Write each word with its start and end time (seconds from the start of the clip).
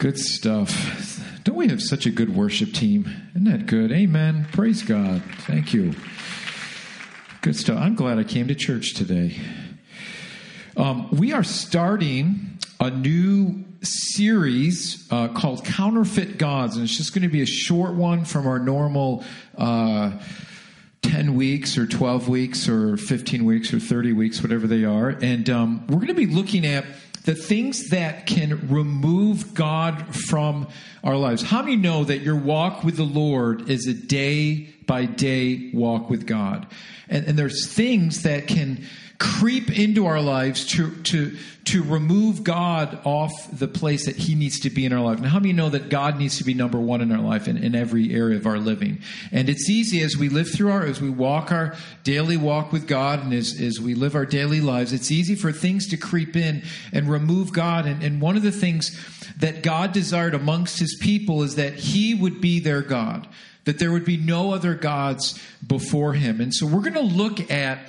Good 0.00 0.18
stuff. 0.18 1.22
Don't 1.44 1.56
we 1.56 1.68
have 1.68 1.82
such 1.82 2.06
a 2.06 2.10
good 2.10 2.34
worship 2.34 2.72
team? 2.72 3.04
Isn't 3.32 3.44
that 3.44 3.66
good? 3.66 3.92
Amen. 3.92 4.46
Praise 4.50 4.82
God. 4.82 5.22
Thank 5.40 5.74
you. 5.74 5.94
Good 7.42 7.54
stuff. 7.54 7.76
I'm 7.78 7.96
glad 7.96 8.18
I 8.18 8.24
came 8.24 8.48
to 8.48 8.54
church 8.54 8.94
today. 8.94 9.38
Um, 10.74 11.10
we 11.10 11.34
are 11.34 11.44
starting 11.44 12.58
a 12.80 12.88
new 12.88 13.62
series 13.82 15.06
uh, 15.12 15.28
called 15.28 15.66
Counterfeit 15.66 16.38
Gods, 16.38 16.76
and 16.76 16.84
it's 16.84 16.96
just 16.96 17.12
going 17.12 17.24
to 17.24 17.28
be 17.28 17.42
a 17.42 17.46
short 17.46 17.92
one 17.92 18.24
from 18.24 18.46
our 18.46 18.58
normal. 18.58 19.22
Uh, 19.58 20.12
10 21.02 21.34
weeks 21.34 21.76
or 21.76 21.86
12 21.86 22.28
weeks 22.28 22.68
or 22.68 22.96
15 22.96 23.44
weeks 23.44 23.72
or 23.72 23.80
30 23.80 24.12
weeks, 24.12 24.42
whatever 24.42 24.66
they 24.66 24.84
are. 24.84 25.08
And 25.08 25.48
um, 25.48 25.86
we're 25.88 25.96
going 25.96 26.08
to 26.08 26.14
be 26.14 26.26
looking 26.26 26.66
at 26.66 26.84
the 27.24 27.34
things 27.34 27.90
that 27.90 28.26
can 28.26 28.68
remove 28.68 29.54
God 29.54 30.14
from 30.14 30.68
our 31.04 31.16
lives. 31.16 31.42
How 31.42 31.62
many 31.62 31.76
know 31.76 32.04
that 32.04 32.22
your 32.22 32.36
walk 32.36 32.82
with 32.82 32.96
the 32.96 33.04
Lord 33.04 33.68
is 33.68 33.86
a 33.86 33.94
day 33.94 34.70
by 34.86 35.04
day 35.04 35.70
walk 35.74 36.08
with 36.08 36.26
God? 36.26 36.66
And, 37.08 37.26
and 37.26 37.38
there's 37.38 37.72
things 37.72 38.22
that 38.22 38.46
can 38.46 38.84
creep 39.20 39.78
into 39.78 40.06
our 40.06 40.22
lives 40.22 40.64
to, 40.64 40.96
to, 41.02 41.36
to 41.66 41.82
remove 41.82 42.42
God 42.42 42.98
off 43.04 43.30
the 43.52 43.68
place 43.68 44.06
that 44.06 44.16
He 44.16 44.34
needs 44.34 44.60
to 44.60 44.70
be 44.70 44.86
in 44.86 44.94
our 44.94 45.00
life. 45.00 45.20
Now, 45.20 45.28
how 45.28 45.38
many 45.38 45.52
know 45.52 45.68
that 45.68 45.90
God 45.90 46.18
needs 46.18 46.38
to 46.38 46.44
be 46.44 46.54
number 46.54 46.80
one 46.80 47.02
in 47.02 47.12
our 47.12 47.20
life 47.20 47.46
in, 47.46 47.58
in 47.58 47.74
every 47.74 48.14
area 48.14 48.38
of 48.38 48.46
our 48.46 48.58
living? 48.58 49.02
And 49.30 49.50
it's 49.50 49.68
easy 49.68 50.00
as 50.02 50.16
we 50.16 50.30
live 50.30 50.50
through 50.50 50.72
our, 50.72 50.86
as 50.86 51.02
we 51.02 51.10
walk 51.10 51.52
our 51.52 51.76
daily 52.02 52.38
walk 52.38 52.72
with 52.72 52.88
God 52.88 53.22
and 53.22 53.34
as, 53.34 53.60
as 53.60 53.78
we 53.78 53.94
live 53.94 54.14
our 54.14 54.24
daily 54.24 54.62
lives, 54.62 54.94
it's 54.94 55.10
easy 55.10 55.34
for 55.34 55.52
things 55.52 55.86
to 55.88 55.98
creep 55.98 56.34
in 56.34 56.62
and 56.90 57.06
remove 57.06 57.52
God. 57.52 57.84
And, 57.84 58.02
and 58.02 58.22
one 58.22 58.38
of 58.38 58.42
the 58.42 58.50
things 58.50 58.98
that 59.36 59.62
God 59.62 59.92
desired 59.92 60.32
amongst 60.32 60.78
His 60.78 60.96
people 60.98 61.42
is 61.42 61.56
that 61.56 61.74
He 61.74 62.14
would 62.14 62.40
be 62.40 62.58
their 62.58 62.80
God, 62.80 63.28
that 63.64 63.78
there 63.78 63.92
would 63.92 64.06
be 64.06 64.16
no 64.16 64.54
other 64.54 64.74
gods 64.74 65.38
before 65.66 66.14
Him. 66.14 66.40
And 66.40 66.54
so 66.54 66.66
we're 66.66 66.80
going 66.80 66.94
to 66.94 67.00
look 67.00 67.50
at 67.50 67.80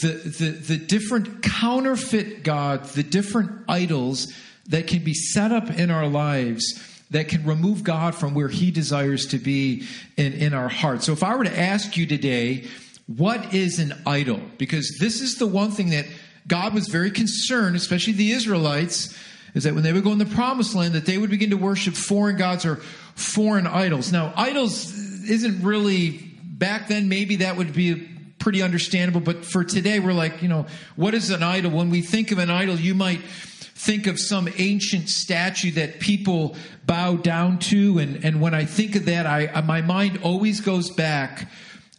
the, 0.00 0.08
the, 0.08 0.50
the 0.50 0.76
different 0.76 1.42
counterfeit 1.42 2.42
gods, 2.42 2.92
the 2.94 3.02
different 3.02 3.50
idols 3.68 4.32
that 4.68 4.86
can 4.86 5.04
be 5.04 5.14
set 5.14 5.52
up 5.52 5.70
in 5.70 5.90
our 5.90 6.08
lives 6.08 6.80
that 7.10 7.28
can 7.28 7.44
remove 7.44 7.84
God 7.84 8.14
from 8.14 8.34
where 8.34 8.48
He 8.48 8.70
desires 8.70 9.26
to 9.26 9.38
be 9.38 9.86
in, 10.16 10.32
in 10.32 10.54
our 10.54 10.68
hearts. 10.68 11.06
So, 11.06 11.12
if 11.12 11.22
I 11.22 11.36
were 11.36 11.44
to 11.44 11.58
ask 11.58 11.96
you 11.96 12.06
today, 12.06 12.66
what 13.06 13.54
is 13.54 13.78
an 13.78 13.94
idol? 14.06 14.40
Because 14.58 14.96
this 14.98 15.20
is 15.20 15.36
the 15.36 15.46
one 15.46 15.70
thing 15.70 15.90
that 15.90 16.06
God 16.46 16.74
was 16.74 16.88
very 16.88 17.10
concerned, 17.10 17.76
especially 17.76 18.14
the 18.14 18.32
Israelites, 18.32 19.16
is 19.54 19.64
that 19.64 19.74
when 19.74 19.82
they 19.82 19.92
would 19.92 20.04
go 20.04 20.12
in 20.12 20.18
the 20.18 20.26
promised 20.26 20.74
land, 20.74 20.94
that 20.94 21.06
they 21.06 21.18
would 21.18 21.30
begin 21.30 21.50
to 21.50 21.56
worship 21.56 21.94
foreign 21.94 22.36
gods 22.36 22.64
or 22.64 22.76
foreign 23.14 23.66
idols. 23.66 24.10
Now, 24.10 24.32
idols 24.36 24.92
isn't 25.28 25.62
really, 25.62 26.32
back 26.42 26.88
then, 26.88 27.08
maybe 27.08 27.36
that 27.36 27.56
would 27.56 27.72
be 27.74 28.08
pretty 28.44 28.60
understandable. 28.60 29.22
But 29.22 29.46
for 29.46 29.64
today, 29.64 30.00
we're 30.00 30.12
like, 30.12 30.42
you 30.42 30.48
know, 30.48 30.66
what 30.96 31.14
is 31.14 31.30
an 31.30 31.42
idol? 31.42 31.70
When 31.70 31.88
we 31.88 32.02
think 32.02 32.30
of 32.30 32.36
an 32.36 32.50
idol, 32.50 32.78
you 32.78 32.94
might 32.94 33.22
think 33.22 34.06
of 34.06 34.20
some 34.20 34.50
ancient 34.58 35.08
statue 35.08 35.70
that 35.72 35.98
people 35.98 36.54
bow 36.84 37.16
down 37.16 37.58
to. 37.58 37.98
And, 37.98 38.22
and 38.22 38.42
when 38.42 38.52
I 38.52 38.66
think 38.66 38.96
of 38.96 39.06
that, 39.06 39.24
I, 39.24 39.46
uh, 39.46 39.62
my 39.62 39.80
mind 39.80 40.20
always 40.22 40.60
goes 40.60 40.90
back 40.90 41.50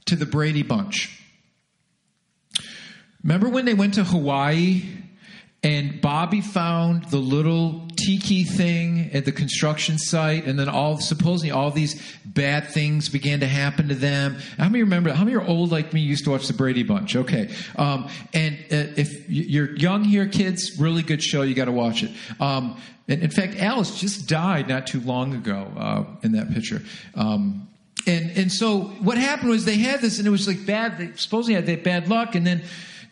to 0.06 0.16
the 0.16 0.28
Brady 0.28 0.62
Bunch. 0.62 1.20
Remember 3.24 3.50
when 3.50 3.66
they 3.66 3.74
went 3.74 3.96
to 3.96 4.04
Hawaii 4.04 4.84
and 5.64 6.00
Bobby 6.00 6.42
found 6.42 7.06
the 7.06 7.18
little 7.18 7.84
tiki 7.96 8.44
thing 8.44 9.10
at 9.14 9.26
the 9.26 9.32
construction 9.32 9.98
site, 9.98 10.46
and 10.46 10.60
then 10.60 10.70
all 10.70 11.00
supposedly 11.00 11.52
all 11.52 11.72
these 11.72 12.02
bad 12.26 12.70
things 12.70 13.10
began 13.10 13.40
to 13.40 13.48
happen 13.48 13.88
to 13.90 13.96
them. 13.96 14.38
How 14.58 14.66
many 14.66 14.84
remember? 14.84 15.14
How 15.14 15.24
many 15.24 15.36
are 15.36 15.46
old 15.46 15.72
like 15.72 15.94
me? 15.94 16.02
Used 16.02 16.25
to 16.25 16.31
watch 16.31 16.47
the 16.47 16.53
Brady 16.53 16.84
Bunch? 16.84 17.16
Okay, 17.16 17.53
um, 17.78 18.09
and 18.34 18.56
uh, 18.72 18.94
if 18.97 19.30
you're 19.30 19.75
young 19.75 20.03
here, 20.03 20.28
kids, 20.28 20.80
really 20.80 21.03
good 21.03 21.24
show. 21.24 21.42
You 21.42 21.56
got 21.56 21.66
to 21.66 21.72
watch 21.72 22.03
it. 22.03 22.12
Um, 22.40 22.78
and 23.08 23.22
in 23.22 23.30
fact, 23.30 23.58
Alice 23.58 24.00
just 24.00 24.28
died 24.28 24.68
not 24.68 24.88
too 24.88 25.00
long 25.00 25.34
ago 25.34 25.72
uh, 25.78 26.03
in 26.24 26.34
that 26.34 26.52
picture. 26.53 26.81
Um, 27.14 27.68
and 28.08 28.31
and 28.38 28.52
so 28.52 28.81
what 28.81 29.18
happened 29.18 29.50
was 29.50 29.66
they 29.66 29.78
had 29.78 30.02
this, 30.02 30.19
and 30.19 30.28
it 30.28 30.31
was 30.31 30.48
like 30.48 30.66
bad. 30.66 30.98
They 30.98 31.12
supposedly 31.16 31.56
had 31.56 31.66
that 31.68 31.84
bad 31.84 32.08
luck, 32.08 32.36
and 32.36 32.46
then 32.46 32.64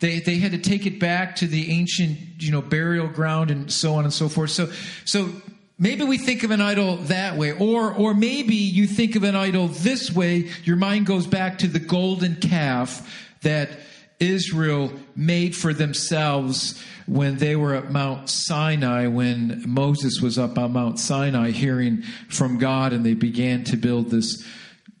they, 0.04 0.20
they 0.20 0.36
had 0.36 0.52
to 0.52 0.58
take 0.58 0.84
it 0.84 1.00
back 1.00 1.36
to 1.36 1.46
the 1.46 1.70
ancient, 1.72 2.18
you 2.36 2.52
know, 2.52 2.60
burial 2.60 3.08
ground 3.08 3.50
and 3.50 3.72
so 3.72 3.94
on 3.94 4.04
and 4.04 4.12
so 4.12 4.28
forth. 4.28 4.50
So, 4.50 4.70
so 5.06 5.30
maybe 5.78 6.04
we 6.04 6.18
think 6.18 6.42
of 6.42 6.50
an 6.50 6.60
idol 6.60 6.96
that 6.96 7.38
way, 7.38 7.52
or, 7.52 7.90
or 7.90 8.12
maybe 8.12 8.54
you 8.54 8.86
think 8.86 9.16
of 9.16 9.22
an 9.22 9.34
idol 9.34 9.68
this 9.68 10.12
way. 10.12 10.50
Your 10.64 10.76
mind 10.76 11.06
goes 11.06 11.26
back 11.26 11.56
to 11.58 11.68
the 11.68 11.78
golden 11.78 12.36
calf 12.36 13.30
that 13.40 13.70
Israel 14.20 14.92
made 15.16 15.56
for 15.56 15.72
themselves 15.72 16.78
when 17.06 17.38
they 17.38 17.56
were 17.56 17.72
at 17.74 17.90
Mount 17.90 18.28
Sinai, 18.28 19.06
when 19.06 19.64
Moses 19.66 20.20
was 20.20 20.38
up 20.38 20.58
on 20.58 20.74
Mount 20.74 21.00
Sinai 21.00 21.50
hearing 21.50 22.02
from 22.28 22.58
God, 22.58 22.92
and 22.92 23.06
they 23.06 23.14
began 23.14 23.64
to 23.64 23.78
build 23.78 24.10
this 24.10 24.44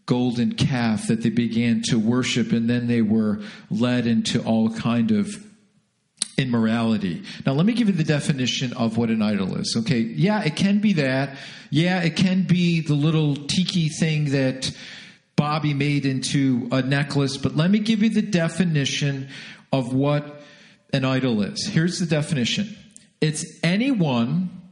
golden 0.06 0.54
calf 0.54 1.08
that 1.08 1.22
they 1.22 1.30
began 1.30 1.82
to 1.88 1.98
worship 1.98 2.52
and 2.52 2.68
then 2.68 2.86
they 2.86 3.02
were 3.02 3.40
led 3.70 4.06
into 4.06 4.42
all 4.42 4.70
kind 4.70 5.10
of 5.10 5.42
immorality. 6.36 7.22
Now 7.46 7.52
let 7.52 7.64
me 7.64 7.72
give 7.72 7.88
you 7.88 7.94
the 7.94 8.04
definition 8.04 8.72
of 8.74 8.98
what 8.98 9.10
an 9.10 9.22
idol 9.22 9.56
is. 9.56 9.74
Okay, 9.80 10.00
yeah, 10.00 10.42
it 10.42 10.56
can 10.56 10.80
be 10.80 10.94
that. 10.94 11.36
Yeah, 11.70 12.02
it 12.02 12.16
can 12.16 12.42
be 12.44 12.80
the 12.80 12.94
little 12.94 13.36
tiki 13.36 13.88
thing 13.88 14.30
that 14.30 14.70
Bobby 15.36 15.74
made 15.74 16.06
into 16.06 16.68
a 16.70 16.82
necklace, 16.82 17.36
but 17.36 17.56
let 17.56 17.70
me 17.70 17.78
give 17.78 18.02
you 18.02 18.10
the 18.10 18.22
definition 18.22 19.28
of 19.72 19.92
what 19.92 20.42
an 20.92 21.04
idol 21.04 21.42
is. 21.42 21.66
Here's 21.66 21.98
the 21.98 22.06
definition. 22.06 22.76
It's 23.20 23.58
anyone 23.62 24.62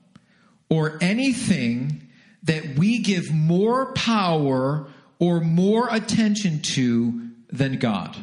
or 0.69 0.99
anything 1.01 2.09
that 2.45 2.77
we 2.77 2.99
give 3.01 3.33
more 3.33 3.93
power 3.95 4.89
or 5.23 5.39
more 5.41 5.87
attention 5.89 6.61
to 6.63 7.29
than 7.53 7.79
God. 7.79 8.17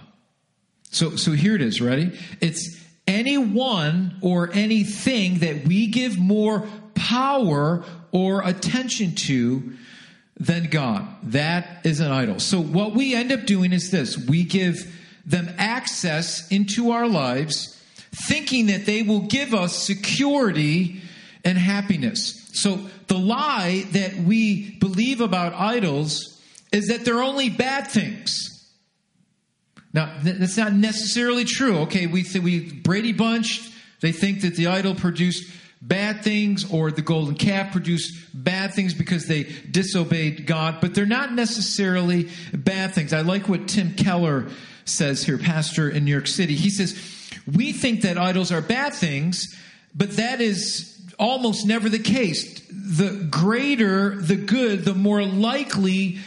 So, 0.92 1.16
so 1.16 1.32
here 1.32 1.56
it 1.56 1.62
is, 1.62 1.80
ready? 1.80 2.20
It's 2.42 2.78
anyone 3.08 4.18
or 4.22 4.50
anything 4.52 5.40
that 5.40 5.66
we 5.66 5.88
give 5.88 6.20
more 6.20 6.68
power 6.96 7.86
or 8.12 8.46
attention 8.46 9.16
to 9.16 9.78
than 10.36 10.66
God. 10.66 11.08
That 11.24 11.86
is 11.86 12.02
an 12.02 12.12
idol. 12.12 12.42
So 12.42 12.60
what 12.60 12.94
we 12.94 13.16
end 13.16 13.32
up 13.32 13.46
doing 13.46 13.72
is 13.72 13.92
this. 13.92 14.18
We 14.18 14.44
give 14.44 14.94
them 15.26 15.48
access 15.58 16.50
into 16.50 16.92
our 16.92 17.08
lives 17.08 17.82
thinking 18.28 18.66
that 18.66 18.86
they 18.86 19.04
will 19.04 19.22
give 19.22 19.54
us 19.54 19.74
security 19.74 21.00
and 21.46 21.58
happiness. 21.58 22.50
So 22.52 22.78
the 23.08 23.18
lie 23.18 23.86
that 23.94 24.18
we 24.18 24.72
believe 24.80 25.22
about 25.22 25.54
idols 25.54 26.36
is 26.72 26.88
that 26.88 27.06
they're 27.06 27.22
only 27.22 27.50
bad 27.50 27.88
things. 27.88 28.60
Now, 29.94 30.16
that's 30.22 30.58
not 30.58 30.74
necessarily 30.74 31.46
true. 31.46 31.80
Okay, 31.80 32.06
we, 32.06 32.24
th- 32.24 32.44
we 32.44 32.72
Brady 32.72 33.12
Bunch, 33.12 33.72
they 34.02 34.12
think 34.12 34.42
that 34.42 34.56
the 34.56 34.68
idol 34.68 34.94
produced 34.94 35.52
bad 35.82 36.24
things 36.24 36.72
or 36.72 36.92
the 36.92 37.02
golden 37.02 37.36
calf 37.36 37.72
produced 37.72 38.14
bad 38.34 38.74
things 38.74 38.94
because 38.94 39.26
they 39.26 39.44
disobeyed 39.44 40.46
God, 40.46 40.80
but 40.82 40.94
they're 40.94 41.06
not 41.06 41.34
necessarily 41.34 42.30
bad 42.54 42.94
things. 42.94 43.14
I 43.14 43.22
like 43.22 43.48
what 43.48 43.68
Tim 43.68 43.94
Keller 43.96 44.48
says 44.86 45.24
here, 45.24 45.38
pastor 45.38 45.90
in 45.90 46.06
New 46.06 46.12
York 46.12 46.28
City. 46.28 46.56
He 46.56 46.70
says, 46.70 47.00
We 47.56 47.72
think 47.72 48.02
that 48.02 48.18
idols 48.18 48.52
are 48.52 48.62
bad 48.62 48.94
things, 48.94 49.48
but 49.96 50.18
that 50.18 50.42
is 50.42 51.00
almost 51.18 51.66
never 51.66 51.90
the 51.90 52.00
case. 52.00 52.62
The 52.70 53.28
greater 53.30 54.16
the 54.16 54.36
good, 54.36 54.86
the 54.86 54.94
more 54.94 55.24
likely 55.24 56.20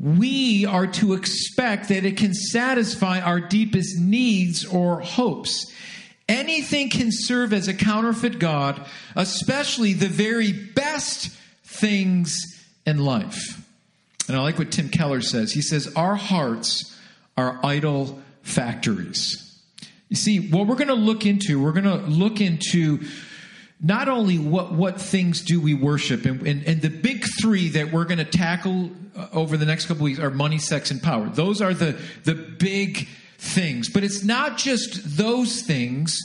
we 0.00 0.64
are 0.64 0.86
to 0.86 1.12
expect 1.12 1.90
that 1.90 2.06
it 2.06 2.16
can 2.16 2.32
satisfy 2.32 3.20
our 3.20 3.38
deepest 3.38 3.98
needs 3.98 4.64
or 4.64 5.00
hopes. 5.00 5.70
Anything 6.26 6.88
can 6.88 7.10
serve 7.10 7.52
as 7.52 7.68
a 7.68 7.74
counterfeit 7.74 8.38
God, 8.38 8.84
especially 9.14 9.92
the 9.92 10.08
very 10.08 10.52
best 10.52 11.28
things 11.64 12.38
in 12.86 12.98
life. 12.98 13.62
And 14.26 14.36
I 14.36 14.40
like 14.40 14.58
what 14.58 14.72
Tim 14.72 14.88
Keller 14.88 15.20
says. 15.20 15.52
He 15.52 15.60
says, 15.60 15.92
Our 15.96 16.14
hearts 16.14 16.98
are 17.36 17.60
idol 17.62 18.22
factories. 18.42 19.46
You 20.08 20.16
see, 20.16 20.48
what 20.48 20.66
we're 20.66 20.76
going 20.76 20.88
to 20.88 20.94
look 20.94 21.26
into, 21.26 21.62
we're 21.62 21.72
going 21.72 21.84
to 21.84 21.96
look 21.96 22.40
into 22.40 23.00
not 23.82 24.08
only 24.08 24.38
what, 24.38 24.72
what 24.72 25.00
things 25.00 25.42
do 25.42 25.60
we 25.60 25.74
worship, 25.74 26.26
and, 26.26 26.46
and, 26.46 26.64
and 26.64 26.82
the 26.82 26.90
big 26.90 27.24
three 27.40 27.68
that 27.70 27.92
we're 27.92 28.04
going 28.04 28.18
to 28.18 28.24
tackle 28.24 28.90
uh, 29.16 29.28
over 29.32 29.56
the 29.56 29.64
next 29.64 29.86
couple 29.86 30.04
weeks 30.04 30.18
are 30.18 30.30
money, 30.30 30.58
sex, 30.58 30.90
and 30.90 31.02
power. 31.02 31.28
Those 31.28 31.62
are 31.62 31.72
the, 31.72 31.98
the 32.24 32.34
big 32.34 33.08
things. 33.38 33.88
But 33.88 34.04
it's 34.04 34.22
not 34.22 34.58
just 34.58 35.16
those 35.16 35.62
things 35.62 36.18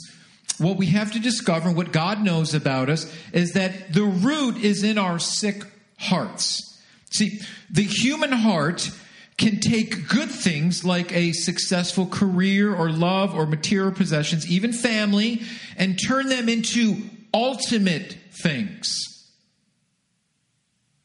what 0.58 0.76
we 0.76 0.86
have 0.86 1.12
to 1.12 1.18
discover, 1.18 1.70
what 1.70 1.92
God 1.92 2.22
knows 2.22 2.54
about 2.54 2.88
us, 2.88 3.12
is 3.32 3.52
that 3.52 3.92
the 3.92 4.04
root 4.04 4.56
is 4.56 4.82
in 4.82 4.96
our 4.96 5.18
sick 5.18 5.62
hearts. 5.98 6.80
See, 7.10 7.40
the 7.70 7.82
human 7.82 8.32
heart 8.32 8.90
can 9.36 9.60
take 9.60 10.08
good 10.08 10.30
things 10.30 10.82
like 10.82 11.12
a 11.12 11.32
successful 11.32 12.06
career 12.06 12.74
or 12.74 12.90
love 12.90 13.34
or 13.34 13.44
material 13.44 13.92
possessions, 13.92 14.50
even 14.50 14.72
family, 14.72 15.42
and 15.76 15.98
turn 16.02 16.28
them 16.28 16.48
into 16.48 17.02
ultimate 17.36 18.16
things. 18.32 18.98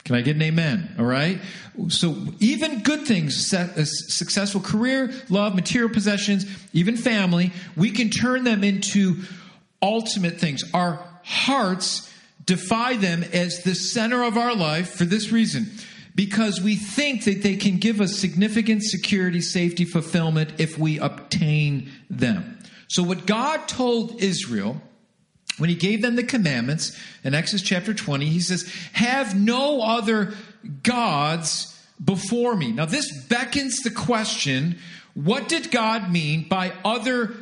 Can 0.05 0.15
I 0.15 0.21
get 0.21 0.37
an 0.37 0.41
amen? 0.41 0.95
All 0.97 1.05
right. 1.05 1.39
So 1.89 2.15
even 2.39 2.83
good 2.83 3.05
things, 3.05 3.53
a 3.53 3.59
uh, 3.59 3.83
successful 3.85 4.61
career, 4.61 5.11
love, 5.29 5.55
material 5.55 5.89
possessions, 5.89 6.45
even 6.73 6.95
family, 6.95 7.51
we 7.75 7.91
can 7.91 8.09
turn 8.09 8.45
them 8.45 8.63
into 8.63 9.17
ultimate 9.81 10.39
things. 10.39 10.63
Our 10.73 11.05
hearts 11.23 12.09
defy 12.45 12.95
them 12.95 13.23
as 13.23 13.63
the 13.63 13.75
center 13.75 14.23
of 14.23 14.37
our 14.37 14.55
life 14.55 14.91
for 14.91 15.03
this 15.03 15.31
reason 15.31 15.69
because 16.15 16.61
we 16.61 16.77
think 16.77 17.25
that 17.25 17.43
they 17.43 17.57
can 17.57 17.77
give 17.77 17.99
us 17.99 18.17
significant 18.17 18.83
security, 18.83 19.41
safety, 19.41 19.83
fulfillment 19.83 20.59
if 20.59 20.77
we 20.77 20.97
obtain 20.97 21.91
them. 22.09 22.57
So, 22.87 23.03
what 23.03 23.25
God 23.25 23.67
told 23.67 24.21
Israel 24.21 24.81
when 25.61 25.69
he 25.69 25.75
gave 25.75 26.01
them 26.01 26.15
the 26.15 26.23
commandments 26.23 26.97
in 27.23 27.33
Exodus 27.33 27.61
chapter 27.61 27.93
20, 27.93 28.25
he 28.25 28.39
says, 28.39 28.71
Have 28.93 29.39
no 29.39 29.81
other 29.81 30.33
gods 30.83 31.79
before 32.03 32.55
me. 32.55 32.71
Now, 32.71 32.85
this 32.85 33.25
beckons 33.27 33.77
the 33.77 33.91
question 33.91 34.79
what 35.13 35.49
did 35.49 35.71
God 35.71 36.11
mean 36.11 36.47
by 36.47 36.71
other 36.85 37.33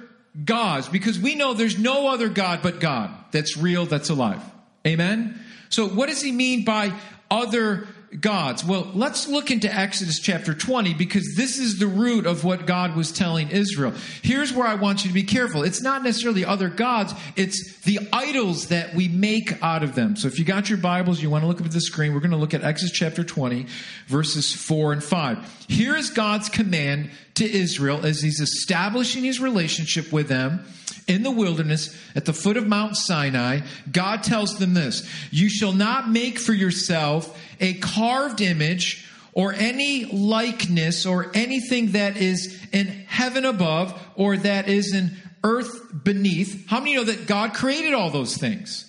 gods? 0.44 0.90
Because 0.90 1.20
we 1.20 1.36
know 1.36 1.54
there's 1.54 1.78
no 1.78 2.08
other 2.08 2.28
God 2.28 2.62
but 2.64 2.80
God 2.80 3.12
that's 3.32 3.58
real, 3.58 3.86
that's 3.86 4.10
alive. 4.10 4.42
Amen? 4.88 5.40
So, 5.70 5.88
what 5.88 6.10
does 6.10 6.22
he 6.22 6.32
mean 6.32 6.66
by 6.66 6.94
other 7.30 7.88
gods. 8.20 8.64
Well, 8.66 8.90
let's 8.94 9.28
look 9.28 9.52
into 9.52 9.74
Exodus 9.74 10.20
chapter 10.20 10.54
20 10.54 10.94
because 10.94 11.36
this 11.36 11.60
is 11.60 11.80
the 11.80 11.88
root 11.88 12.26
of 12.26 12.44
what 12.44 12.66
God 12.66 12.96
was 12.96 13.12
telling 13.12 13.50
Israel. 13.50 13.94
Here's 14.22 14.52
where 14.52 14.68
I 14.68 14.76
want 14.76 15.04
you 15.04 15.10
to 15.10 15.14
be 15.14 15.24
careful. 15.24 15.64
It's 15.64 15.82
not 15.82 16.04
necessarily 16.04 16.46
other 16.46 16.70
gods, 16.70 17.14
it's 17.36 17.80
the 17.82 18.00
idols 18.12 18.68
that 18.68 18.94
we 18.94 19.08
make 19.08 19.62
out 19.64 19.84
of 19.84 19.96
them. 19.96 20.16
So 20.16 20.28
if 20.28 20.40
you 20.40 20.46
got 20.46 20.70
your 20.70 20.80
Bibles, 20.80 21.22
you 21.22 21.30
want 21.30 21.44
to 21.44 21.48
look 21.48 21.60
up 21.60 21.68
at 21.68 21.72
the 21.72 21.82
screen, 21.82 22.14
we're 22.14 22.20
going 22.20 22.32
to 22.32 22.38
look 22.38 22.54
at 22.54 22.64
Exodus 22.64 22.92
chapter 22.92 23.24
20, 23.24 23.66
verses 24.08 24.54
4 24.54 24.94
and 24.94 25.04
5. 25.04 25.66
Here 25.68 25.96
is 25.96 26.10
God's 26.10 26.50
command 26.50 27.12
to 27.40 27.52
Israel 27.52 28.06
as 28.06 28.22
he's 28.22 28.40
establishing 28.40 29.24
his 29.24 29.40
relationship 29.40 30.12
with 30.12 30.28
them 30.30 30.66
in 31.08 31.24
the 31.24 31.32
wilderness 31.32 31.98
at 32.16 32.26
the 32.26 32.34
foot 32.34 32.56
of 32.56 32.68
Mount 32.68 32.96
Sinai, 32.96 33.62
God 33.92 34.24
tells 34.24 34.58
them 34.60 34.76
this 34.76 35.10
You 35.32 35.50
shall 35.50 35.74
not 35.74 36.10
make 36.10 36.40
for 36.40 36.54
yourself 36.54 37.38
a 37.60 37.74
carved 37.76 38.42
image 38.42 39.06
or 39.34 39.54
any 39.54 40.06
likeness 40.06 41.06
or 41.06 41.32
anything 41.34 41.92
that 41.94 42.18
is 42.18 42.60
in 42.72 42.88
heaven 42.88 43.46
above 43.46 44.00
or 44.16 44.38
that 44.38 44.70
is 44.70 44.94
in 44.94 45.18
earth 45.44 46.04
beneath. 46.04 46.68
How 46.68 46.80
many 46.80 46.96
know 46.96 47.04
that 47.04 47.28
God 47.28 47.54
created 47.54 47.94
all 47.94 48.12
those 48.12 48.38
things? 48.38 48.86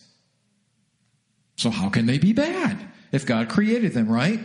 So, 1.56 1.70
how 1.70 1.88
can 1.88 2.06
they 2.06 2.18
be 2.18 2.32
bad 2.32 2.78
if 3.12 3.26
God 3.26 3.48
created 3.48 3.92
them, 3.92 4.08
right? 4.08 4.40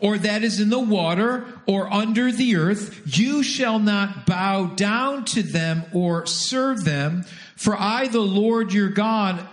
Or 0.00 0.18
that 0.18 0.42
is 0.42 0.60
in 0.60 0.70
the 0.70 0.78
water 0.78 1.44
or 1.66 1.92
under 1.92 2.30
the 2.30 2.56
earth, 2.56 3.18
you 3.18 3.42
shall 3.42 3.78
not 3.78 4.26
bow 4.26 4.66
down 4.66 5.24
to 5.26 5.42
them 5.42 5.84
or 5.92 6.26
serve 6.26 6.84
them, 6.84 7.24
for 7.56 7.76
I, 7.76 8.08
the 8.08 8.20
Lord 8.20 8.72
your 8.72 8.90
God, 8.90 9.46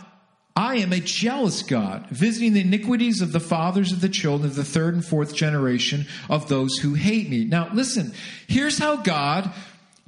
I 0.56 0.77
am 0.77 0.94
a 0.94 1.00
jealous 1.00 1.63
God, 1.63 2.07
visiting 2.09 2.53
the 2.53 2.62
iniquities 2.62 3.21
of 3.21 3.33
the 3.33 3.39
fathers 3.39 3.92
of 3.92 4.01
the 4.01 4.09
children 4.09 4.50
of 4.50 4.56
the 4.56 4.63
third 4.63 4.94
and 4.94 5.06
fourth 5.06 5.36
generation 5.36 6.06
of 6.30 6.48
those 6.48 6.77
who 6.77 6.94
hate 6.94 7.30
me. 7.30 7.44
Now, 7.45 7.69
listen, 7.74 8.13
here's 8.48 8.77
how 8.77 8.98
God 8.98 9.51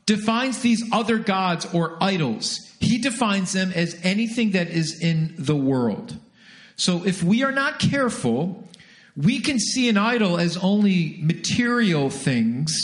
defines 0.06 0.62
these 0.62 0.84
other 0.94 1.18
gods 1.18 1.66
or 1.74 1.98
idols. 2.02 2.60
He 2.80 2.98
defines 2.98 3.52
them 3.52 3.72
as 3.76 4.00
anything 4.04 4.52
that 4.52 4.70
is 4.70 5.02
in 5.02 5.36
the 5.38 5.56
world. 5.56 6.16
So 6.78 7.04
if 7.06 7.24
we 7.24 7.44
are 7.44 7.52
not 7.52 7.80
careful, 7.80 8.70
we 9.18 9.40
can 9.40 9.60
see 9.60 9.90
an 9.90 9.98
idol 9.98 10.38
as 10.38 10.58
only 10.58 11.18
material 11.22 12.10
things 12.12 12.78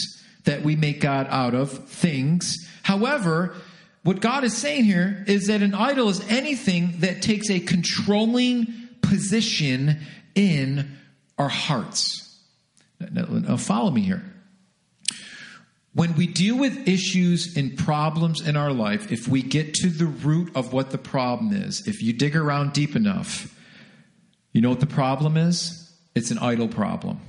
that 0.46 0.64
we 0.64 0.76
make 0.76 1.00
God 1.00 1.28
out 1.30 1.54
of, 1.54 1.88
things. 1.88 2.58
However, 2.82 3.56
what 4.02 4.20
God 4.20 4.44
is 4.44 4.58
saying 4.58 4.84
here 4.84 5.24
is 5.28 5.48
that 5.48 5.62
an 5.62 5.76
idol 5.76 6.10
is 6.10 6.28
anything 6.28 6.96
that 7.00 7.22
takes 7.22 7.50
a 7.50 7.60
controlling 7.60 8.68
position 9.02 10.00
in 10.34 10.98
our 11.38 11.50
hearts. 11.50 12.42
Now, 13.00 13.26
now 13.26 13.58
follow 13.58 13.92
me 13.92 14.02
here. 14.02 14.24
When 15.94 16.16
we 16.16 16.26
deal 16.26 16.58
with 16.58 16.88
issues 16.88 17.56
and 17.56 17.78
problems 17.78 18.42
in 18.42 18.58
our 18.58 18.74
life, 18.74 19.12
if 19.12 19.28
we 19.28 19.44
get 19.44 19.76
to 19.76 19.90
the 19.90 20.08
root 20.08 20.52
of 20.56 20.74
what 20.74 20.90
the 20.90 20.98
problem 20.98 21.54
is, 21.54 21.88
if 21.88 22.02
you 22.02 22.12
dig 22.12 22.36
around 22.36 22.74
deep 22.74 22.96
enough, 22.96 23.56
you 24.52 24.62
know 24.62 24.70
what 24.70 24.80
the 24.80 24.88
problem 24.88 25.38
is? 25.38 25.83
It's 26.16 26.32
an 26.32 26.40
idol 26.40 26.68
problem. 26.68 27.20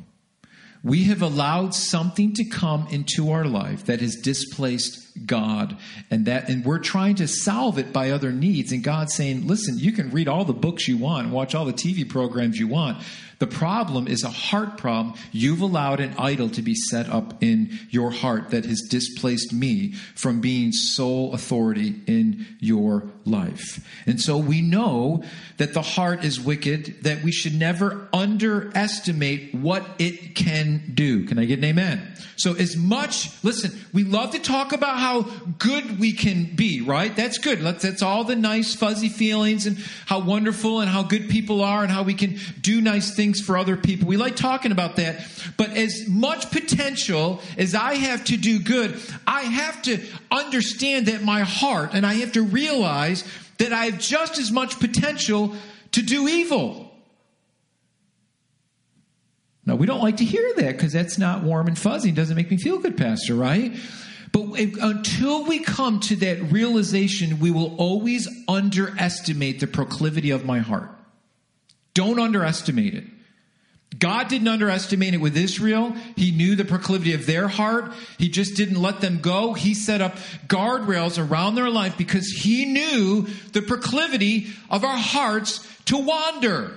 We 0.83 1.05
have 1.05 1.23
allowed 1.23 1.75
something 1.75 2.35
to 2.35 2.45
come 2.45 2.87
into 2.91 3.31
our 3.31 3.47
life 3.47 3.87
that 3.87 4.01
has 4.01 4.17
displaced 4.17 5.04
God 5.27 5.77
and 6.11 6.27
that 6.27 6.49
and 6.49 6.65
we're 6.65 6.81
trying 6.81 7.15
to 7.17 7.29
solve 7.29 7.79
it 7.79 7.93
by 7.93 8.11
other 8.11 8.33
needs 8.33 8.73
and 8.73 8.83
God's 8.83 9.15
saying, 9.15 9.47
"Listen, 9.47 9.79
you 9.79 9.93
can 9.93 10.11
read 10.11 10.29
all 10.29 10.45
the 10.45 10.53
books 10.53 10.89
you 10.89 10.97
want, 10.97 11.31
watch 11.31 11.55
all 11.55 11.65
the 11.65 11.73
TV 11.73 12.09
programs 12.09 12.59
you 12.59 12.67
want, 12.67 12.99
the 13.39 13.47
problem 13.47 14.07
is 14.07 14.23
a 14.23 14.31
heart 14.31 14.79
problem. 14.79 15.15
You've 15.33 15.61
allowed 15.61 16.01
an 16.01 16.15
idol 16.19 16.49
to 16.51 16.63
be 16.63 16.75
set 16.75 17.09
up 17.09 17.43
in 17.43 17.79
your 17.91 18.11
heart 18.11 18.51
that 18.51 18.65
has 18.65 18.81
displaced 18.89 19.53
me 19.53 19.93
from 20.15 20.41
being 20.41 20.73
sole 20.73 21.35
authority 21.35 22.01
in 22.07 22.47
your 22.61 23.05
life. 23.25 23.87
And 24.07 24.21
so 24.21 24.39
we 24.39 24.63
know 24.63 25.25
that 25.57 25.75
the 25.75 25.83
heart 25.83 26.25
is 26.25 26.41
wicked, 26.41 27.03
that 27.03 27.23
we 27.23 27.33
should 27.33 27.55
never 27.55 28.09
underestimate 28.13 29.55
what 29.55 29.85
it 29.99 30.35
can 30.35 30.93
do. 30.95 31.27
Can 31.27 31.39
I 31.39 31.45
get 31.45 31.59
an 31.59 31.65
amen? 31.65 32.15
So, 32.37 32.55
as 32.55 32.77
much, 32.77 33.31
listen, 33.45 33.73
we 33.93 34.03
love 34.03 34.33
to 34.33 34.39
talk 34.41 34.73
about 34.73 34.99
how 35.05 35.21
good 35.59 36.01
we 36.01 36.13
can 36.13 36.45
be, 36.57 36.81
right? 36.81 37.15
That's 37.15 37.37
good. 37.37 37.61
That's 37.61 38.01
all 38.01 38.25
the 38.25 38.35
nice, 38.35 38.75
fuzzy 38.75 39.11
feelings 39.11 39.67
and 39.67 39.77
how 40.07 40.21
wonderful 40.21 40.81
and 40.81 40.89
how 40.89 41.03
good 41.03 41.29
people 41.29 41.63
are 41.63 41.83
and 41.83 41.93
how 41.93 42.05
we 42.05 42.15
can 42.15 42.39
do 42.63 42.81
nice 42.81 43.15
things 43.15 43.39
for 43.39 43.59
other 43.59 43.77
people. 43.77 44.09
We 44.09 44.17
like 44.17 44.35
talking 44.35 44.73
about 44.73 44.97
that. 44.97 45.29
But 45.59 45.73
as 45.77 46.09
much 46.09 46.51
potential 46.51 47.43
as 47.59 47.75
I 47.75 47.97
have 47.97 48.25
to 48.25 48.39
do 48.39 48.59
good, 48.59 48.99
I 49.27 49.43
have 49.43 49.83
to 49.83 50.03
understand 50.31 51.09
that 51.09 51.23
my 51.23 51.41
heart, 51.41 51.91
and 51.93 52.07
I 52.07 52.15
have 52.15 52.33
to 52.33 52.43
realize 52.43 53.25
that 53.59 53.75
I 53.75 53.85
have 53.85 53.99
just 53.99 54.39
as 54.39 54.51
much 54.51 54.81
potential 54.81 55.55
to 55.93 56.01
do 56.01 56.27
evil. 56.29 56.91
Now, 59.67 59.77
we 59.77 59.87
don't 59.87 60.03
like 60.03 60.17
to 60.17 60.25
hear 60.25 60.51
that 60.57 60.73
because 60.73 60.95
that's 60.95 61.19
not 61.19 61.43
warm 61.43 61.67
and 61.67 61.79
fuzzy 61.79 62.09
and 62.09 62.17
doesn't 62.17 62.37
make 62.37 62.51
me 62.51 62.57
feel 62.57 62.79
good, 62.79 62.97
Pastor, 62.97 63.35
right? 63.35 63.77
But 64.35 64.59
if, 64.59 64.77
until 64.83 65.45
we 65.45 65.61
come 65.61 66.01
to 66.01 66.17
that 66.17 66.51
realization, 66.51 67.39
we 67.39 67.53
will 67.53 67.77
always 67.77 68.29
underestimate 68.49 69.61
the 69.61 69.69
proclivity 69.69 70.33
of 70.33 70.45
my 70.45 70.59
heart. 70.59 70.91
Don't 71.95 72.19
underestimate 72.19 72.95
it. 72.95 73.05
God 73.97 74.27
didn't 74.27 74.49
underestimate 74.49 75.15
it 75.15 75.19
with 75.19 75.37
Israel. 75.37 75.95
He 76.17 76.33
knew 76.33 76.57
the 76.57 76.65
proclivity 76.65 77.15
of 77.15 77.27
their 77.27 77.47
heart. 77.47 77.93
He 78.19 78.29
just 78.29 78.57
didn't 78.57 78.83
let 78.83 79.01
them 79.01 79.21
go. 79.21 79.55
He 79.55 79.73
set 79.73 80.01
up 80.01 80.17
guardrails 80.49 81.17
around 81.25 81.55
their 81.55 81.71
life 81.71 81.97
because 81.97 82.27
he 82.27 82.65
knew 82.65 83.29
the 83.53 83.63
proclivity 83.63 84.49
of 84.69 84.83
our 84.83 84.97
hearts 84.97 85.65
to 85.85 85.97
wander. 85.97 86.75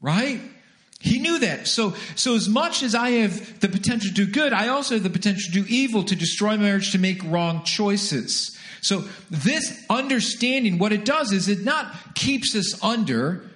Right? 0.00 0.40
He 1.00 1.18
knew 1.18 1.38
that. 1.40 1.68
So, 1.68 1.94
so 2.14 2.34
as 2.34 2.48
much 2.48 2.82
as 2.82 2.94
I 2.94 3.10
have 3.10 3.60
the 3.60 3.68
potential 3.68 4.08
to 4.08 4.14
do 4.14 4.26
good, 4.26 4.52
I 4.52 4.68
also 4.68 4.94
have 4.94 5.02
the 5.02 5.10
potential 5.10 5.52
to 5.52 5.62
do 5.62 5.66
evil, 5.68 6.02
to 6.04 6.16
destroy 6.16 6.56
marriage, 6.56 6.92
to 6.92 6.98
make 6.98 7.22
wrong 7.24 7.62
choices. 7.64 8.56
So 8.80 9.04
this 9.30 9.84
understanding, 9.90 10.78
what 10.78 10.92
it 10.92 11.04
does 11.04 11.32
is 11.32 11.48
it 11.48 11.64
not 11.64 12.14
keeps 12.14 12.54
us 12.54 12.82
under, 12.82 13.50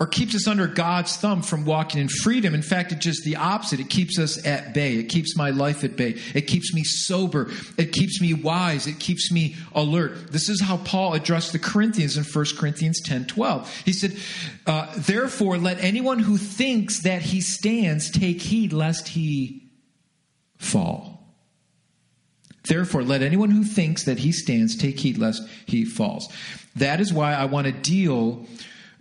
or 0.00 0.06
keeps 0.06 0.34
us 0.34 0.48
under 0.48 0.66
God's 0.66 1.14
thumb 1.18 1.42
from 1.42 1.66
walking 1.66 2.00
in 2.00 2.08
freedom. 2.08 2.54
In 2.54 2.62
fact, 2.62 2.90
it's 2.90 3.04
just 3.04 3.22
the 3.22 3.36
opposite. 3.36 3.80
It 3.80 3.90
keeps 3.90 4.18
us 4.18 4.44
at 4.46 4.72
bay. 4.72 4.94
It 4.94 5.10
keeps 5.10 5.36
my 5.36 5.50
life 5.50 5.84
at 5.84 5.94
bay. 5.94 6.18
It 6.34 6.46
keeps 6.46 6.72
me 6.72 6.84
sober. 6.84 7.50
It 7.76 7.92
keeps 7.92 8.18
me 8.18 8.32
wise. 8.32 8.86
It 8.86 8.98
keeps 8.98 9.30
me 9.30 9.56
alert. 9.74 10.32
This 10.32 10.48
is 10.48 10.62
how 10.62 10.78
Paul 10.78 11.12
addressed 11.12 11.52
the 11.52 11.58
Corinthians 11.58 12.16
in 12.16 12.24
1 12.24 12.44
Corinthians 12.56 13.02
10 13.04 13.26
12. 13.26 13.82
He 13.84 13.92
said, 13.92 14.16
uh, 14.66 14.90
Therefore, 14.96 15.58
let 15.58 15.78
anyone 15.84 16.20
who 16.20 16.38
thinks 16.38 17.02
that 17.02 17.20
he 17.20 17.42
stands 17.42 18.10
take 18.10 18.40
heed 18.40 18.72
lest 18.72 19.08
he 19.08 19.70
fall. 20.56 21.36
Therefore, 22.64 23.02
let 23.02 23.20
anyone 23.20 23.50
who 23.50 23.64
thinks 23.64 24.04
that 24.04 24.18
he 24.18 24.32
stands 24.32 24.76
take 24.76 24.98
heed 24.98 25.18
lest 25.18 25.46
he 25.66 25.84
falls. 25.84 26.32
That 26.76 27.00
is 27.00 27.12
why 27.12 27.34
I 27.34 27.44
want 27.44 27.66
to 27.66 27.72
deal 27.72 28.46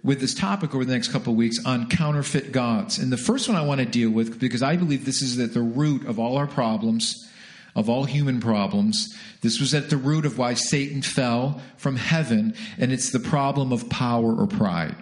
with 0.03 0.19
this 0.19 0.33
topic 0.33 0.73
over 0.73 0.85
the 0.85 0.93
next 0.93 1.09
couple 1.09 1.33
of 1.33 1.37
weeks 1.37 1.63
on 1.65 1.89
counterfeit 1.89 2.51
gods. 2.51 2.97
And 2.97 3.11
the 3.11 3.17
first 3.17 3.49
one 3.49 3.57
I 3.57 3.61
want 3.61 3.79
to 3.79 3.85
deal 3.85 4.09
with, 4.09 4.39
because 4.39 4.63
I 4.63 4.77
believe 4.77 5.05
this 5.05 5.21
is 5.21 5.37
at 5.39 5.53
the 5.53 5.61
root 5.61 6.05
of 6.05 6.19
all 6.19 6.37
our 6.37 6.47
problems, 6.47 7.29
of 7.75 7.89
all 7.89 8.05
human 8.05 8.39
problems. 8.39 9.15
This 9.41 9.59
was 9.59 9.73
at 9.73 9.89
the 9.89 9.97
root 9.97 10.25
of 10.25 10.37
why 10.37 10.53
Satan 10.53 11.01
fell 11.01 11.61
from 11.77 11.95
heaven, 11.95 12.55
and 12.77 12.91
it's 12.91 13.11
the 13.11 13.19
problem 13.19 13.71
of 13.71 13.89
power 13.89 14.33
or 14.33 14.47
pride. 14.47 14.95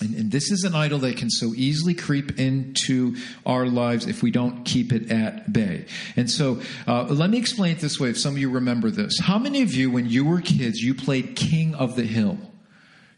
And, 0.00 0.14
and, 0.14 0.30
this 0.30 0.50
is 0.50 0.64
an 0.64 0.74
idol 0.74 0.98
that 0.98 1.16
can 1.16 1.30
so 1.30 1.54
easily 1.54 1.94
creep 1.94 2.38
into 2.38 3.16
our 3.46 3.64
lives 3.66 4.06
if 4.06 4.22
we 4.22 4.30
don't 4.30 4.64
keep 4.64 4.92
it 4.92 5.10
at 5.10 5.54
bay. 5.54 5.86
And 6.16 6.30
so, 6.30 6.60
uh, 6.86 7.04
let 7.04 7.30
me 7.30 7.38
explain 7.38 7.72
it 7.72 7.78
this 7.78 7.98
way 7.98 8.10
if 8.10 8.18
some 8.18 8.34
of 8.34 8.38
you 8.38 8.50
remember 8.50 8.90
this. 8.90 9.18
How 9.18 9.38
many 9.38 9.62
of 9.62 9.72
you, 9.72 9.90
when 9.90 10.06
you 10.06 10.26
were 10.26 10.42
kids, 10.42 10.80
you 10.80 10.94
played 10.94 11.34
King 11.34 11.74
of 11.74 11.96
the 11.96 12.02
Hill? 12.02 12.36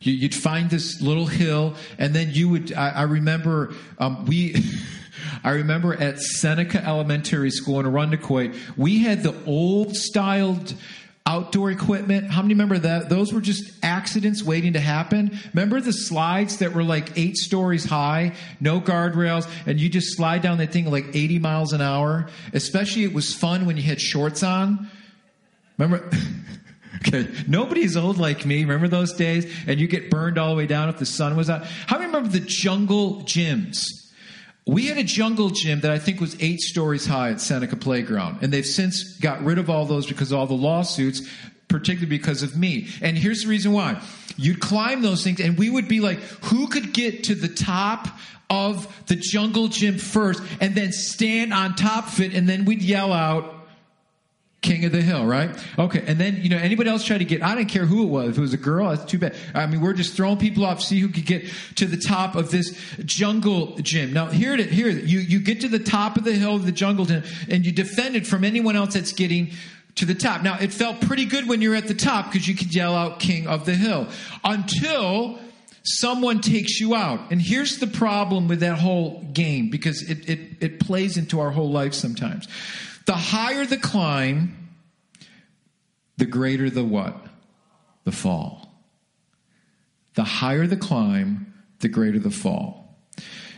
You, 0.01 0.23
would 0.23 0.35
find 0.35 0.71
this 0.71 1.01
little 1.01 1.27
hill, 1.27 1.75
and 1.99 2.15
then 2.15 2.31
you 2.31 2.49
would. 2.51 2.73
I, 2.73 2.91
I 2.91 3.03
remember 3.03 3.75
um, 3.99 4.27
we. 4.27 4.55
I 5.45 5.51
remember 5.51 5.95
at 5.95 6.21
Seneca 6.21 6.85
Elementary 6.85 7.51
School 7.51 7.81
in 7.81 7.87
Irondequoit, 7.87 8.55
we 8.77 9.01
had 9.01 9.23
the 9.23 9.35
old 9.47 9.97
styled 9.97 10.75
outdoor 11.29 11.71
equipment. 11.71 12.31
How 12.31 12.41
many 12.41 12.55
remember 12.55 12.79
that? 12.79 13.11
Those 13.11 13.33
were 13.33 13.43
just 13.43 13.71
accidents 13.83 14.43
waiting 14.43 14.73
to 14.73 14.81
happen. 14.81 15.39
Remember 15.53 15.81
the 15.81 15.93
slides 15.93 16.59
that 16.59 16.73
were 16.73 16.83
like 16.83 17.19
eight 17.19 17.37
stories 17.37 17.85
high, 17.85 18.33
no 18.61 18.81
guardrails, 18.81 19.49
and 19.67 19.79
you 19.79 19.91
just 19.91 20.17
slide 20.17 20.41
down 20.41 20.59
that 20.59 20.73
thing 20.73 20.91
like 20.91 21.15
80 21.15 21.39
miles 21.39 21.73
an 21.75 21.83
hour? 21.83 22.29
Especially 22.55 23.05
it 23.05 23.13
was 23.13 23.35
fun 23.35 23.67
when 23.67 23.77
you 23.77 23.83
had 23.83 24.01
shorts 24.01 24.43
on. 24.43 24.91
Remember? 25.77 26.09
okay. 26.99 27.29
Nobody's 27.47 27.97
old 27.97 28.19
like 28.19 28.45
me. 28.47 28.63
Remember 28.63 28.89
those 28.89 29.13
days? 29.13 29.53
And 29.67 29.81
you 29.81 29.89
get 29.89 30.11
burned 30.11 30.39
all 30.39 30.51
the 30.51 30.57
way 30.57 30.67
down 30.67 30.89
if 30.89 30.99
the 30.99 31.07
sun 31.07 31.37
was 31.37 31.49
out. 31.51 31.65
How 31.65 31.99
remember 31.99 32.29
the 32.29 32.41
jungle 32.41 33.23
gyms? 33.23 33.85
We 34.67 34.87
had 34.87 34.99
a 34.99 35.05
jungle 35.05 35.49
gym 35.49 35.81
that 35.81 35.91
I 35.91 35.99
think 35.99 36.21
was 36.21 36.37
eight 36.43 36.61
stories 36.61 37.07
high 37.07 37.31
at 37.31 37.41
Seneca 37.41 37.75
Playground, 37.75 38.41
and 38.43 38.53
they've 38.53 38.67
since 38.67 39.17
got 39.19 39.43
rid 39.43 39.57
of 39.57 39.71
all 39.71 39.87
those 39.87 40.07
because 40.07 40.31
of 40.31 40.39
all 40.39 40.47
the 40.47 40.53
lawsuits, 40.53 41.27
particularly 41.69 42.07
because 42.07 42.43
of 42.43 42.55
me. 42.55 42.89
And 43.01 43.17
here's 43.17 43.45
the 43.45 43.49
reason 43.49 43.73
why. 43.73 44.03
You'd 44.37 44.61
climb 44.61 45.01
those 45.01 45.25
things, 45.25 45.41
and 45.41 45.57
we 45.57 45.71
would 45.71 45.89
be 45.89 46.01
like, 46.01 46.19
who 46.45 46.69
could 46.69 46.93
get 46.93 47.25
to 47.25 47.35
the 47.35 47.49
top 47.49 48.09
of 48.51 49.07
the 49.07 49.17
jungle 49.17 49.69
gym 49.69 49.97
first, 49.97 50.43
and 50.61 50.75
then 50.75 50.93
stand 50.93 51.55
on 51.55 51.75
top 51.75 52.09
of 52.09 52.21
it, 52.21 52.35
and 52.35 52.47
then 52.47 52.67
we'd 52.67 52.83
yell 52.83 53.15
out, 53.15 53.58
King 54.69 54.85
of 54.85 54.93
the 54.93 55.01
hill, 55.01 55.25
right? 55.25 55.49
Okay, 55.79 56.05
and 56.07 56.21
then 56.21 56.43
you 56.43 56.51
know 56.51 56.59
anybody 56.59 56.91
else 56.91 57.03
try 57.03 57.17
to 57.17 57.25
get? 57.25 57.43
I 57.43 57.55
don't 57.55 57.71
care 57.71 57.87
who 57.87 58.03
it 58.03 58.09
was. 58.09 58.29
If 58.29 58.39
it 58.39 58.41
was 58.43 58.53
a 58.53 58.59
girl, 58.59 58.91
that's 58.91 59.11
too 59.11 59.19
bad. 59.19 59.35
I 59.55 59.67
mean, 59.67 59.81
we're 59.81 59.95
just 59.95 60.15
throwing 60.15 60.37
people 60.37 60.67
off, 60.67 60.83
see 60.83 61.01
who 61.01 61.09
could 61.09 61.25
get 61.25 61.51
to 61.77 61.87
the 61.87 61.97
top 61.97 62.35
of 62.35 62.51
this 62.51 62.79
jungle 63.03 63.79
gym. 63.79 64.13
Now, 64.13 64.27
here 64.27 64.55
it, 64.55 64.71
here 64.71 64.91
you 64.91 65.21
you 65.21 65.41
get 65.41 65.63
to 65.63 65.69
the 65.69 65.79
top 65.79 66.19
of 66.19 66.25
the 66.25 66.35
hill 66.35 66.55
of 66.55 66.67
the 66.67 66.73
jungle 66.73 67.07
gym, 67.07 67.23
and 67.49 67.65
you 67.65 67.73
defend 67.73 68.15
it 68.15 68.27
from 68.27 68.45
anyone 68.45 68.77
else 68.77 68.93
that's 68.93 69.13
getting 69.13 69.53
to 69.95 70.05
the 70.05 70.15
top. 70.15 70.43
Now, 70.43 70.59
it 70.59 70.71
felt 70.71 71.01
pretty 71.01 71.25
good 71.25 71.49
when 71.49 71.63
you're 71.63 71.75
at 71.75 71.89
the 71.89 71.95
top 71.95 72.31
because 72.31 72.47
you 72.47 72.55
could 72.55 72.75
yell 72.75 72.95
out 72.95 73.21
"King 73.21 73.47
of 73.47 73.65
the 73.65 73.75
hill" 73.75 74.07
until 74.45 75.39
someone 75.83 76.43
takes 76.43 76.79
you 76.79 76.95
out. 76.95 77.33
And 77.33 77.41
here's 77.41 77.79
the 77.79 77.87
problem 77.87 78.49
with 78.49 78.61
that 78.61 78.79
whole 78.79 79.23
game 79.33 79.71
because 79.71 80.03
it 80.03 80.29
it, 80.29 80.41
it 80.61 80.81
plays 80.81 81.17
into 81.17 81.41
our 81.41 81.53
whole 81.53 81.71
life 81.71 81.95
sometimes 81.95 82.47
the 83.09 83.17
higher 83.17 83.65
the 83.65 83.79
climb, 83.79 84.69
the 86.19 86.27
greater 86.27 86.69
the 86.69 86.85
what? 86.85 87.17
The 88.05 88.13
fall. 88.13 88.69
The 90.13 90.25
higher 90.25 90.67
the 90.67 90.77
climb, 90.77 91.55
the 91.81 91.89
greater 91.89 92.19
the 92.19 92.31
fall. 92.31 92.99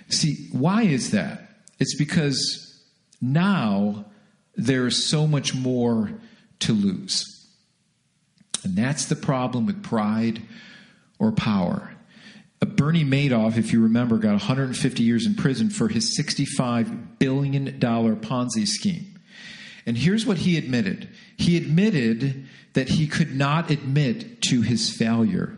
See, 0.09 0.47
why 0.53 0.85
is 0.85 1.11
that? 1.11 1.51
It's 1.81 1.97
because 1.97 2.81
now 3.21 4.05
there 4.55 4.87
is 4.87 5.05
so 5.05 5.27
much 5.27 5.53
more 5.53 6.13
to 6.61 6.73
lose. 6.73 7.25
And 8.63 8.77
that's 8.77 9.07
the 9.07 9.17
problem 9.17 9.67
with 9.67 9.83
pride 9.83 10.43
or 11.19 11.33
power. 11.33 11.93
Uh, 12.63 12.67
Bernie 12.67 13.05
Madoff, 13.05 13.57
if 13.57 13.73
you 13.73 13.83
remember, 13.83 14.19
got 14.19 14.31
150 14.31 15.03
years 15.03 15.27
in 15.27 15.35
prison 15.35 15.71
for 15.71 15.89
his 15.89 16.17
$65 16.17 17.19
billion 17.19 17.81
Ponzi 17.81 18.65
scheme. 18.65 19.17
And 19.87 19.97
here's 19.97 20.27
what 20.27 20.39
he 20.39 20.59
admitted 20.59 21.09
he 21.37 21.57
admitted 21.57 22.47
that 22.75 22.89
he 22.89 23.07
could 23.07 23.35
not 23.35 23.71
admit 23.71 24.43
to 24.43 24.63
his 24.63 24.91
failure. 24.91 25.57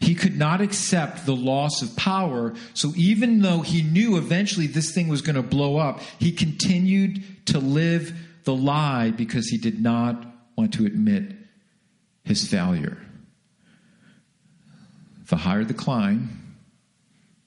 He 0.00 0.14
could 0.14 0.36
not 0.36 0.60
accept 0.60 1.26
the 1.26 1.36
loss 1.36 1.82
of 1.82 1.94
power. 1.96 2.54
So 2.72 2.92
even 2.96 3.40
though 3.40 3.60
he 3.60 3.82
knew 3.82 4.16
eventually 4.16 4.66
this 4.66 4.92
thing 4.92 5.08
was 5.08 5.22
going 5.22 5.36
to 5.36 5.42
blow 5.42 5.76
up, 5.76 6.00
he 6.18 6.32
continued 6.32 7.22
to 7.46 7.58
live 7.58 8.14
the 8.44 8.54
lie 8.54 9.10
because 9.10 9.48
he 9.48 9.58
did 9.58 9.80
not 9.80 10.26
want 10.56 10.74
to 10.74 10.86
admit 10.86 11.32
his 12.24 12.46
failure. 12.46 12.98
The 15.28 15.36
higher 15.36 15.64
the 15.64 15.74
climb, 15.74 16.56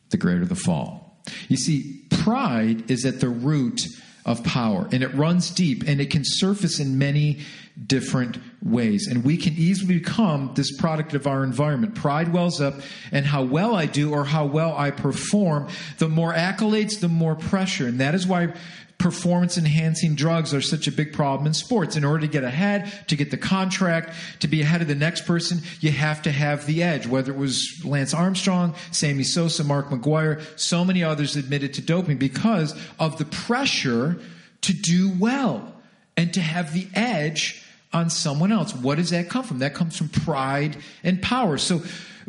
the 0.09 0.17
greater 0.17 0.45
the 0.45 0.55
fall. 0.55 1.21
You 1.49 1.57
see, 1.57 2.05
pride 2.09 2.89
is 2.89 3.05
at 3.05 3.19
the 3.19 3.29
root 3.29 3.81
of 4.27 4.43
power. 4.43 4.88
And 4.91 5.01
it 5.01 5.13
runs 5.15 5.50
deep 5.50 5.84
and 5.88 6.00
it 6.00 6.12
can 6.12 6.22
surface 6.24 6.79
in 6.79 6.98
many 6.98 7.39
different 7.86 8.39
ways. 8.62 9.07
And 9.07 9.24
we 9.24 9.38
can 9.38 9.53
easily 9.53 10.00
become 10.00 10.51
this 10.55 10.75
product 10.75 11.13
of 11.13 11.27
our 11.27 11.43
environment. 11.43 11.96
Pride 11.96 12.34
wells 12.34 12.60
up, 12.60 12.75
and 13.12 13.25
how 13.25 13.43
well 13.43 13.75
I 13.75 13.86
do 13.86 14.12
or 14.12 14.25
how 14.25 14.46
well 14.46 14.75
I 14.75 14.91
perform, 14.91 15.67
the 16.00 16.10
more 16.10 16.34
accolades, 16.34 17.00
the 17.00 17.07
more 17.07 17.36
pressure. 17.36 17.88
And 17.88 18.00
that 18.00 18.15
is 18.15 18.25
why 18.25 18.53
performance 18.98 19.60
enhancing 19.60 20.15
drugs 20.15 20.55
are 20.55 20.62
such 20.62 20.88
a 20.88 20.91
big 20.91 21.13
problem 21.13 21.46
in 21.46 21.53
sports. 21.53 21.96
In 21.96 22.03
order 22.03 22.22
to 22.22 22.27
get 22.27 22.43
ahead, 22.43 22.91
to 23.10 23.15
get 23.15 23.29
the 23.29 23.38
contract, 23.38 24.15
to 24.39 24.48
be 24.48 24.62
ahead 24.62 24.81
of 24.81 24.88
the 24.88 24.96
next 24.96 25.25
person, 25.25 25.60
you 25.79 25.91
have 25.91 26.24
to 26.24 26.31
have 26.31 26.65
the 26.65 26.81
edge. 26.81 27.05
Whether 27.05 27.31
it 27.31 27.38
was 27.38 27.84
Lance 27.86 28.13
Armstrong, 28.13 28.74
Sammy 28.89 29.24
Sosa, 29.24 29.63
Mark 29.63 29.89
McGwire, 29.89 30.41
so 30.60 30.84
many 30.84 31.03
others 31.03 31.36
admitted 31.36 31.75
to 31.75 31.81
doping 31.81 32.17
because 32.17 32.75
of 33.00 33.19
the 33.19 33.25
pressure 33.25 34.17
to 34.62 34.74
do 34.74 35.12
well 35.19 35.75
and 36.15 36.34
to 36.34 36.41
have 36.41 36.74
the 36.74 36.88
edge 36.96 37.63
on 37.94 38.10
someone 38.10 38.51
else. 38.51 38.75
What 38.75 38.96
does 38.96 39.12
that 39.12 39.29
come 39.29 39.44
from? 39.44 39.60
That 39.60 39.74
comes 39.74 39.98
from 39.98 40.10
pride 40.10 40.77
and 41.03 41.22
power. 41.22 41.58
So 41.58 41.82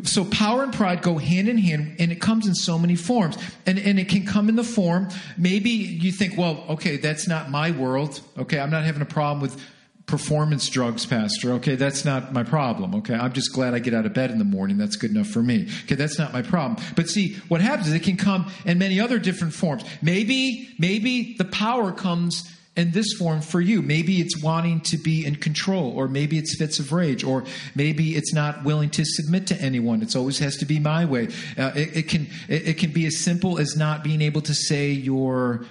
so 0.05 0.25
power 0.25 0.63
and 0.63 0.73
pride 0.73 1.03
go 1.03 1.19
hand 1.19 1.49
in 1.49 1.59
hand, 1.59 1.97
and 1.99 2.13
it 2.13 2.21
comes 2.21 2.47
in 2.47 2.55
so 2.55 2.79
many 2.79 2.95
forms. 2.95 3.37
And, 3.67 3.79
and 3.79 3.99
it 3.99 4.09
can 4.09 4.25
come 4.25 4.49
in 4.49 4.57
the 4.57 4.65
form, 4.65 5.09
maybe 5.37 5.71
you 5.71 6.13
think, 6.13 6.37
well, 6.39 6.65
okay, 6.71 6.99
that's 6.99 7.27
not 7.27 7.51
my 7.51 7.73
world. 7.73 8.21
Okay, 8.39 8.61
I'm 8.61 8.71
not 8.71 8.85
having 8.85 9.03
a 9.03 9.07
problem 9.07 9.41
with 9.41 9.61
performance 10.07 10.69
drugs, 10.69 11.05
Pastor. 11.05 11.53
Okay, 11.55 11.75
that's 11.75 12.05
not 12.05 12.33
my 12.33 12.43
problem. 12.43 12.95
Okay, 12.97 13.15
I'm 13.15 13.33
just 13.33 13.53
glad 13.53 13.75
I 13.75 13.81
get 13.81 13.93
out 13.93 14.07
of 14.07 14.15
bed 14.15 14.31
in 14.31 14.39
the 14.39 14.45
morning. 14.45 14.79
That's 14.79 14.97
good 14.97 15.11
enough 15.11 15.27
for 15.27 15.43
me. 15.43 15.69
Okay, 15.85 15.97
that's 15.97 16.19
not 16.19 16.33
my 16.33 16.43
problem. 16.43 16.83
But 16.95 17.09
see, 17.09 17.35
what 17.49 17.61
happens 17.61 17.89
is 17.89 17.95
it 17.95 18.05
can 18.05 18.17
come 18.17 18.51
in 18.65 18.79
many 18.79 19.01
other 19.01 19.19
different 19.19 19.53
forms. 19.53 19.85
Maybe, 20.01 20.75
maybe 20.79 21.35
the 21.35 21.45
power 21.45 21.93
comes 21.93 22.51
in 22.79 22.93
this 22.93 23.13
form 23.15 23.41
for 23.41 23.61
you. 23.61 23.83
Maybe 23.83 24.21
it's 24.21 24.41
wanting 24.41 24.81
to 24.83 24.97
be 24.97 25.27
in 25.27 25.35
control, 25.35 25.91
or 25.97 26.07
maybe 26.07 26.39
it's 26.39 26.57
fits 26.57 26.79
of 26.79 26.93
rage, 26.93 27.25
or 27.25 27.45
maybe 27.75 28.17
it's 28.17 28.33
not 28.33 28.65
willing 28.65 28.89
to 28.91 29.05
submit 29.05 29.49
to 29.49 29.61
anyone. 29.61 30.01
It 30.01 30.15
always 30.15 30.39
has 30.39 30.57
to 30.59 30.65
be 30.65 30.79
my 30.79 31.05
way. 31.05 31.27
Uh, 31.59 31.73
it, 31.75 31.97
it, 31.97 32.09
can 32.09 32.29
it, 32.49 32.69
it 32.69 32.79
can 32.79 32.93
be 32.93 33.05
as 33.07 33.19
simple 33.19 33.59
as 33.59 33.77
not 33.77 34.05
being 34.05 34.23
able 34.23 34.43
to 34.43 34.55
say 34.55 34.91
you're 34.91 35.67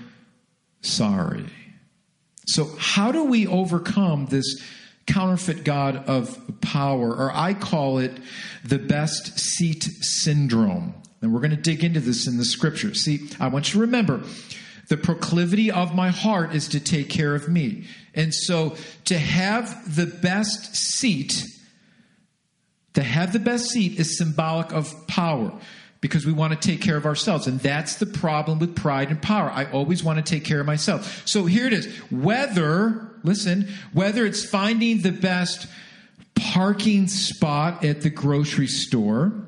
sorry. 0.81 1.45
So 2.45 2.69
how 2.77 3.11
do 3.11 3.23
we 3.23 3.47
overcome 3.47 4.27
this? 4.27 4.61
counterfeit 5.07 5.63
God 5.63 5.95
of 6.09 6.37
power, 6.59 7.15
or 7.15 7.31
I 7.33 7.53
call 7.53 7.99
it 7.99 8.11
the 8.65 8.77
best 8.77 9.39
seat 9.39 9.83
syndrome. 10.01 10.93
And 11.21 11.33
we're 11.33 11.39
going 11.39 11.51
to 11.51 11.55
dig 11.55 11.81
into 11.81 12.01
this 12.01 12.27
in 12.27 12.37
the 12.37 12.43
scripture. 12.43 12.93
See, 12.93 13.29
I 13.39 13.47
want 13.47 13.69
you 13.69 13.75
to 13.75 13.79
remember 13.79 14.21
the 14.89 14.97
proclivity 14.97 15.69
of 15.69 15.93
my 15.93 16.09
heart 16.09 16.55
is 16.55 16.69
to 16.69 16.79
take 16.79 17.09
care 17.09 17.35
of 17.35 17.49
me. 17.49 17.85
And 18.13 18.33
so 18.33 18.75
to 19.05 19.17
have 19.17 19.95
the 19.95 20.05
best 20.05 20.75
seat, 20.75 21.45
to 22.93 23.03
have 23.03 23.33
the 23.33 23.39
best 23.39 23.65
seat 23.65 23.99
is 23.99 24.17
symbolic 24.17 24.71
of 24.71 24.93
power 25.07 25.51
because 25.99 26.25
we 26.25 26.31
want 26.31 26.59
to 26.59 26.67
take 26.67 26.81
care 26.81 26.95
of 26.95 27.05
ourselves. 27.05 27.47
And 27.47 27.59
that's 27.59 27.95
the 27.95 28.05
problem 28.05 28.59
with 28.59 28.75
pride 28.75 29.09
and 29.09 29.21
power. 29.21 29.49
I 29.49 29.69
always 29.71 30.03
want 30.03 30.23
to 30.23 30.23
take 30.23 30.45
care 30.45 30.59
of 30.59 30.65
myself. 30.65 31.23
So 31.25 31.45
here 31.45 31.67
it 31.67 31.73
is. 31.73 31.87
Whether, 32.11 33.11
listen, 33.23 33.67
whether 33.93 34.25
it's 34.25 34.45
finding 34.45 35.01
the 35.01 35.11
best 35.11 35.67
parking 36.35 37.07
spot 37.07 37.83
at 37.83 38.01
the 38.01 38.09
grocery 38.09 38.67
store, 38.67 39.46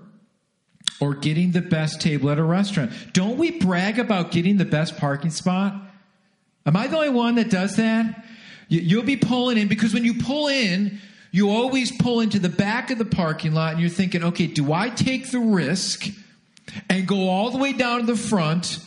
or 0.99 1.13
getting 1.13 1.51
the 1.51 1.61
best 1.61 2.01
table 2.01 2.29
at 2.29 2.37
a 2.39 2.43
restaurant. 2.43 2.91
Don't 3.13 3.37
we 3.37 3.51
brag 3.51 3.99
about 3.99 4.31
getting 4.31 4.57
the 4.57 4.65
best 4.65 4.97
parking 4.97 5.29
spot? 5.31 5.73
Am 6.65 6.75
I 6.75 6.87
the 6.87 6.95
only 6.97 7.09
one 7.09 7.35
that 7.35 7.49
does 7.49 7.75
that? 7.77 8.25
You- 8.67 8.81
You'll 8.81 9.03
be 9.03 9.17
pulling 9.17 9.57
in 9.57 9.67
because 9.67 9.93
when 9.93 10.03
you 10.05 10.13
pull 10.15 10.47
in, 10.47 10.99
you 11.31 11.49
always 11.49 11.91
pull 11.91 12.19
into 12.21 12.39
the 12.39 12.49
back 12.49 12.91
of 12.91 12.97
the 12.97 13.05
parking 13.05 13.53
lot 13.53 13.73
and 13.73 13.81
you're 13.81 13.89
thinking, 13.89 14.23
okay, 14.23 14.47
do 14.47 14.73
I 14.73 14.89
take 14.89 15.31
the 15.31 15.39
risk 15.39 16.07
and 16.89 17.07
go 17.07 17.29
all 17.29 17.51
the 17.51 17.57
way 17.57 17.73
down 17.73 18.01
to 18.01 18.05
the 18.05 18.15
front, 18.15 18.79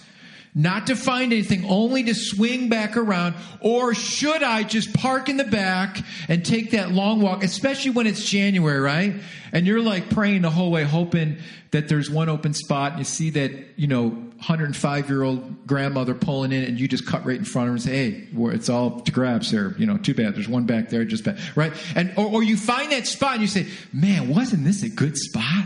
not 0.55 0.89
to 0.89 0.97
find 0.97 1.33
anything, 1.33 1.65
only 1.65 2.03
to 2.05 2.15
swing 2.15 2.69
back 2.69 2.97
around? 2.97 3.35
Or 3.61 3.95
should 3.95 4.43
I 4.43 4.65
just 4.65 4.93
park 4.93 5.29
in 5.29 5.39
the 5.39 5.45
back 5.45 6.03
and 6.29 6.45
take 6.45 6.73
that 6.73 6.91
long 6.91 7.23
walk, 7.23 7.43
especially 7.43 7.93
when 7.93 8.07
it's 8.07 8.25
January, 8.25 8.79
right? 8.79 9.15
And 9.53 9.67
you're 9.67 9.81
like 9.81 10.11
praying 10.11 10.43
the 10.43 10.51
whole 10.51 10.71
way, 10.71 10.85
hoping 10.85 11.39
that 11.71 11.89
there's 11.89 12.11
one 12.11 12.29
open 12.29 12.53
spot 12.53 12.93
and 12.93 12.99
you 12.99 13.05
see 13.05 13.31
that, 13.31 13.53
you 13.77 13.87
know, 13.87 14.09
105 14.09 15.09
year 15.09 15.23
old 15.23 15.67
grandmother 15.67 16.15
pulling 16.15 16.53
in 16.53 16.65
and 16.65 16.79
you 16.79 16.87
just 16.87 17.07
cut 17.07 17.25
right 17.25 17.39
in 17.39 17.45
front 17.45 17.69
of 17.69 17.71
her 17.71 17.75
and 17.75 17.83
say, 17.83 18.11
hey, 18.11 18.29
it's 18.55 18.69
all 18.69 19.01
to 19.01 19.13
grabs 19.13 19.51
there. 19.51 19.75
You 19.79 19.87
know, 19.87 19.97
too 19.97 20.15
bad. 20.15 20.35
There's 20.35 20.49
one 20.49 20.67
back 20.67 20.91
there, 20.91 21.05
just 21.05 21.25
bad. 21.25 21.39
Right? 21.57 21.73
And, 21.95 22.13
or, 22.19 22.27
or 22.27 22.43
you 22.43 22.59
find 22.59 22.93
that 22.93 23.07
spot 23.07 23.33
and 23.33 23.41
you 23.41 23.49
say, 23.49 23.69
man, 23.93 24.29
wasn't 24.29 24.65
this 24.65 24.83
a 24.83 24.91
good 24.91 25.17
spot? 25.17 25.65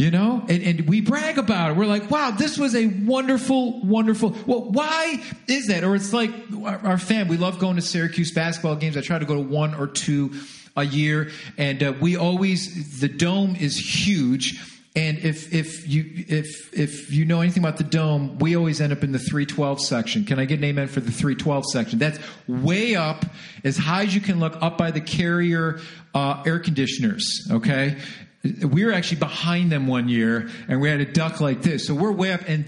You 0.00 0.10
know, 0.10 0.42
and, 0.48 0.62
and 0.62 0.88
we 0.88 1.02
brag 1.02 1.36
about 1.36 1.72
it. 1.72 1.76
We're 1.76 1.84
like, 1.84 2.10
wow, 2.10 2.30
this 2.30 2.56
was 2.56 2.74
a 2.74 2.86
wonderful, 2.86 3.82
wonderful. 3.82 4.34
Well, 4.46 4.62
why 4.62 5.22
is 5.46 5.66
that? 5.66 5.84
Or 5.84 5.94
it's 5.94 6.14
like 6.14 6.30
our, 6.64 6.78
our 6.86 6.96
fam, 6.96 7.28
we 7.28 7.36
love 7.36 7.58
going 7.58 7.76
to 7.76 7.82
Syracuse 7.82 8.32
basketball 8.32 8.76
games. 8.76 8.96
I 8.96 9.02
try 9.02 9.18
to 9.18 9.26
go 9.26 9.34
to 9.34 9.42
one 9.42 9.74
or 9.74 9.86
two 9.86 10.32
a 10.74 10.84
year, 10.84 11.30
and 11.58 11.82
uh, 11.82 11.92
we 12.00 12.16
always 12.16 12.98
the 13.00 13.08
dome 13.08 13.56
is 13.56 13.76
huge. 13.76 14.58
And 14.96 15.18
if 15.18 15.52
if 15.52 15.86
you 15.86 16.24
if 16.28 16.72
if 16.72 17.12
you 17.12 17.26
know 17.26 17.42
anything 17.42 17.62
about 17.62 17.76
the 17.76 17.84
dome, 17.84 18.38
we 18.38 18.56
always 18.56 18.80
end 18.80 18.94
up 18.94 19.04
in 19.04 19.12
the 19.12 19.18
312 19.18 19.82
section. 19.82 20.24
Can 20.24 20.38
I 20.38 20.46
get 20.46 20.60
an 20.60 20.64
amen 20.64 20.88
for 20.88 21.00
the 21.00 21.12
312 21.12 21.66
section? 21.66 21.98
That's 21.98 22.18
way 22.48 22.96
up, 22.96 23.26
as 23.64 23.76
high 23.76 24.04
as 24.04 24.14
you 24.14 24.22
can 24.22 24.40
look, 24.40 24.56
up 24.62 24.78
by 24.78 24.92
the 24.92 25.02
carrier 25.02 25.78
uh, 26.14 26.42
air 26.46 26.58
conditioners. 26.58 27.46
Okay, 27.50 27.98
we 28.42 28.86
were 28.86 28.92
actually 28.92 29.18
behind 29.18 29.70
them 29.70 29.86
one 29.86 30.08
year 30.08 30.48
and 30.66 30.80
we 30.80 30.88
had 30.88 31.00
a 31.00 31.12
duck 31.12 31.40
like 31.40 31.60
this. 31.60 31.86
So 31.86 31.94
we're 31.94 32.12
way 32.12 32.32
up 32.32 32.40
and 32.46 32.64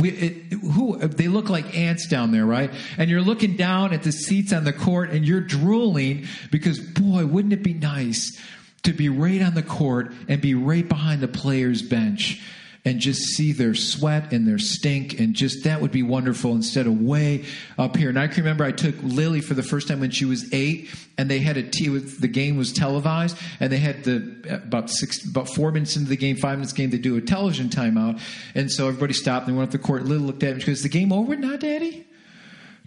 we 0.00 0.10
it, 0.10 0.52
who 0.52 0.98
they 0.98 1.28
look 1.28 1.48
like 1.48 1.76
ants 1.76 2.08
down 2.08 2.32
there 2.32 2.44
right? 2.44 2.72
And 2.98 3.08
you're 3.08 3.22
looking 3.22 3.56
down 3.56 3.92
at 3.92 4.02
the 4.02 4.10
seats 4.10 4.52
on 4.52 4.64
the 4.64 4.72
court 4.72 5.10
and 5.10 5.26
you're 5.26 5.40
drooling 5.40 6.26
because 6.50 6.80
boy 6.80 7.24
wouldn't 7.26 7.52
it 7.52 7.62
be 7.62 7.74
nice 7.74 8.36
to 8.82 8.92
be 8.92 9.08
right 9.08 9.42
on 9.42 9.54
the 9.54 9.62
court 9.62 10.12
and 10.28 10.40
be 10.40 10.54
right 10.54 10.88
behind 10.88 11.20
the 11.20 11.28
players 11.28 11.82
bench 11.82 12.42
and 12.84 12.98
just 12.98 13.20
see 13.20 13.52
their 13.52 13.74
sweat 13.74 14.32
and 14.32 14.46
their 14.46 14.58
stink 14.58 15.20
and 15.20 15.34
just 15.34 15.64
that 15.64 15.80
would 15.80 15.92
be 15.92 16.02
wonderful 16.02 16.52
instead 16.52 16.86
of 16.86 17.00
way 17.00 17.44
up 17.78 17.96
here. 17.96 18.08
And 18.08 18.18
I 18.18 18.26
can 18.26 18.42
remember 18.42 18.64
I 18.64 18.72
took 18.72 18.96
Lily 19.02 19.40
for 19.40 19.54
the 19.54 19.62
first 19.62 19.86
time 19.86 20.00
when 20.00 20.10
she 20.10 20.24
was 20.24 20.52
eight, 20.52 20.90
and 21.16 21.30
they 21.30 21.38
had 21.38 21.56
a 21.56 21.62
tea 21.62 21.90
with 21.90 22.20
the 22.20 22.28
game 22.28 22.56
was 22.56 22.72
televised, 22.72 23.36
and 23.60 23.70
they 23.70 23.78
had 23.78 24.02
the 24.04 24.60
about 24.64 24.90
six 24.90 25.24
about 25.24 25.48
four 25.48 25.70
minutes 25.70 25.96
into 25.96 26.08
the 26.08 26.16
game, 26.16 26.36
five 26.36 26.58
minutes 26.58 26.72
game, 26.72 26.90
they 26.90 26.98
do 26.98 27.16
a 27.16 27.20
television 27.20 27.68
timeout, 27.68 28.20
and 28.54 28.70
so 28.70 28.88
everybody 28.88 29.12
stopped 29.12 29.46
and 29.46 29.56
went 29.56 29.68
up 29.68 29.72
the 29.72 29.78
court. 29.78 30.04
Lily 30.04 30.24
looked 30.24 30.42
at 30.42 30.56
me, 30.56 30.60
she 30.60 30.66
goes, 30.66 30.82
"The 30.82 30.88
game 30.88 31.12
over 31.12 31.36
now, 31.36 31.56
Daddy?" 31.56 32.06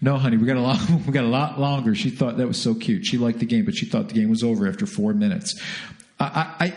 No, 0.01 0.17
honey, 0.17 0.35
we 0.35 0.45
got 0.45 0.57
a 0.57 0.61
lot. 0.61 0.79
We 1.07 1.13
got 1.13 1.23
a 1.23 1.27
lot 1.27 1.59
longer. 1.59 1.95
She 1.95 2.09
thought 2.09 2.37
that 2.37 2.47
was 2.47 2.61
so 2.61 2.75
cute. 2.75 3.05
She 3.05 3.17
liked 3.17 3.39
the 3.39 3.45
game, 3.45 3.63
but 3.63 3.75
she 3.75 3.85
thought 3.85 4.09
the 4.09 4.13
game 4.13 4.29
was 4.29 4.43
over 4.43 4.67
after 4.67 4.85
four 4.85 5.13
minutes. 5.13 5.59
I, 6.19 6.53
I, 6.59 6.73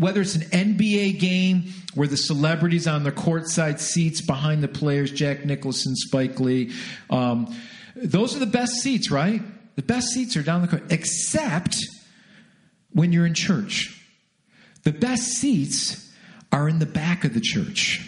whether 0.00 0.22
it's 0.22 0.34
an 0.34 0.42
NBA 0.42 1.20
game 1.20 1.64
where 1.94 2.08
the 2.08 2.16
celebrities 2.16 2.86
on 2.86 3.04
the 3.04 3.12
courtside 3.12 3.78
seats 3.78 4.22
behind 4.22 4.62
the 4.62 4.68
players, 4.68 5.12
Jack 5.12 5.44
Nicholson, 5.44 5.94
Spike 5.94 6.40
Lee, 6.40 6.72
um, 7.10 7.54
those 7.94 8.34
are 8.34 8.38
the 8.38 8.46
best 8.46 8.76
seats, 8.76 9.10
right? 9.10 9.42
The 9.76 9.82
best 9.82 10.08
seats 10.08 10.36
are 10.36 10.42
down 10.42 10.62
the 10.62 10.68
court, 10.68 10.90
except 10.90 11.76
when 12.92 13.12
you're 13.12 13.26
in 13.26 13.34
church. 13.34 13.96
The 14.84 14.92
best 14.92 15.24
seats 15.34 16.10
are 16.50 16.66
in 16.66 16.78
the 16.78 16.86
back 16.86 17.24
of 17.24 17.34
the 17.34 17.40
church. 17.40 18.06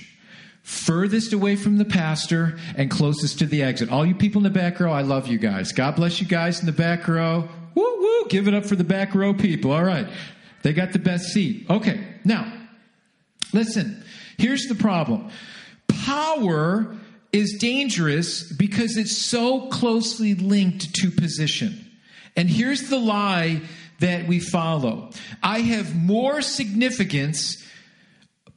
Furthest 0.62 1.34
away 1.34 1.56
from 1.56 1.76
the 1.76 1.84
pastor 1.84 2.58
and 2.74 2.90
closest 2.90 3.40
to 3.40 3.46
the 3.46 3.62
exit. 3.62 3.90
All 3.90 4.06
you 4.06 4.14
people 4.14 4.38
in 4.38 4.44
the 4.44 4.58
back 4.58 4.80
row, 4.80 4.92
I 4.92 5.02
love 5.02 5.26
you 5.26 5.36
guys. 5.36 5.72
God 5.72 5.96
bless 5.96 6.20
you 6.20 6.26
guys 6.26 6.60
in 6.60 6.66
the 6.66 6.72
back 6.72 7.06
row. 7.06 7.48
Woo 7.74 8.00
woo! 8.00 8.28
Give 8.28 8.48
it 8.48 8.54
up 8.54 8.64
for 8.64 8.76
the 8.76 8.84
back 8.84 9.14
row 9.14 9.34
people. 9.34 9.72
All 9.72 9.84
right. 9.84 10.08
They 10.62 10.72
got 10.72 10.92
the 10.92 10.98
best 10.98 11.26
seat. 11.26 11.66
Okay, 11.68 12.00
now, 12.24 12.52
listen, 13.52 14.04
here's 14.38 14.66
the 14.66 14.74
problem 14.74 15.30
power 16.06 16.96
is 17.32 17.56
dangerous 17.58 18.52
because 18.52 18.96
it's 18.96 19.16
so 19.16 19.68
closely 19.68 20.34
linked 20.34 20.94
to 20.94 21.10
position. 21.10 21.90
And 22.36 22.48
here's 22.48 22.88
the 22.88 22.98
lie 22.98 23.62
that 24.00 24.26
we 24.26 24.40
follow 24.40 25.10
I 25.42 25.60
have 25.60 25.94
more 25.96 26.42
significance 26.42 27.64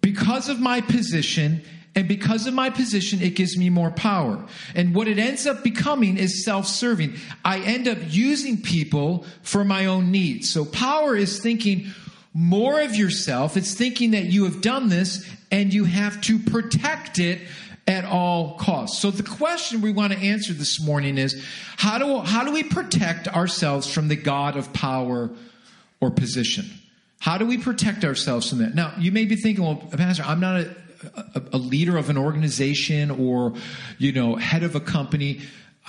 because 0.02 0.50
of 0.50 0.60
my 0.60 0.82
position. 0.82 1.63
And 1.95 2.10
because 2.10 2.45
of 2.45 2.53
my 2.53 2.69
position, 2.69 3.21
it 3.21 3.36
gives 3.36 3.58
me 3.58 3.69
more 3.69 3.89
power. 3.89 4.45
And 4.75 4.93
what 4.93 5.08
it 5.08 5.17
ends 5.17 5.47
up 5.47 5.63
becoming 5.63 6.17
is 6.17 6.43
self 6.43 6.67
serving. 6.67 7.15
I 7.43 7.60
end 7.60 7.88
up 7.88 7.97
using 8.08 8.62
people 8.62 9.25
for 9.41 9.63
my 9.63 9.86
own 9.86 10.12
needs. 10.12 10.49
So 10.49 10.65
power 10.65 11.15
is 11.15 11.39
thinking 11.39 11.88
more 12.34 12.81
of 12.81 12.95
yourself. 12.95 13.55
It's 13.55 13.73
thinking 13.73 14.12
that 14.12 14.25
you 14.25 14.43
have 14.43 14.60
done 14.60 14.89
this 14.89 15.25
and 15.51 15.73
you 15.73 15.86
have 15.86 16.19
to 16.21 16.38
protect 16.38 17.17
it 17.17 17.39
at 17.88 18.03
all 18.03 18.58
costs. 18.58 18.99
So 18.99 19.10
the 19.10 19.23
question 19.23 19.81
we 19.81 19.93
want 19.93 20.12
to 20.12 20.19
answer 20.19 20.51
this 20.51 20.81
morning 20.81 21.17
is 21.17 21.41
how 21.77 21.97
do, 21.97 22.19
how 22.19 22.43
do 22.43 22.51
we 22.51 22.63
protect 22.63 23.29
ourselves 23.29 23.91
from 23.91 24.10
the 24.10 24.15
God 24.17 24.58
of 24.58 24.73
power 24.73 25.29
or 26.01 26.12
position? 26.12 26.65
How 27.19 27.38
do 27.38 27.45
we 27.45 27.58
protect 27.58 28.03
ourselves 28.03 28.49
from 28.49 28.60
that? 28.60 28.75
Now, 28.75 28.93
you 28.97 29.12
may 29.12 29.25
be 29.25 29.36
thinking, 29.36 29.63
well, 29.63 29.77
Pastor, 29.77 30.23
I'm 30.23 30.39
not 30.39 30.60
a, 30.60 30.75
a, 31.15 31.41
a 31.54 31.58
leader 31.58 31.98
of 31.98 32.10
an 32.10 32.18
organization 32.18 33.12
or, 33.12 33.54
you 33.98 34.12
know, 34.12 34.36
head 34.36 34.63
of 34.63 34.76
a 34.76 34.80
company. 34.80 35.41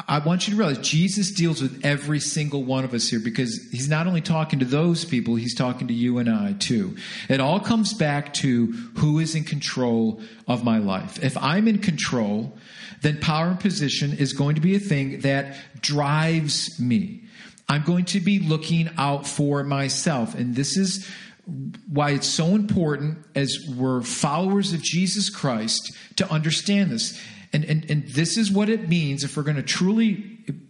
I 0.06 0.18
want 0.18 0.46
you 0.46 0.54
to 0.54 0.58
realize 0.58 0.86
Jesus 0.86 1.30
deals 1.30 1.62
with 1.62 1.84
every 1.84 2.20
single 2.20 2.62
one 2.64 2.84
of 2.84 2.92
us 2.92 3.08
here 3.08 3.18
because 3.18 3.66
he's 3.70 3.88
not 3.88 4.06
only 4.06 4.20
talking 4.20 4.58
to 4.58 4.66
those 4.66 5.06
people, 5.06 5.36
he's 5.36 5.54
talking 5.54 5.88
to 5.88 5.94
you 5.94 6.18
and 6.18 6.28
I 6.28 6.52
too. 6.52 6.96
It 7.30 7.40
all 7.40 7.60
comes 7.60 7.94
back 7.94 8.34
to 8.34 8.66
who 8.98 9.18
is 9.20 9.34
in 9.34 9.44
control 9.44 10.20
of 10.46 10.64
my 10.64 10.78
life. 10.78 11.22
If 11.24 11.38
I'm 11.38 11.66
in 11.66 11.78
control, 11.78 12.52
then 13.00 13.18
power 13.20 13.48
and 13.48 13.58
position 13.58 14.12
is 14.12 14.34
going 14.34 14.56
to 14.56 14.60
be 14.60 14.76
a 14.76 14.80
thing 14.80 15.20
that 15.20 15.56
drives 15.80 16.78
me. 16.78 17.22
I'm 17.68 17.82
going 17.82 18.04
to 18.06 18.20
be 18.20 18.38
looking 18.38 18.90
out 18.98 19.26
for 19.26 19.64
myself. 19.64 20.34
And 20.34 20.54
this 20.54 20.76
is 20.76 21.08
why 21.88 22.10
it's 22.10 22.26
so 22.26 22.54
important 22.54 23.18
as 23.34 23.56
we're 23.76 24.02
followers 24.02 24.72
of 24.72 24.82
Jesus 24.82 25.30
Christ 25.30 25.92
to 26.16 26.28
understand 26.30 26.90
this. 26.90 27.20
And, 27.52 27.64
and, 27.64 27.88
and 27.90 28.08
this 28.08 28.36
is 28.36 28.50
what 28.50 28.68
it 28.68 28.88
means 28.88 29.22
if 29.22 29.36
we're 29.36 29.44
going 29.44 29.56
to 29.56 29.62
truly 29.62 30.14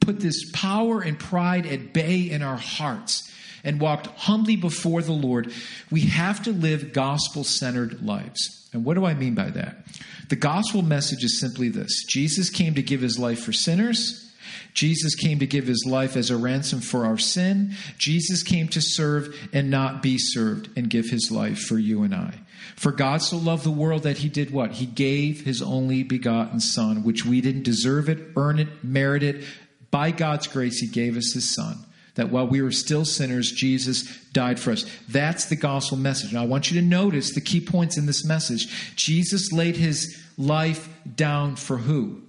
put 0.01 0.21
this 0.21 0.51
power 0.53 1.01
and 1.01 1.19
pride 1.19 1.67
at 1.67 1.93
bay 1.93 2.31
in 2.31 2.43
our 2.43 2.57
hearts 2.59 3.33
and 3.65 3.81
walk 3.81 4.07
humbly 4.17 4.57
before 4.57 5.03
the 5.03 5.13
Lord, 5.13 5.53
we 5.91 6.03
have 6.03 6.43
to 6.45 6.53
live 6.53 6.93
gospel 6.93 7.43
centered 7.43 8.03
lives. 8.03 8.69
And 8.73 8.85
what 8.85 8.95
do 8.95 9.07
I 9.07 9.15
mean 9.15 9.35
by 9.35 9.51
that? 9.51 9.87
The 10.29 10.37
gospel 10.37 10.83
message 10.83 11.25
is 11.25 11.41
simply 11.41 11.69
this 11.71 12.05
Jesus 12.05 12.51
came 12.51 12.75
to 12.75 12.83
give 12.83 13.01
his 13.01 13.19
life 13.19 13.43
for 13.43 13.53
sinners. 13.53 14.26
Jesus 14.75 15.15
came 15.15 15.39
to 15.39 15.47
give 15.47 15.67
his 15.67 15.85
life 15.87 16.17
as 16.17 16.31
a 16.31 16.37
ransom 16.37 16.81
for 16.81 17.05
our 17.05 17.19
sin. 17.19 17.75
Jesus 17.99 18.43
came 18.43 18.69
to 18.69 18.81
serve 18.81 19.35
and 19.53 19.71
not 19.71 20.03
be 20.03 20.17
served 20.19 20.69
and 20.77 20.91
give 20.91 21.11
his 21.11 21.31
life 21.31 21.59
for 21.59 21.79
you 21.79 22.03
and 22.03 22.15
I. 22.15 22.41
For 22.77 22.93
God 22.93 23.23
so 23.23 23.37
loved 23.39 23.65
the 23.65 23.71
world 23.71 24.03
that 24.03 24.19
he 24.19 24.29
did 24.29 24.51
what? 24.51 24.73
He 24.73 24.87
gave 24.87 25.45
his 25.45 25.63
only 25.63 26.03
begotten 26.03 26.61
Son, 26.61 27.03
which 27.05 27.25
we 27.25 27.41
didn't 27.41 27.63
deserve 27.63 28.09
it, 28.09 28.19
earn 28.37 28.59
it, 28.59 28.85
merit 28.85 29.23
it. 29.23 29.45
By 29.91 30.11
God's 30.11 30.47
grace, 30.47 30.81
he 30.81 30.89
gave 30.89 31.17
us 31.17 31.33
his 31.33 31.55
Son. 31.55 31.79
That 32.17 32.31
while 32.31 32.47
we 32.47 32.63
were 32.63 32.73
still 32.73 33.05
sinners, 33.05 33.51
Jesus 33.53 34.05
died 34.33 34.59
for 34.59 34.73
us. 34.73 34.85
That's 35.09 35.47
the 35.47 35.57
gospel 35.57 35.97
message. 35.97 36.33
Now, 36.33 36.43
I 36.43 36.47
want 36.47 36.71
you 36.71 36.81
to 36.81 36.87
notice 36.87 37.35
the 37.35 37.41
key 37.41 37.61
points 37.61 37.97
in 37.97 38.07
this 38.07 38.25
message. 38.25 38.95
Jesus 38.97 39.53
laid 39.53 39.77
his 39.77 40.23
life 40.37 40.89
down 41.15 41.57
for 41.57 41.79
who? 41.79 42.23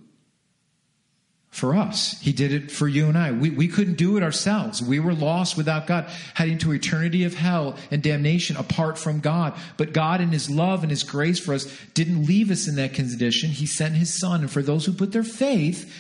For 1.58 1.76
us. 1.76 2.20
He 2.22 2.32
did 2.32 2.54
it 2.54 2.72
for 2.72 2.88
you 2.88 3.08
and 3.08 3.18
I. 3.18 3.32
We, 3.32 3.50
we 3.50 3.68
couldn't 3.68 3.96
do 3.96 4.16
it 4.16 4.22
ourselves. 4.22 4.80
We 4.80 5.00
were 5.00 5.14
lost 5.14 5.58
without 5.58 5.88
God, 5.88 6.06
heading 6.36 6.60
to 6.60 6.72
eternity 6.72 7.24
of 7.24 7.34
hell 7.34 7.76
and 7.90 8.04
damnation 8.04 8.56
apart 8.58 9.00
from 9.00 9.20
God. 9.20 9.58
But 9.76 9.92
God, 9.92 10.22
in 10.22 10.30
His 10.30 10.52
love 10.52 10.84
and 10.84 10.92
His 10.92 11.02
grace 11.02 11.40
for 11.40 11.56
us, 11.56 11.66
didn't 11.96 12.28
leave 12.28 12.52
us 12.52 12.68
in 12.68 12.76
that 12.76 12.94
condition. 12.94 13.50
He 13.50 13.66
sent 13.66 13.96
His 13.96 14.20
Son. 14.20 14.42
And 14.42 14.52
for 14.52 14.62
those 14.62 14.86
who 14.86 14.94
put 14.94 15.14
their 15.14 15.24
faith 15.24 15.92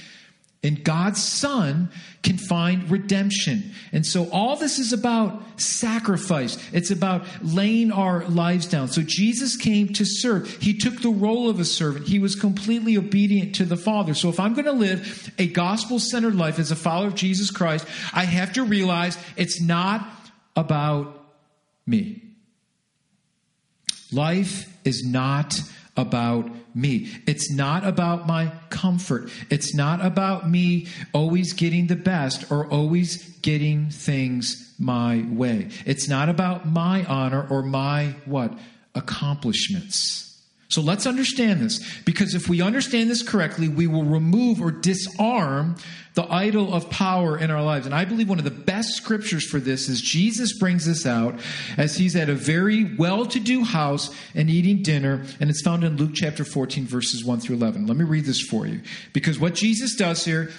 in 0.68 0.84
God's 0.84 1.24
Son 1.24 1.90
can 2.24 2.38
find 2.38 2.92
redemption. 2.92 3.72
And 3.94 4.06
so 4.06 4.30
all 4.32 4.58
this 4.58 4.80
is 4.80 4.92
about 4.92 5.42
sacrifice. 5.62 6.58
It's 6.74 6.92
about 6.92 7.26
laying 7.42 7.92
our 7.92 8.26
lives 8.26 8.66
down. 8.66 8.90
So 8.90 9.02
Jesus 9.02 9.56
came 9.56 9.94
to 9.94 10.04
serve. 10.04 10.50
He 10.62 10.78
took 10.78 11.02
the 11.02 11.10
role 11.10 11.50
of 11.50 11.62
a 11.62 11.66
servant. 11.66 12.08
He 12.08 12.20
was 12.20 12.36
completely 12.36 12.98
obedient 12.98 13.56
to 13.56 13.66
the 13.66 13.78
Father. 13.78 14.14
So 14.14 14.28
if 14.28 14.42
I'm 14.42 14.54
going 14.54 14.66
to 14.66 14.74
live 14.74 15.34
a 15.40 15.48
gospel 15.48 16.00
centered 16.00 16.36
life 16.36 16.60
as 16.60 16.70
a 16.70 16.76
follower 16.76 17.08
of 17.08 17.16
Jesus 17.16 17.50
Christ, 17.50 17.88
I 18.14 18.26
have 18.26 18.52
to 18.54 18.64
realize 18.66 19.18
it's 19.38 19.62
not 19.62 20.06
about 20.58 21.24
me. 21.86 22.24
Life 24.12 24.70
is 24.84 25.06
not 25.06 25.62
about 25.96 26.50
me. 26.78 27.12
It's 27.26 27.52
not 27.52 27.86
about 27.86 28.28
my 28.28 28.52
comfort. 28.70 29.30
It's 29.50 29.74
not 29.74 30.06
about 30.06 30.50
me 30.50 30.88
always 31.14 31.54
getting 31.54 31.88
the 31.88 31.96
best 31.96 32.52
or 32.52 32.68
always 32.68 33.24
getting 33.40 33.90
things 33.90 34.74
my 34.80 35.26
way. 35.30 35.70
It's 35.86 36.08
not 36.08 36.30
about 36.30 36.68
my 36.68 37.04
honor 37.06 37.48
or 37.50 37.64
my 37.64 38.16
what? 38.26 38.58
Accomplishments. 38.96 40.27
So 40.70 40.82
let's 40.82 41.08
understand 41.08 41.62
this 41.62 42.02
because 42.02 42.36
if 42.36 42.50
we 42.50 42.62
understand 42.62 43.10
this 43.10 43.24
correctly, 43.24 43.70
we 43.70 43.88
will 43.88 44.04
remove 44.04 44.62
or 44.62 44.72
disarm 44.72 45.78
the 46.14 46.30
idol 46.34 46.74
of 46.74 46.90
power 46.90 47.38
in 47.38 47.52
our 47.52 47.64
lives. 47.64 47.86
And 47.86 47.96
I 47.96 48.04
believe 48.04 48.28
one 48.28 48.40
of 48.40 48.44
the 48.44 48.52
best 48.52 48.90
scriptures 48.96 49.46
for 49.46 49.60
this 49.60 49.88
is 49.88 50.02
Jesus 50.02 50.58
brings 50.58 50.86
this 50.86 51.06
out 51.06 51.40
as 51.78 51.96
he's 51.96 52.16
at 52.16 52.28
a 52.28 52.34
very 52.34 52.96
well 52.96 53.26
to 53.28 53.40
do 53.40 53.64
house 53.64 54.14
and 54.36 54.50
eating 54.50 54.82
dinner. 54.82 55.24
And 55.40 55.50
it's 55.50 55.62
found 55.62 55.86
in 55.86 55.96
Luke 55.96 56.12
chapter 56.16 56.44
14, 56.44 56.86
verses 56.86 57.24
1 57.24 57.40
through 57.40 57.56
11. 57.58 57.86
Let 57.86 57.96
me 57.96 58.04
read 58.04 58.26
this 58.26 58.42
for 58.42 58.66
you 58.66 58.82
because 59.14 59.40
what 59.40 59.54
Jesus 59.54 59.96
does 59.96 60.26
here 60.26 60.50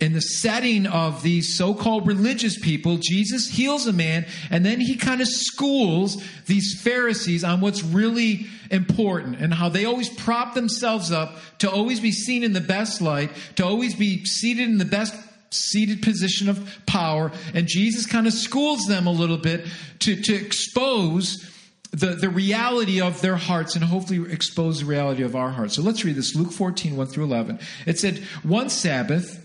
in 0.00 0.12
the 0.12 0.20
setting 0.20 0.86
of 0.86 1.22
these 1.22 1.56
so 1.56 1.72
called 1.72 2.06
religious 2.06 2.58
people, 2.58 2.98
Jesus 3.00 3.48
heals 3.48 3.86
a 3.86 3.92
man 3.92 4.26
and 4.50 4.66
then 4.66 4.80
he 4.80 4.96
kind 4.96 5.20
of 5.20 5.28
schools 5.28 6.22
these 6.46 6.80
Pharisees 6.82 7.44
on 7.44 7.60
what's 7.60 7.82
really 7.82 8.46
important 8.70 9.36
and 9.40 9.54
how 9.54 9.68
they 9.68 9.84
always 9.84 10.08
prop 10.08 10.54
themselves 10.54 11.12
up 11.12 11.36
to 11.58 11.70
always 11.70 12.00
be 12.00 12.10
seen 12.10 12.42
in 12.42 12.52
the 12.52 12.60
best 12.60 13.00
light, 13.00 13.30
to 13.56 13.64
always 13.64 13.94
be 13.94 14.24
seated 14.24 14.68
in 14.68 14.78
the 14.78 14.84
best 14.84 15.14
seated 15.50 16.02
position 16.02 16.48
of 16.48 16.80
power. 16.86 17.30
And 17.54 17.68
Jesus 17.68 18.06
kind 18.06 18.26
of 18.26 18.32
schools 18.32 18.86
them 18.86 19.06
a 19.06 19.12
little 19.12 19.38
bit 19.38 19.66
to, 20.00 20.20
to 20.20 20.34
expose 20.34 21.48
the, 21.92 22.08
the 22.16 22.28
reality 22.28 23.00
of 23.00 23.20
their 23.20 23.36
hearts 23.36 23.76
and 23.76 23.84
hopefully 23.84 24.32
expose 24.32 24.80
the 24.80 24.86
reality 24.86 25.22
of 25.22 25.36
our 25.36 25.50
hearts. 25.50 25.74
So 25.74 25.82
let's 25.82 26.04
read 26.04 26.16
this 26.16 26.34
Luke 26.34 26.50
14, 26.50 26.96
1 26.96 27.06
through 27.06 27.24
11. 27.24 27.60
It 27.86 28.00
said, 28.00 28.18
One 28.42 28.68
Sabbath, 28.68 29.43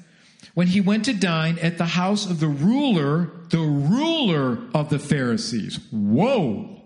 when 0.59 0.67
he 0.67 0.81
went 0.81 1.05
to 1.05 1.13
dine 1.13 1.57
at 1.59 1.77
the 1.77 1.85
house 1.85 2.29
of 2.29 2.41
the 2.41 2.47
ruler, 2.49 3.31
the 3.47 3.59
ruler 3.59 4.57
of 4.75 4.89
the 4.89 4.99
Pharisees. 4.99 5.79
Whoa! 5.89 6.81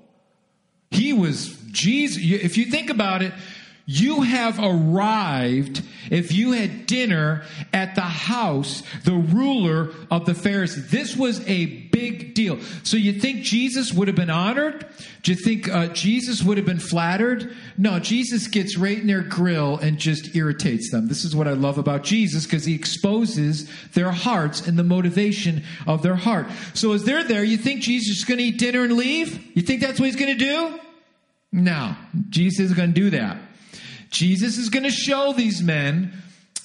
He 0.92 1.12
was 1.12 1.58
Jesus. 1.72 2.22
If 2.24 2.56
you 2.56 2.66
think 2.66 2.92
about 2.92 3.24
it, 3.24 3.34
you 3.86 4.22
have 4.22 4.60
arrived 4.60 5.84
if 6.10 6.32
you 6.32 6.54
had 6.54 6.86
dinner 6.86 7.44
at 7.74 7.96
the 7.96 8.02
house, 8.02 8.82
the 9.04 9.14
ruler 9.14 9.90
of 10.10 10.26
the 10.26 10.34
Pharisees. 10.34 10.90
This 10.90 11.18
was 11.18 11.46
a 11.48 11.66
big 11.66 12.34
deal. 12.34 12.60
So 12.84 12.96
you 12.96 13.20
think 13.20 13.44
Jesus 13.44 13.92
would 13.92 14.08
have 14.08 14.16
been 14.16 14.30
honored? 14.30 14.86
Do 15.24 15.32
you 15.32 15.38
think 15.38 15.70
uh, 15.70 15.88
Jesus 15.88 16.44
would 16.44 16.58
have 16.58 16.66
been 16.66 16.80
flattered? 16.80 17.56
No, 17.78 18.00
Jesus 18.00 18.48
gets 18.48 18.78
right 18.78 18.98
in 18.98 19.08
their 19.08 19.22
grill 19.22 19.78
and 19.78 19.98
just 19.98 20.34
irritates 20.36 20.90
them. 20.92 21.08
This 21.08 21.26
is 21.26 21.36
what 21.36 21.48
I 21.48 21.54
love 21.54 21.78
about 21.78 22.04
Jesus 22.04 22.46
because 22.46 22.64
he 22.64 22.76
exposes 22.76 23.70
their 23.92 24.12
hearts 24.12 24.66
and 24.66 24.80
the 24.80 24.84
motivation 24.84 25.64
of 25.88 26.04
their 26.04 26.16
heart. 26.16 26.48
So 26.74 26.94
as 26.94 27.04
they're 27.04 27.24
there, 27.24 27.44
you 27.44 27.58
think 27.58 27.82
Jesus 27.82 28.20
is 28.20 28.26
going 28.26 28.38
to 28.38 28.44
eat 28.46 28.60
dinner 28.60 28.84
and 28.84 28.94
leave? 28.94 29.56
You 29.56 29.62
think 29.62 29.82
that's 29.82 30.00
what 30.00 30.06
he's 30.06 30.16
going 30.16 30.38
to 30.38 30.46
do? 30.46 30.80
No, 31.52 31.96
Jesus 32.30 32.62
isn't 32.62 32.78
going 32.78 32.94
to 32.94 33.02
do 33.02 33.10
that. 33.12 33.38
Jesus 34.14 34.58
is 34.58 34.70
going 34.70 34.84
to 34.84 34.92
show 34.92 35.34
these 35.34 35.62
men 35.62 36.14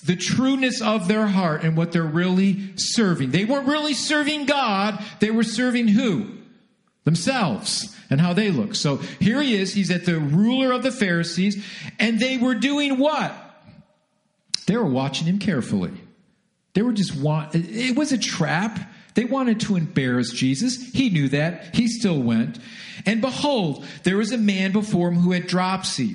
the 0.05 0.15
trueness 0.15 0.81
of 0.81 1.09
their 1.09 1.27
heart 1.27 1.65
and 1.65 1.77
what 1.77 1.91
they're 1.91 2.03
really 2.03 2.77
serving. 2.77 3.31
They 3.31 3.45
weren't 3.45 3.67
really 3.67 3.95
serving 3.95 4.47
God, 4.47 5.03
they 5.19 5.31
were 5.31 5.43
serving 5.43 5.89
who? 5.89 6.37
Themselves 7.05 7.97
and 8.11 8.21
how 8.21 8.35
they 8.35 8.51
look. 8.51 8.75
So 8.75 8.97
here 9.19 9.41
he 9.43 9.57
is, 9.57 9.73
he's 9.73 9.91
at 9.91 10.05
the 10.05 10.19
ruler 10.19 10.73
of 10.73 10.83
the 10.83 10.93
Pharisees, 10.93 11.65
and 11.99 12.21
they 12.21 12.37
were 12.37 12.55
doing 12.55 12.99
what? 12.99 13.35
They 14.67 14.77
were 14.77 14.85
watching 14.85 15.27
him 15.27 15.39
carefully. 15.39 15.93
They 16.75 16.83
were 16.83 16.93
just 16.93 17.17
want 17.17 17.55
it 17.55 17.97
was 17.97 18.13
a 18.13 18.19
trap. 18.19 18.79
They 19.15 19.25
wanted 19.25 19.61
to 19.61 19.77
embarrass 19.77 20.31
Jesus. 20.31 20.93
He 20.93 21.11
knew 21.11 21.29
that. 21.31 21.75
He 21.75 21.89
still 21.89 22.23
went. 22.23 22.59
And 23.05 23.21
behold, 23.21 23.85
there 24.05 24.19
was 24.19 24.33
a 24.33 24.39
man 24.39 24.71
before 24.73 25.09
him 25.09 25.17
who 25.17 25.33
had 25.33 25.47
dropsy. 25.47 26.15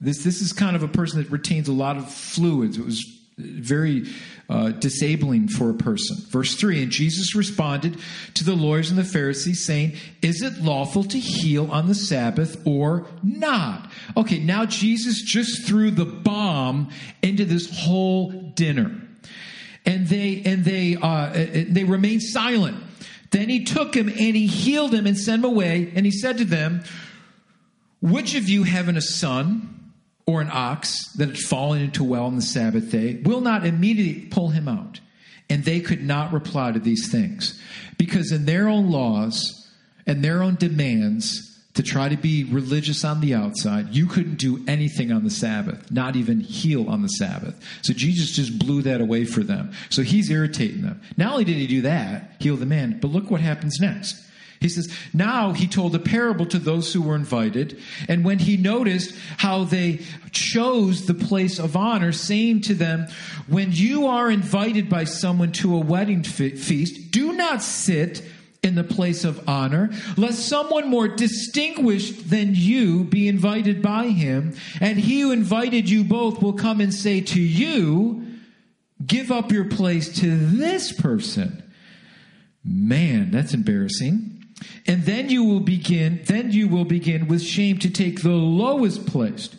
This, 0.00 0.22
this 0.22 0.40
is 0.40 0.52
kind 0.52 0.76
of 0.76 0.82
a 0.82 0.88
person 0.88 1.22
that 1.22 1.30
retains 1.30 1.68
a 1.68 1.72
lot 1.72 1.96
of 1.96 2.10
fluids. 2.10 2.78
It 2.78 2.84
was 2.84 3.04
very 3.38 4.06
uh, 4.48 4.70
disabling 4.70 5.48
for 5.48 5.70
a 5.70 5.74
person. 5.74 6.16
Verse 6.28 6.54
3 6.54 6.82
And 6.82 6.92
Jesus 6.92 7.34
responded 7.34 7.98
to 8.34 8.44
the 8.44 8.54
lawyers 8.54 8.90
and 8.90 8.98
the 8.98 9.04
Pharisees, 9.04 9.64
saying, 9.64 9.96
Is 10.22 10.42
it 10.42 10.62
lawful 10.62 11.04
to 11.04 11.18
heal 11.18 11.70
on 11.70 11.86
the 11.86 11.94
Sabbath 11.94 12.60
or 12.66 13.06
not? 13.22 13.90
Okay, 14.16 14.38
now 14.38 14.64
Jesus 14.64 15.22
just 15.22 15.66
threw 15.66 15.90
the 15.90 16.06
bomb 16.06 16.90
into 17.22 17.44
this 17.44 17.70
whole 17.80 18.30
dinner. 18.30 19.00
And 19.84 20.06
they 20.06 20.42
and 20.44 20.64
they 20.64 20.96
uh, 21.00 21.32
they 21.68 21.84
remained 21.84 22.22
silent. 22.22 22.82
Then 23.30 23.48
he 23.48 23.64
took 23.64 23.94
him 23.94 24.08
and 24.08 24.36
he 24.36 24.46
healed 24.46 24.92
him 24.92 25.06
and 25.06 25.16
sent 25.16 25.44
him 25.44 25.50
away. 25.50 25.92
And 25.94 26.04
he 26.04 26.12
said 26.12 26.38
to 26.38 26.44
them, 26.44 26.82
Which 28.00 28.34
of 28.34 28.48
you 28.48 28.64
having 28.64 28.96
a 28.96 29.02
son? 29.02 29.77
Or 30.28 30.42
an 30.42 30.50
ox 30.52 31.10
that 31.14 31.28
had 31.28 31.38
fallen 31.38 31.80
into 31.80 32.04
a 32.04 32.06
well 32.06 32.26
on 32.26 32.36
the 32.36 32.42
Sabbath 32.42 32.90
day 32.90 33.18
will 33.24 33.40
not 33.40 33.64
immediately 33.64 34.26
pull 34.26 34.50
him 34.50 34.68
out. 34.68 35.00
And 35.48 35.64
they 35.64 35.80
could 35.80 36.04
not 36.04 36.34
reply 36.34 36.70
to 36.70 36.78
these 36.78 37.10
things 37.10 37.58
because, 37.96 38.30
in 38.30 38.44
their 38.44 38.68
own 38.68 38.90
laws 38.90 39.66
and 40.06 40.22
their 40.22 40.42
own 40.42 40.56
demands 40.56 41.46
to 41.72 41.82
try 41.82 42.10
to 42.10 42.16
be 42.18 42.44
religious 42.44 43.06
on 43.06 43.22
the 43.22 43.34
outside, 43.34 43.94
you 43.94 44.04
couldn't 44.04 44.34
do 44.34 44.62
anything 44.68 45.10
on 45.12 45.24
the 45.24 45.30
Sabbath, 45.30 45.90
not 45.90 46.14
even 46.14 46.40
heal 46.40 46.90
on 46.90 47.00
the 47.00 47.08
Sabbath. 47.08 47.58
So 47.80 47.94
Jesus 47.94 48.32
just 48.32 48.58
blew 48.58 48.82
that 48.82 49.00
away 49.00 49.24
for 49.24 49.42
them. 49.42 49.72
So 49.88 50.02
he's 50.02 50.28
irritating 50.28 50.82
them. 50.82 51.00
Not 51.16 51.32
only 51.32 51.44
did 51.44 51.56
he 51.56 51.66
do 51.66 51.80
that, 51.82 52.36
heal 52.38 52.56
the 52.56 52.66
man, 52.66 52.98
but 53.00 53.10
look 53.10 53.30
what 53.30 53.40
happens 53.40 53.78
next. 53.80 54.22
He 54.60 54.68
says, 54.68 54.92
Now 55.12 55.52
he 55.52 55.66
told 55.66 55.94
a 55.94 56.00
parable 56.00 56.46
to 56.46 56.58
those 56.58 56.92
who 56.92 57.02
were 57.02 57.14
invited. 57.14 57.80
And 58.08 58.24
when 58.24 58.38
he 58.38 58.56
noticed 58.56 59.14
how 59.36 59.64
they 59.64 60.00
chose 60.32 61.06
the 61.06 61.14
place 61.14 61.58
of 61.58 61.76
honor, 61.76 62.12
saying 62.12 62.62
to 62.62 62.74
them, 62.74 63.06
When 63.46 63.72
you 63.72 64.06
are 64.06 64.30
invited 64.30 64.88
by 64.88 65.04
someone 65.04 65.52
to 65.52 65.74
a 65.74 65.80
wedding 65.80 66.22
feast, 66.22 67.10
do 67.10 67.32
not 67.32 67.62
sit 67.62 68.22
in 68.62 68.74
the 68.74 68.84
place 68.84 69.24
of 69.24 69.48
honor, 69.48 69.90
lest 70.16 70.48
someone 70.48 70.88
more 70.88 71.06
distinguished 71.06 72.28
than 72.28 72.54
you 72.54 73.04
be 73.04 73.28
invited 73.28 73.80
by 73.80 74.08
him. 74.08 74.56
And 74.80 74.98
he 74.98 75.20
who 75.20 75.30
invited 75.30 75.88
you 75.88 76.02
both 76.02 76.42
will 76.42 76.54
come 76.54 76.80
and 76.80 76.92
say 76.92 77.20
to 77.20 77.40
you, 77.40 78.24
Give 79.06 79.30
up 79.30 79.52
your 79.52 79.66
place 79.66 80.12
to 80.18 80.36
this 80.36 80.92
person. 80.92 81.62
Man, 82.64 83.30
that's 83.30 83.54
embarrassing. 83.54 84.37
And 84.86 85.04
then 85.04 85.28
you 85.28 85.44
will 85.44 85.60
begin, 85.60 86.20
then 86.24 86.50
you 86.52 86.68
will 86.68 86.84
begin 86.84 87.28
with 87.28 87.42
shame 87.42 87.78
to 87.78 87.90
take 87.90 88.22
the 88.22 88.30
lowest 88.30 89.06
place. 89.06 89.50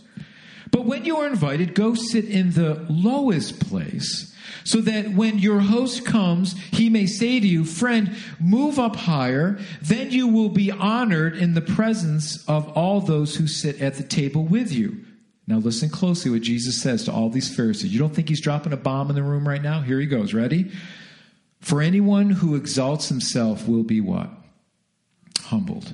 But 0.72 0.86
when 0.86 1.06
you 1.06 1.18
are 1.18 1.28
invited, 1.28 1.76
go 1.76 1.94
sit 1.94 2.26
in 2.26 2.52
the 2.52 2.86
lowest 2.90 3.60
place 3.60 4.36
so 4.64 4.82
that 4.82 5.14
when 5.14 5.40
your 5.40 5.60
host 5.60 6.06
comes, 6.06 6.58
he 6.72 6.90
may 6.90 7.06
say 7.06 7.40
to 7.40 7.48
you, 7.48 7.66
friend, 7.66 8.16
move 8.40 8.78
up 8.78 8.96
higher. 8.96 9.58
Then 9.82 10.12
you 10.12 10.28
will 10.28 10.50
be 10.50 10.72
honored 10.72 11.36
in 11.38 11.54
the 11.54 11.62
presence 11.62 12.48
of 12.48 12.70
all 12.78 13.02
those 13.02 13.36
who 13.36 13.48
sit 13.48 13.82
at 13.82 13.96
the 13.96 14.04
table 14.04 14.44
with 14.44 14.72
you. 14.72 15.06
Now 15.48 15.58
listen 15.58 15.90
closely 15.90 16.30
what 16.30 16.42
Jesus 16.42 16.80
says 16.80 17.06
to 17.06 17.12
all 17.12 17.30
these 17.30 17.54
Pharisees. 17.54 17.92
You 17.92 18.00
don't 18.00 18.14
think 18.14 18.30
he's 18.30 18.42
dropping 18.42 18.74
a 18.74 18.78
bomb 18.78 19.10
in 19.10 19.16
the 19.16 19.24
room 19.24 19.48
right 19.48 19.62
now? 19.62 19.82
Here 19.82 20.00
he 20.00 20.06
goes. 20.06 20.34
Ready? 20.34 20.72
For 21.60 21.82
anyone 21.82 22.30
who 22.30 22.56
exalts 22.56 23.10
himself 23.10 23.68
will 23.68 23.84
be 23.84 24.00
what? 24.00 24.30
Humbled. 25.50 25.94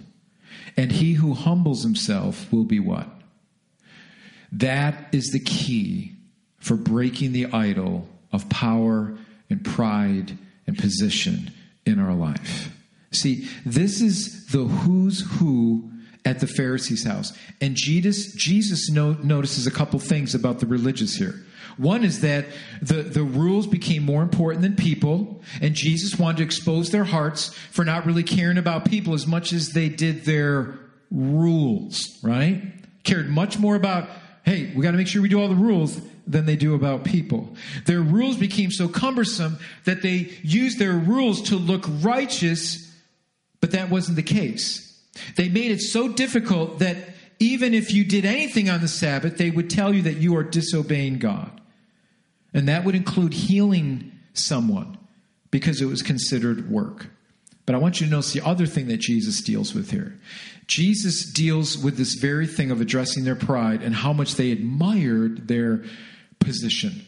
And 0.78 0.92
he 0.92 1.14
who 1.14 1.34
humbles 1.34 1.84
himself 1.84 2.52
will 2.52 2.64
be 2.64 2.80
what? 2.80 3.08
That 4.52 5.14
is 5.14 5.32
the 5.32 5.40
key 5.40 6.14
for 6.60 6.76
breaking 6.76 7.34
the 7.34 7.48
idol 7.48 8.08
of 8.32 8.50
power 8.50 9.18
and 9.50 9.64
pride 9.64 10.38
and 10.68 10.78
position 10.78 11.52
in 11.86 12.00
our 12.00 12.14
life. 12.14 12.72
See, 13.12 13.48
this 13.66 14.02
is 14.02 14.48
the 14.48 14.66
who's 14.66 15.22
who 15.40 15.92
at 16.26 16.40
the 16.40 16.48
Pharisee's 16.48 17.04
house. 17.04 17.38
And 17.62 17.76
Jesus, 17.76 18.34
Jesus 18.34 18.90
no, 18.90 19.14
notices 19.14 19.68
a 19.68 19.72
couple 19.72 20.00
things 20.00 20.36
about 20.36 20.60
the 20.60 20.66
religious 20.66 21.16
here. 21.16 21.46
One 21.78 22.04
is 22.04 22.22
that 22.22 22.46
the, 22.82 23.04
the 23.04 23.24
rules 23.24 23.68
became 23.68 24.04
more 24.04 24.24
important 24.24 24.62
than 24.62 24.76
people, 24.76 25.42
and 25.62 25.76
Jesus 25.76 26.18
wanted 26.18 26.38
to 26.38 26.44
expose 26.44 26.92
their 26.92 27.04
hearts 27.04 27.54
for 27.72 27.84
not 27.84 28.06
really 28.06 28.24
caring 28.24 28.58
about 28.58 28.86
people 28.86 29.14
as 29.14 29.28
much 29.28 29.52
as 29.52 29.72
they 29.72 29.90
did 29.90 30.24
their 30.24 30.80
rules, 31.12 32.18
right? 32.24 32.62
Cared 33.04 33.30
much 33.30 33.60
more 33.60 33.76
about, 33.76 34.10
hey, 34.44 34.72
we 34.74 34.84
got 34.84 34.92
to 34.92 34.98
make 34.98 35.08
sure 35.08 35.22
we 35.22 35.30
do 35.30 35.42
all 35.42 35.50
the 35.50 35.56
rules 35.56 36.00
than 36.26 36.46
they 36.46 36.56
do 36.56 36.76
about 36.76 37.04
people. 37.04 37.56
Their 37.86 38.02
rules 38.02 38.38
became 38.38 38.72
so 38.72 38.88
cumbersome 38.88 39.60
that 39.84 40.02
they 40.02 40.34
used 40.44 40.80
their 40.80 40.94
rules 40.94 41.42
to 41.50 41.58
look 41.58 41.86
righteous, 42.02 42.90
but 43.60 43.72
that 43.72 43.90
wasn't 43.90 44.16
the 44.16 44.24
case. 44.24 44.85
They 45.36 45.50
made 45.50 45.72
it 45.72 45.82
so 45.82 46.08
difficult 46.08 46.80
that 46.80 46.98
even 47.40 47.74
if 47.74 47.94
you 47.94 48.04
did 48.04 48.26
anything 48.26 48.70
on 48.70 48.82
the 48.82 48.88
Sabbath, 48.88 49.38
they 49.38 49.52
would 49.52 49.70
tell 49.70 49.94
you 49.94 50.02
that 50.04 50.18
you 50.18 50.36
are 50.38 50.44
disobeying 50.44 51.20
God. 51.20 51.62
And 52.54 52.68
that 52.68 52.86
would 52.86 52.96
include 52.96 53.34
healing 53.34 54.12
someone 54.34 54.98
because 55.52 55.82
it 55.82 55.86
was 55.86 56.02
considered 56.02 56.70
work. 56.70 57.08
But 57.66 57.76
I 57.76 57.80
want 57.80 58.00
you 58.00 58.08
to 58.08 58.12
notice 58.12 58.34
the 58.34 58.46
other 58.46 58.66
thing 58.66 58.88
that 58.88 58.98
Jesus 58.98 59.42
deals 59.42 59.74
with 59.74 59.92
here. 59.92 60.18
Jesus 60.68 61.26
deals 61.32 61.78
with 61.78 61.98
this 61.98 62.16
very 62.16 62.48
thing 62.48 62.72
of 62.72 62.82
addressing 62.82 63.24
their 63.24 63.36
pride 63.36 63.82
and 63.82 63.94
how 63.94 64.14
much 64.14 64.36
they 64.36 64.52
admired 64.52 65.48
their 65.48 65.84
position. 66.40 67.06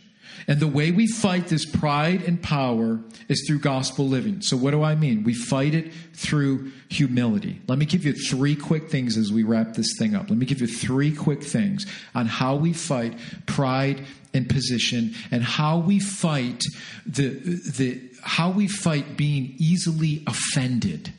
And 0.48 0.60
the 0.60 0.68
way 0.68 0.92
we 0.92 1.08
fight 1.08 1.48
this 1.48 1.66
pride 1.66 2.22
and 2.24 2.42
power 2.42 3.00
is 3.28 3.46
through 3.48 3.60
gospel 3.60 4.08
living. 4.08 4.42
So, 4.42 4.56
what 4.58 4.72
do 4.72 4.84
I 4.84 4.96
mean? 4.96 5.24
We 5.24 5.34
fight 5.34 5.74
it 5.74 5.92
through 6.14 6.72
humility. 6.90 7.62
Let 7.68 7.78
me 7.80 7.86
give 7.86 8.06
you 8.06 8.14
three 8.14 8.56
quick 8.56 8.90
things 8.90 9.18
as 9.18 9.32
we 9.32 9.44
wrap 9.44 9.74
this 9.74 9.94
thing 9.98 10.16
up. 10.16 10.30
Let 10.30 10.38
me 10.38 10.46
give 10.46 10.62
you 10.62 10.68
three 10.68 11.16
quick 11.16 11.44
things 11.44 11.86
on 12.14 12.28
how 12.28 12.56
we 12.56 12.74
fight 12.74 13.18
pride 13.46 14.06
and 14.34 14.48
position 14.50 15.16
and 15.32 15.44
how 15.44 15.80
we 15.80 16.00
fight 16.00 16.64
the, 17.06 17.30
the 17.30 18.02
how 18.22 18.52
we 18.52 18.68
fight 18.68 19.18
being 19.18 19.56
easily 19.58 20.24
offended 20.28 21.14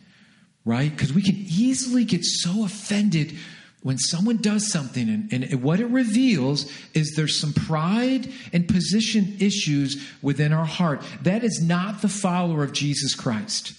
right 0.64 0.90
because 0.90 1.12
we 1.12 1.22
can 1.22 1.36
easily 1.36 2.04
get 2.04 2.24
so 2.24 2.64
offended 2.64 3.34
when 3.82 3.98
someone 3.98 4.38
does 4.38 4.70
something 4.70 5.08
and, 5.08 5.32
and, 5.32 5.62
what 5.62 5.80
it 5.80 5.86
reveals 5.86 6.70
is 6.94 7.14
there's 7.14 7.40
some 7.40 7.52
pride 7.52 8.28
and 8.52 8.66
position 8.68 9.36
issues 9.40 10.04
within 10.20 10.52
our 10.52 10.64
heart 10.64 11.02
that 11.22 11.44
is 11.44 11.62
not 11.62 12.02
the 12.02 12.08
follower 12.08 12.64
of 12.64 12.72
jesus 12.72 13.14
christ 13.14 13.74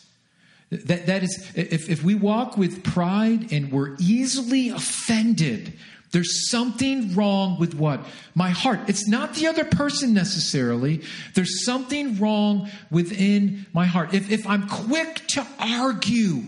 that, 0.71 1.07
that 1.07 1.23
is 1.23 1.51
if, 1.55 1.89
if 1.89 2.03
we 2.03 2.15
walk 2.15 2.57
with 2.57 2.83
pride 2.83 3.51
and 3.51 3.71
we're 3.71 3.95
easily 3.99 4.69
offended 4.69 5.73
there's 6.12 6.49
something 6.49 7.13
wrong 7.13 7.59
with 7.59 7.75
what? 7.75 8.01
My 8.33 8.49
heart. 8.49 8.79
It's 8.88 9.07
not 9.07 9.35
the 9.35 9.47
other 9.47 9.63
person 9.63 10.13
necessarily. 10.13 11.03
There's 11.35 11.63
something 11.63 12.17
wrong 12.17 12.69
within 12.89 13.67
my 13.73 13.85
heart. 13.85 14.13
If, 14.13 14.31
if 14.31 14.47
I'm 14.47 14.67
quick 14.67 15.27
to 15.29 15.45
argue, 15.59 16.41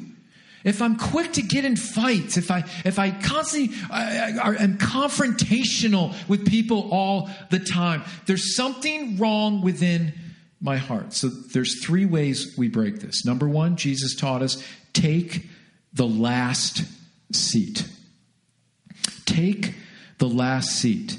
if 0.64 0.82
I'm 0.82 0.96
quick 0.96 1.34
to 1.34 1.42
get 1.42 1.66
in 1.66 1.76
fights, 1.76 2.38
if 2.38 2.52
I 2.52 2.64
if 2.86 3.00
I 3.00 3.12
constantly 3.12 3.76
I, 3.90 4.38
I, 4.42 4.64
am 4.64 4.78
confrontational 4.78 6.14
with 6.28 6.48
people 6.48 6.90
all 6.92 7.30
the 7.50 7.60
time, 7.60 8.04
there's 8.26 8.56
something 8.56 9.18
wrong 9.18 9.62
within 9.62 10.14
my 10.62 10.78
heart. 10.78 11.14
So 11.14 11.28
there's 11.28 11.84
three 11.84 12.06
ways 12.06 12.56
we 12.58 12.68
break 12.68 13.00
this. 13.00 13.26
Number 13.26 13.48
one, 13.48 13.76
Jesus 13.76 14.16
taught 14.16 14.42
us 14.42 14.64
take 14.94 15.48
the 15.94 16.08
last 16.08 16.84
seat. 17.34 17.88
Take 19.26 19.76
the 20.20 20.28
last 20.28 20.70
seat. 20.70 21.18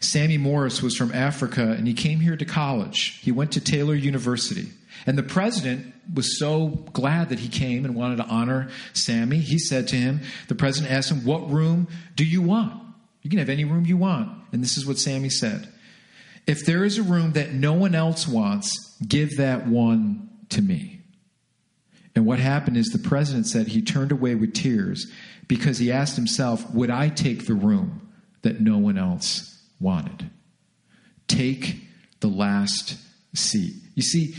Sammy 0.00 0.38
Morris 0.38 0.82
was 0.82 0.96
from 0.96 1.12
Africa 1.12 1.74
and 1.76 1.86
he 1.86 1.94
came 1.94 2.20
here 2.20 2.36
to 2.36 2.44
college. 2.44 3.20
He 3.22 3.30
went 3.30 3.52
to 3.52 3.60
Taylor 3.60 3.94
University. 3.94 4.68
And 5.06 5.16
the 5.16 5.22
president 5.22 5.94
was 6.12 6.38
so 6.38 6.68
glad 6.92 7.28
that 7.30 7.38
he 7.38 7.48
came 7.48 7.84
and 7.84 7.94
wanted 7.94 8.16
to 8.16 8.24
honor 8.24 8.68
Sammy. 8.92 9.38
He 9.38 9.58
said 9.58 9.88
to 9.88 9.96
him, 9.96 10.20
the 10.48 10.54
president 10.54 10.92
asked 10.92 11.10
him, 11.10 11.24
What 11.24 11.50
room 11.50 11.88
do 12.16 12.24
you 12.24 12.42
want? 12.42 12.80
You 13.22 13.30
can 13.30 13.38
have 13.38 13.48
any 13.48 13.64
room 13.64 13.86
you 13.86 13.96
want. 13.96 14.30
And 14.52 14.62
this 14.62 14.76
is 14.76 14.86
what 14.86 14.98
Sammy 14.98 15.30
said 15.30 15.68
If 16.46 16.64
there 16.66 16.84
is 16.84 16.98
a 16.98 17.02
room 17.02 17.32
that 17.32 17.52
no 17.52 17.72
one 17.72 17.94
else 17.94 18.26
wants, 18.26 18.96
give 19.06 19.36
that 19.36 19.66
one 19.66 20.28
to 20.50 20.62
me. 20.62 21.00
And 22.14 22.26
what 22.26 22.38
happened 22.40 22.76
is 22.76 22.88
the 22.88 22.98
president 22.98 23.46
said 23.46 23.68
he 23.68 23.82
turned 23.82 24.12
away 24.12 24.34
with 24.34 24.52
tears 24.52 25.10
because 25.46 25.78
he 25.78 25.92
asked 25.92 26.16
himself, 26.16 26.68
Would 26.72 26.90
I 26.90 27.08
take 27.08 27.46
the 27.46 27.54
room 27.54 28.08
that 28.42 28.60
no 28.60 28.78
one 28.78 28.98
else 28.98 29.62
wanted? 29.78 30.30
Take 31.28 31.76
the 32.20 32.28
last 32.28 32.96
seat. 33.34 33.74
You 33.94 34.02
see, 34.02 34.34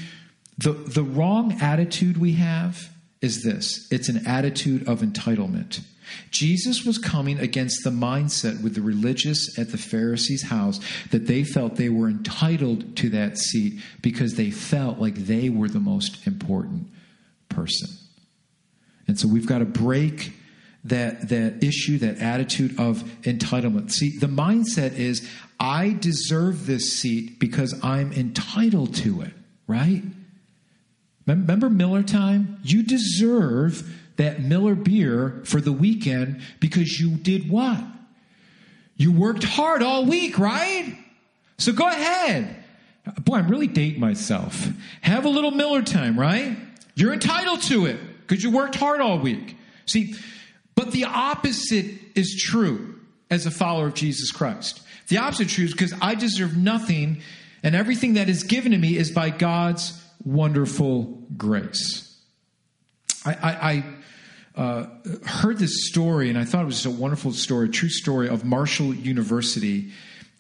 the, 0.58 0.74
the 0.74 1.04
wrong 1.04 1.58
attitude 1.62 2.18
we 2.18 2.34
have 2.34 2.90
is 3.22 3.44
this 3.44 3.88
it's 3.92 4.10
an 4.10 4.26
attitude 4.28 4.88
of 4.88 5.02
entitlement. 5.02 5.82
Jesus 6.30 6.84
was 6.86 6.98
coming 6.98 7.40
against 7.40 7.84
the 7.84 7.90
mindset 7.90 8.62
with 8.62 8.76
the 8.76 8.82
religious 8.82 9.58
at 9.58 9.72
the 9.72 9.78
Pharisees' 9.78 10.44
house 10.44 10.80
that 11.12 11.28
they 11.28 11.44
felt 11.44 11.76
they 11.76 11.90
were 11.90 12.10
entitled 12.10 12.98
to 12.98 13.10
that 13.10 13.38
seat 13.38 13.80
because 14.02 14.36
they 14.36 14.52
felt 14.52 15.00
like 15.00 15.16
they 15.16 15.50
were 15.50 15.70
the 15.70 15.80
most 15.80 16.28
important 16.28 16.88
person. 17.48 17.90
And 19.08 19.20
so 19.20 19.28
we've 19.28 19.48
got 19.48 19.60
to 19.60 19.66
break 19.66 20.34
that, 20.84 21.30
that 21.30 21.64
issue, 21.64 21.98
that 22.00 22.18
attitude 22.18 22.80
of 22.80 23.04
entitlement. 23.22 23.92
See, 23.92 24.18
the 24.18 24.28
mindset 24.28 24.98
is 24.98 25.28
I 25.60 25.96
deserve 26.00 26.66
this 26.66 26.92
seat 26.94 27.40
because 27.40 27.80
I'm 27.84 28.12
entitled 28.14 28.96
to 28.96 29.22
it, 29.22 29.34
right? 29.68 30.04
Remember 31.28 31.70
Miller 31.70 32.04
time? 32.04 32.60
You 32.64 32.84
deserve 32.84 33.98
that 34.18 34.42
Miller 34.42 34.76
beer 34.76 35.42
for 35.46 35.62
the 35.62 35.72
weekend 35.72 36.42
because 36.60 37.00
you 37.00 37.12
did 37.12 37.50
what? 37.50 37.84
You 38.98 39.12
worked 39.12 39.44
hard 39.44 39.82
all 39.82 40.06
week, 40.06 40.38
right? 40.38 40.98
So 41.58 41.72
go 41.72 41.88
ahead. 41.88 42.56
Boy, 43.24 43.38
I'm 43.38 43.50
really 43.50 43.68
dating 43.68 44.00
myself. 44.00 44.68
Have 45.02 45.26
a 45.26 45.30
little 45.30 45.52
Miller 45.52 45.82
time, 45.82 46.20
right? 46.20 46.58
You're 46.96 47.14
entitled 47.14 47.62
to 47.64 47.86
it 47.86 48.00
because 48.28 48.44
you 48.44 48.52
worked 48.52 48.76
hard 48.76 49.02
all 49.02 49.18
week. 49.20 49.58
See, 49.86 50.16
but 50.76 50.92
the 50.92 51.06
opposite 51.06 51.86
is 52.16 52.36
true 52.48 53.00
as 53.30 53.46
a 53.46 53.52
follower 53.52 53.88
of 53.88 53.94
Jesus 53.94 54.32
Christ. 54.32 54.82
The 55.08 55.18
opposite 55.18 55.48
is 55.48 55.54
true 55.54 55.68
because 55.68 55.94
I 56.02 56.16
deserve 56.16 56.56
nothing, 56.58 57.22
and 57.64 57.76
everything 57.76 58.14
that 58.14 58.30
is 58.30 58.44
given 58.44 58.72
to 58.72 58.78
me 58.78 58.98
is 58.98 59.12
by 59.12 59.30
God's 59.30 60.01
wonderful 60.24 61.24
grace. 61.38 62.08
I, 63.26 63.34
I, 63.34 63.84
I 64.56 64.62
uh, 64.62 64.86
heard 65.26 65.60
this 65.60 65.88
story, 65.88 66.30
and 66.30 66.38
I 66.38 66.46
thought 66.46 66.64
it 66.64 66.66
was 66.66 66.84
just 66.84 66.98
a 66.98 67.00
wonderful 67.00 67.32
story, 67.32 67.68
a 67.68 67.72
true 67.72 67.90
story 67.90 68.30
of 68.30 68.44
Marshall 68.44 68.94
University 68.94 69.92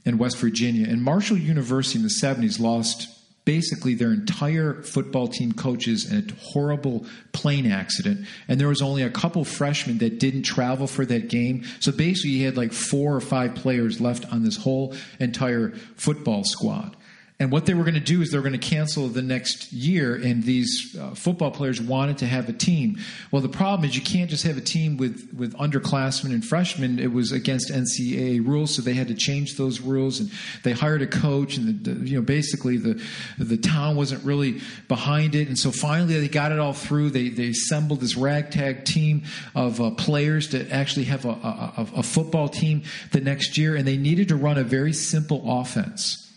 in 0.05 0.17
West 0.17 0.37
Virginia. 0.37 0.87
And 0.87 1.01
Marshall 1.01 1.37
University 1.37 1.99
in 1.99 2.03
the 2.03 2.09
70s 2.09 2.59
lost 2.59 3.07
basically 3.45 3.95
their 3.95 4.13
entire 4.13 4.83
football 4.83 5.27
team 5.27 5.51
coaches 5.51 6.11
in 6.11 6.29
a 6.29 6.33
horrible 6.51 7.05
plane 7.31 7.65
accident 7.65 8.27
and 8.47 8.59
there 8.59 8.67
was 8.67 8.83
only 8.83 9.01
a 9.01 9.09
couple 9.09 9.43
freshmen 9.43 9.97
that 9.97 10.19
didn't 10.19 10.43
travel 10.43 10.85
for 10.85 11.07
that 11.07 11.27
game 11.27 11.63
so 11.79 11.91
basically 11.91 12.29
he 12.29 12.43
had 12.43 12.55
like 12.55 12.71
four 12.71 13.15
or 13.15 13.19
five 13.19 13.55
players 13.55 13.99
left 13.99 14.31
on 14.31 14.43
this 14.43 14.57
whole 14.57 14.95
entire 15.19 15.71
football 15.95 16.43
squad 16.43 16.95
and 17.41 17.51
what 17.51 17.65
they 17.65 17.73
were 17.73 17.83
going 17.83 17.95
to 17.95 17.99
do 17.99 18.21
is 18.21 18.29
they 18.29 18.37
were 18.37 18.47
going 18.47 18.59
to 18.59 18.59
cancel 18.59 19.07
the 19.07 19.23
next 19.23 19.73
year, 19.73 20.13
and 20.13 20.43
these 20.43 20.95
uh, 20.95 21.15
football 21.15 21.49
players 21.49 21.81
wanted 21.81 22.19
to 22.19 22.27
have 22.27 22.47
a 22.49 22.53
team. 22.53 22.99
Well, 23.31 23.41
the 23.41 23.49
problem 23.49 23.89
is 23.89 23.95
you 23.95 24.03
can't 24.03 24.29
just 24.29 24.43
have 24.43 24.57
a 24.57 24.61
team 24.61 24.95
with, 24.97 25.27
with 25.35 25.55
underclassmen 25.55 26.33
and 26.35 26.45
freshmen. 26.45 26.99
It 26.99 27.11
was 27.11 27.31
against 27.31 27.71
NCAA 27.71 28.45
rules, 28.45 28.75
so 28.75 28.83
they 28.83 28.93
had 28.93 29.07
to 29.07 29.15
change 29.15 29.57
those 29.57 29.81
rules. 29.81 30.19
And 30.19 30.29
they 30.61 30.73
hired 30.73 31.01
a 31.01 31.07
coach, 31.07 31.57
and 31.57 31.83
the, 31.83 31.93
the, 31.93 32.09
you 32.11 32.17
know 32.17 32.21
basically 32.21 32.77
the 32.77 33.03
the 33.39 33.57
town 33.57 33.95
wasn't 33.95 34.23
really 34.23 34.61
behind 34.87 35.33
it. 35.33 35.47
And 35.47 35.57
so 35.57 35.71
finally 35.71 36.19
they 36.19 36.27
got 36.27 36.51
it 36.51 36.59
all 36.59 36.73
through. 36.73 37.09
They 37.09 37.29
they 37.29 37.47
assembled 37.47 38.01
this 38.01 38.15
ragtag 38.15 38.85
team 38.85 39.23
of 39.55 39.81
uh, 39.81 39.89
players 39.89 40.49
to 40.49 40.69
actually 40.69 41.05
have 41.05 41.25
a, 41.25 41.29
a, 41.29 41.87
a 41.95 42.03
football 42.03 42.49
team 42.49 42.83
the 43.13 43.19
next 43.19 43.57
year, 43.57 43.75
and 43.75 43.87
they 43.87 43.97
needed 43.97 44.27
to 44.27 44.35
run 44.35 44.59
a 44.59 44.63
very 44.63 44.93
simple 44.93 45.41
offense. 45.59 46.30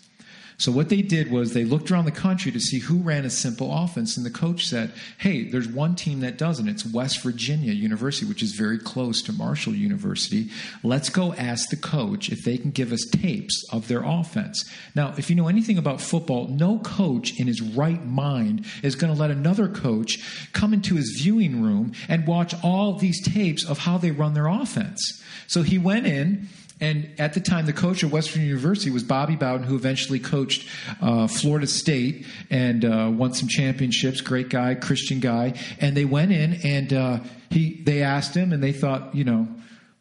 So 0.57 0.71
what 0.71 0.89
they 0.89 1.03
did 1.03 1.31
was 1.31 1.53
they 1.53 1.65
looked 1.65 1.91
around 1.91 2.05
the 2.05 2.13
country 2.13 2.53
to 2.53 2.61
see 2.61 2.79
who 2.79 2.99
ran 2.99 3.25
a 3.25 3.31
simple 3.31 3.77
offense, 3.77 4.17
and 4.17 4.25
the 4.25 4.31
coach 4.31 4.67
said, 4.67 4.93
"Hey, 5.19 5.49
there's 5.51 5.67
one 5.67 5.97
team 5.97 6.21
that 6.21 6.39
doesn't. 6.39 6.69
It's 6.69 6.87
West 6.87 7.23
Virginia 7.23 7.73
University, 7.73 8.27
which 8.27 8.43
is 8.43 8.53
very 8.53 8.79
close 8.79 9.21
to 9.23 9.33
Marshall 9.33 9.75
University. 9.75 10.51
Let's 10.83 11.09
go 11.09 11.35
ask 11.35 11.71
the 11.71 11.77
coach 11.77 12.31
if 12.31 12.45
they 12.45 12.57
can 12.57 12.71
give 12.71 12.93
us 12.93 13.05
tapes 13.11 13.65
of 13.71 13.89
their 13.89 14.03
offense." 14.05 14.65
Now, 14.95 15.15
if 15.19 15.29
you 15.29 15.37
know 15.37 15.49
anything 15.49 15.79
about 15.79 16.01
football, 16.01 16.49
no 16.49 16.79
coach 16.79 17.39
in 17.39 17.47
his 17.47 17.61
right 17.61 18.05
mind 18.07 18.65
is 18.83 18.95
going 18.95 19.13
to 19.13 19.19
let 19.19 19.31
another 19.31 19.69
coach 19.69 20.19
come 20.53 20.73
into 20.73 20.95
his 20.95 21.19
viewing 21.21 21.63
room 21.63 21.93
and 22.09 22.27
watch 22.27 22.55
all 22.63 22.97
these 22.97 23.21
tapes 23.23 23.65
of 23.65 23.79
how 23.79 23.99
they 23.99 24.11
run 24.11 24.35
their 24.35 24.47
offense. 24.47 25.21
So 25.47 25.63
he 25.63 25.79
went 25.79 26.07
in 26.07 26.49
and 26.85 27.09
at 27.19 27.33
the 27.33 27.41
time, 27.41 27.65
the 27.65 27.73
coach 27.73 28.05
at 28.05 28.11
Western 28.11 28.43
University 28.43 28.91
was 28.91 29.03
Bobby 29.03 29.37
Bowden, 29.37 29.67
who 29.67 29.75
eventually 29.75 30.19
coached 30.19 30.69
uh, 31.01 31.27
Florida 31.27 31.67
State 31.67 32.27
and 32.51 32.85
uh, 32.85 33.11
won 33.11 33.33
some 33.33 33.49
championships. 33.49 34.21
Great 34.21 34.51
guy, 34.51 34.75
Christian 34.75 35.19
guy. 35.19 35.55
And 35.81 35.97
they 35.97 36.05
went 36.05 36.33
in 36.33 36.61
and 36.63 36.93
uh, 36.93 37.19
he, 37.49 37.83
they 37.83 38.03
asked 38.03 38.37
him, 38.37 38.53
and 38.53 38.63
they 38.63 38.73
thought, 38.73 39.15
you 39.15 39.25
know, 39.25 39.49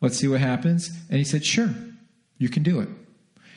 let's 0.02 0.18
see 0.18 0.28
what 0.28 0.42
happens. 0.42 0.90
And 1.10 1.20
he 1.20 1.24
said, 1.24 1.46
sure, 1.46 1.74
you 2.38 2.50
can 2.50 2.64
do 2.64 2.82
it. 2.82 2.90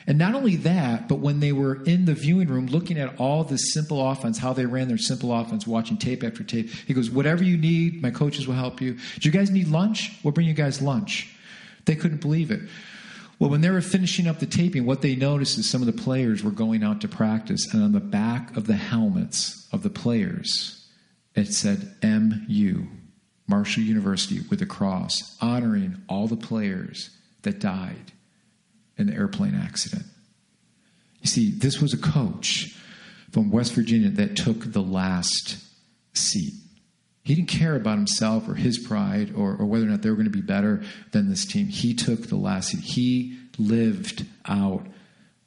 And 0.07 0.17
not 0.17 0.33
only 0.33 0.55
that, 0.57 1.09
but 1.09 1.15
when 1.15 1.41
they 1.41 1.51
were 1.51 1.83
in 1.83 2.05
the 2.05 2.13
viewing 2.13 2.47
room 2.47 2.67
looking 2.67 2.97
at 2.97 3.19
all 3.19 3.43
this 3.43 3.73
simple 3.73 4.09
offense, 4.09 4.37
how 4.37 4.53
they 4.53 4.65
ran 4.65 4.87
their 4.87 4.97
simple 4.97 5.37
offense, 5.37 5.67
watching 5.67 5.97
tape 5.97 6.23
after 6.23 6.45
tape, 6.45 6.69
he 6.69 6.93
goes, 6.93 7.09
Whatever 7.09 7.43
you 7.43 7.57
need, 7.57 8.01
my 8.01 8.09
coaches 8.09 8.47
will 8.47 8.55
help 8.55 8.79
you. 8.79 8.93
Do 8.93 9.27
you 9.27 9.31
guys 9.31 9.51
need 9.51 9.67
lunch? 9.67 10.17
We'll 10.23 10.31
bring 10.31 10.47
you 10.47 10.53
guys 10.53 10.81
lunch. 10.81 11.35
They 11.83 11.95
couldn't 11.95 12.21
believe 12.21 12.51
it. 12.51 12.61
Well, 13.39 13.49
when 13.51 13.61
they 13.61 13.69
were 13.69 13.81
finishing 13.81 14.27
up 14.27 14.39
the 14.39 14.47
taping, 14.47 14.85
what 14.85 15.01
they 15.01 15.15
noticed 15.15 15.57
is 15.59 15.69
some 15.69 15.81
of 15.81 15.85
the 15.85 16.01
players 16.01 16.43
were 16.43 16.51
going 16.51 16.83
out 16.83 17.01
to 17.01 17.07
practice, 17.07 17.71
and 17.71 17.83
on 17.83 17.91
the 17.91 17.99
back 17.99 18.57
of 18.57 18.65
the 18.65 18.75
helmets 18.75 19.67
of 19.71 19.83
the 19.83 19.89
players, 19.89 20.89
it 21.35 21.53
said 21.53 21.95
MU, 22.01 22.87
Marshall 23.47 23.83
University, 23.83 24.41
with 24.49 24.61
a 24.61 24.65
cross, 24.65 25.37
honoring 25.39 26.01
all 26.09 26.27
the 26.27 26.35
players 26.35 27.11
that 27.43 27.59
died 27.59 28.11
in 28.97 29.07
the 29.07 29.13
airplane 29.13 29.53
accident. 29.53 30.05
You 31.21 31.27
see, 31.27 31.51
this 31.51 31.79
was 31.79 31.93
a 31.93 31.97
coach 31.97 32.75
from 33.31 33.51
West 33.51 33.73
Virginia 33.73 34.09
that 34.09 34.35
took 34.35 34.71
the 34.71 34.81
last 34.81 35.63
seat. 36.13 36.53
He 37.27 37.35
didn't 37.35 37.49
care 37.49 37.75
about 37.75 37.97
himself 37.97 38.47
or 38.47 38.55
his 38.55 38.79
pride 38.79 39.33
or, 39.35 39.53
or 39.57 39.65
whether 39.65 39.85
or 39.85 39.89
not 39.89 40.01
they 40.01 40.09
were 40.09 40.15
going 40.15 40.31
to 40.31 40.31
be 40.31 40.39
better 40.39 40.81
than 41.11 41.29
this 41.29 41.45
team. 41.45 41.67
He 41.67 41.93
took 41.93 42.27
the 42.27 42.37
last 42.37 42.69
seat. 42.69 42.79
He 42.79 43.37
lived 43.57 44.25
out 44.45 44.87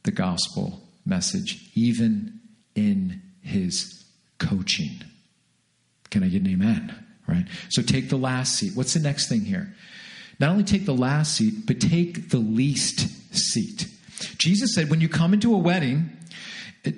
the 0.03 0.11
gospel 0.11 0.87
message, 1.07 1.71
even 1.75 2.39
in 2.75 3.23
his 3.41 4.05
coaching. 4.37 4.91
Can 6.11 6.23
I 6.23 6.29
get 6.29 6.43
an 6.43 6.49
amen? 6.49 6.95
Right? 7.27 7.47
So 7.71 7.81
take 7.81 8.11
the 8.11 8.19
last 8.19 8.57
seat. 8.57 8.73
What's 8.75 8.93
the 8.93 9.01
next 9.01 9.31
thing 9.31 9.47
here? 9.47 9.75
Not 10.39 10.51
only 10.51 10.65
take 10.65 10.85
the 10.85 10.93
last 10.93 11.35
seat, 11.35 11.67
but 11.67 11.81
take 11.81 12.29
the 12.29 12.37
least 12.37 13.35
seat. 13.35 13.89
Jesus 14.37 14.75
said, 14.75 14.91
when 14.91 15.01
you 15.01 15.09
come 15.09 15.33
into 15.33 15.55
a 15.55 15.59
wedding, 15.59 16.15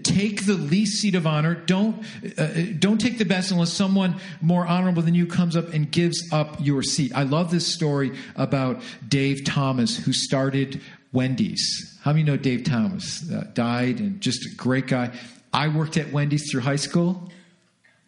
take 0.02 0.46
the 0.46 0.54
least 0.54 1.00
seat 1.00 1.14
of 1.14 1.26
honor. 1.26 1.54
Don't 1.54 2.04
uh, 2.38 2.46
don't 2.78 3.00
take 3.00 3.18
the 3.18 3.24
best 3.24 3.50
unless 3.50 3.72
someone 3.72 4.16
more 4.40 4.66
honorable 4.66 5.02
than 5.02 5.14
you 5.14 5.26
comes 5.26 5.56
up 5.56 5.72
and 5.72 5.90
gives 5.90 6.32
up 6.32 6.56
your 6.60 6.82
seat. 6.82 7.12
I 7.14 7.24
love 7.24 7.50
this 7.50 7.66
story 7.66 8.12
about 8.36 8.80
dave 9.06 9.44
thomas 9.44 9.96
who 9.96 10.12
started 10.12 10.80
wendy's. 11.12 11.98
How 12.02 12.12
many 12.12 12.24
know 12.24 12.36
dave 12.36 12.64
thomas 12.64 13.30
uh, 13.30 13.48
died 13.54 13.98
and 13.98 14.20
just 14.20 14.46
a 14.46 14.54
great 14.56 14.86
guy? 14.86 15.12
I 15.52 15.68
worked 15.68 15.96
at 15.96 16.12
wendy's 16.12 16.50
through 16.50 16.62
high 16.62 16.76
school. 16.76 17.30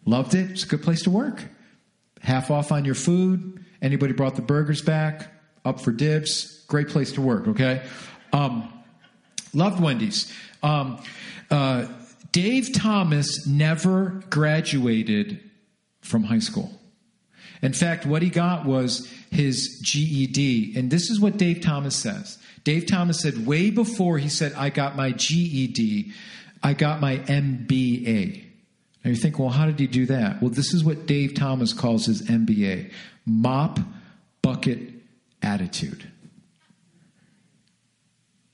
Loved 0.05 0.35
it. 0.35 0.51
It's 0.51 0.63
a 0.63 0.67
good 0.67 0.83
place 0.83 1.03
to 1.03 1.09
work. 1.09 1.43
Half 2.21 2.51
off 2.51 2.71
on 2.71 2.85
your 2.85 2.95
food. 2.95 3.63
Anybody 3.81 4.13
brought 4.13 4.35
the 4.35 4.41
burgers 4.41 4.81
back? 4.81 5.31
Up 5.63 5.79
for 5.79 5.91
dibs 5.91 6.55
great 6.67 6.89
place 6.89 7.11
to 7.13 7.21
work 7.21 7.47
okay? 7.47 7.83
Um, 8.33 8.71
loved 9.53 9.81
wendy's 9.81 10.33
um, 10.65 10.99
uh, 11.51 11.87
Dave 12.31 12.73
Thomas 12.73 13.47
never 13.47 14.21
graduated 14.29 15.39
from 16.01 16.23
high 16.23 16.39
school. 16.39 16.71
In 17.61 17.73
fact, 17.73 18.05
what 18.05 18.21
he 18.21 18.29
got 18.29 18.65
was 18.65 19.09
his 19.31 19.79
GED. 19.83 20.73
And 20.75 20.91
this 20.91 21.09
is 21.09 21.19
what 21.19 21.37
Dave 21.37 21.61
Thomas 21.61 21.95
says. 21.95 22.37
Dave 22.63 22.87
Thomas 22.87 23.21
said, 23.21 23.45
way 23.45 23.69
before 23.69 24.17
he 24.17 24.27
said, 24.27 24.53
I 24.53 24.69
got 24.69 24.95
my 24.95 25.11
GED, 25.11 26.11
I 26.63 26.73
got 26.73 26.99
my 26.99 27.17
MBA. 27.17 28.43
Now 29.03 29.11
you 29.11 29.15
think, 29.15 29.37
well, 29.37 29.49
how 29.49 29.67
did 29.67 29.79
he 29.79 29.87
do 29.87 30.07
that? 30.07 30.41
Well, 30.41 30.49
this 30.49 30.73
is 30.73 30.83
what 30.83 31.05
Dave 31.05 31.35
Thomas 31.35 31.73
calls 31.73 32.07
his 32.07 32.23
MBA 32.23 32.91
mop 33.25 33.79
bucket 34.41 34.79
attitude. 35.41 36.11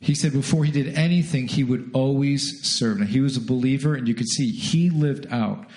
He 0.01 0.15
said 0.15 0.33
before 0.33 0.65
he 0.65 0.71
did 0.71 0.97
anything, 0.97 1.47
he 1.47 1.63
would 1.63 1.91
always 1.93 2.67
serve. 2.67 2.99
Now, 2.99 3.05
he 3.05 3.21
was 3.21 3.37
a 3.37 3.41
believer, 3.41 3.93
and 3.93 4.07
you 4.07 4.15
could 4.15 4.27
see 4.27 4.49
he 4.49 4.89
lived 4.89 5.27
out 5.31 5.67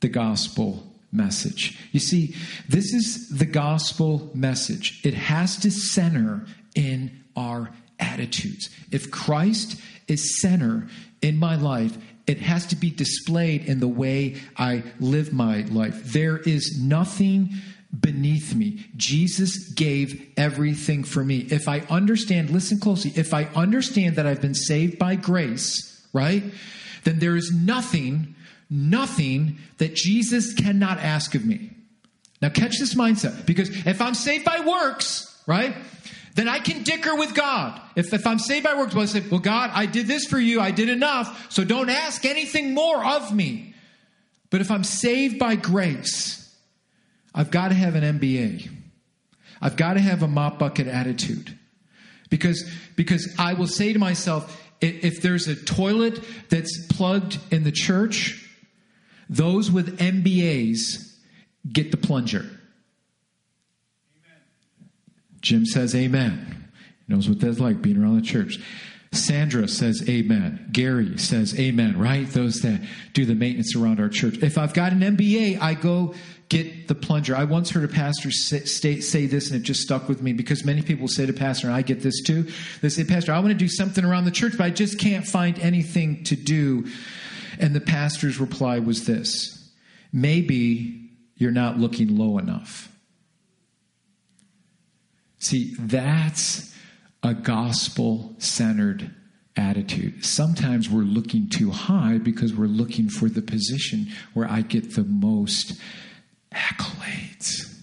the 0.00 0.08
gospel 0.08 0.90
message. 1.12 1.78
You 1.92 2.00
see, 2.00 2.34
this 2.68 2.94
is 2.94 3.28
the 3.28 3.46
gospel 3.46 4.30
message. 4.34 5.00
It 5.04 5.14
has 5.14 5.56
to 5.58 5.70
center 5.70 6.46
in 6.74 7.24
our 7.36 7.70
attitudes. 8.00 8.70
If 8.90 9.10
Christ 9.10 9.80
is 10.06 10.40
center 10.40 10.88
in 11.20 11.36
my 11.36 11.56
life, 11.56 11.96
it 12.26 12.40
has 12.40 12.66
to 12.66 12.76
be 12.76 12.90
displayed 12.90 13.64
in 13.66 13.80
the 13.80 13.88
way 13.88 14.36
I 14.56 14.82
live 14.98 15.32
my 15.32 15.62
life. 15.62 16.04
There 16.04 16.38
is 16.38 16.78
nothing 16.80 17.50
beneath 17.98 18.54
me. 18.54 18.84
Jesus 18.96 19.72
gave 19.72 20.30
everything 20.36 21.04
for 21.04 21.24
me. 21.24 21.46
If 21.50 21.68
I 21.68 21.80
understand, 21.88 22.50
listen 22.50 22.78
closely, 22.80 23.12
if 23.16 23.32
I 23.32 23.44
understand 23.54 24.16
that 24.16 24.26
I've 24.26 24.42
been 24.42 24.54
saved 24.54 24.98
by 24.98 25.14
grace, 25.16 26.06
right, 26.12 26.42
then 27.04 27.18
there 27.18 27.36
is 27.36 27.50
nothing, 27.52 28.34
nothing 28.68 29.58
that 29.78 29.94
Jesus 29.94 30.52
cannot 30.52 30.98
ask 30.98 31.34
of 31.34 31.44
me. 31.44 31.70
Now, 32.42 32.50
catch 32.50 32.78
this 32.78 32.94
mindset 32.94 33.46
because 33.46 33.70
if 33.86 34.00
I'm 34.00 34.14
saved 34.14 34.44
by 34.44 34.60
works, 34.60 35.42
right, 35.46 35.74
then 36.34 36.46
I 36.46 36.60
can 36.60 36.82
dicker 36.84 37.16
with 37.16 37.34
God. 37.34 37.80
If, 37.96 38.12
if 38.12 38.26
I'm 38.26 38.38
saved 38.38 38.64
by 38.64 38.74
works, 38.74 38.94
well, 38.94 39.02
I 39.02 39.06
say, 39.06 39.24
well, 39.28 39.40
God, 39.40 39.70
I 39.72 39.86
did 39.86 40.06
this 40.06 40.26
for 40.26 40.38
you, 40.38 40.60
I 40.60 40.70
did 40.70 40.88
enough, 40.88 41.50
so 41.50 41.64
don't 41.64 41.90
ask 41.90 42.24
anything 42.24 42.74
more 42.74 43.04
of 43.04 43.34
me. 43.34 43.74
But 44.50 44.60
if 44.60 44.70
I'm 44.70 44.84
saved 44.84 45.38
by 45.38 45.56
grace, 45.56 46.47
I've 47.38 47.52
got 47.52 47.68
to 47.68 47.74
have 47.74 47.94
an 47.94 48.18
MBA. 48.18 48.68
I've 49.62 49.76
got 49.76 49.94
to 49.94 50.00
have 50.00 50.24
a 50.24 50.28
mop 50.28 50.58
bucket 50.58 50.88
attitude. 50.88 51.56
Because, 52.30 52.68
because 52.96 53.32
I 53.38 53.54
will 53.54 53.68
say 53.68 53.92
to 53.92 53.98
myself, 53.98 54.60
if 54.80 55.22
there's 55.22 55.46
a 55.46 55.54
toilet 55.54 56.20
that's 56.50 56.86
plugged 56.88 57.38
in 57.52 57.62
the 57.62 57.70
church, 57.70 58.44
those 59.30 59.70
with 59.70 59.98
MBAs 59.98 61.16
get 61.72 61.92
the 61.92 61.96
plunger. 61.96 62.40
Amen. 62.40 62.50
Jim 65.40 65.64
says 65.64 65.94
amen. 65.94 66.70
He 67.06 67.14
knows 67.14 67.28
what 67.28 67.40
that's 67.40 67.60
like 67.60 67.80
being 67.80 68.02
around 68.02 68.16
the 68.16 68.26
church. 68.26 68.58
Sandra 69.12 69.68
says 69.68 70.04
amen. 70.08 70.68
Gary 70.70 71.16
says 71.18 71.58
amen, 71.58 71.98
right? 71.98 72.28
Those 72.28 72.60
that 72.60 72.80
do 73.14 73.24
the 73.24 73.34
maintenance 73.34 73.74
around 73.74 74.00
our 74.00 74.08
church. 74.08 74.38
If 74.42 74.58
I've 74.58 74.74
got 74.74 74.92
an 74.92 75.00
MBA, 75.00 75.60
I 75.60 75.74
go 75.74 76.14
get 76.48 76.88
the 76.88 76.94
plunger. 76.94 77.36
I 77.36 77.44
once 77.44 77.70
heard 77.70 77.84
a 77.84 77.88
pastor 77.88 78.30
say, 78.30 79.00
say, 79.00 79.26
this, 79.26 79.50
and 79.50 79.60
it 79.60 79.64
just 79.64 79.80
stuck 79.80 80.08
with 80.08 80.22
me 80.22 80.32
because 80.32 80.64
many 80.64 80.82
people 80.82 81.08
say 81.08 81.26
to 81.26 81.32
pastor, 81.32 81.66
and 81.66 81.76
I 81.76 81.82
get 81.82 82.00
this 82.00 82.22
too. 82.22 82.48
They 82.80 82.88
say, 82.88 83.04
Pastor, 83.04 83.32
I 83.32 83.38
want 83.38 83.50
to 83.50 83.54
do 83.54 83.68
something 83.68 84.04
around 84.04 84.24
the 84.24 84.30
church, 84.30 84.54
but 84.56 84.64
I 84.64 84.70
just 84.70 84.98
can't 84.98 85.26
find 85.26 85.58
anything 85.58 86.24
to 86.24 86.36
do. 86.36 86.86
And 87.58 87.74
the 87.74 87.80
pastor's 87.80 88.40
reply 88.40 88.78
was 88.78 89.06
this 89.06 89.72
Maybe 90.12 91.10
you're 91.36 91.50
not 91.50 91.78
looking 91.78 92.16
low 92.16 92.38
enough. 92.38 92.90
See, 95.38 95.74
that's 95.78 96.74
a 97.22 97.34
gospel 97.34 98.34
centered 98.38 99.14
attitude. 99.54 100.24
Sometimes 100.24 100.88
we're 100.88 101.02
looking 101.02 101.48
too 101.48 101.70
high 101.70 102.18
because 102.18 102.54
we're 102.54 102.66
looking 102.66 103.08
for 103.08 103.28
the 103.28 103.42
position 103.42 104.06
where 104.34 104.48
I 104.48 104.62
get 104.62 104.94
the 104.94 105.04
most 105.04 105.78
accolades, 106.52 107.78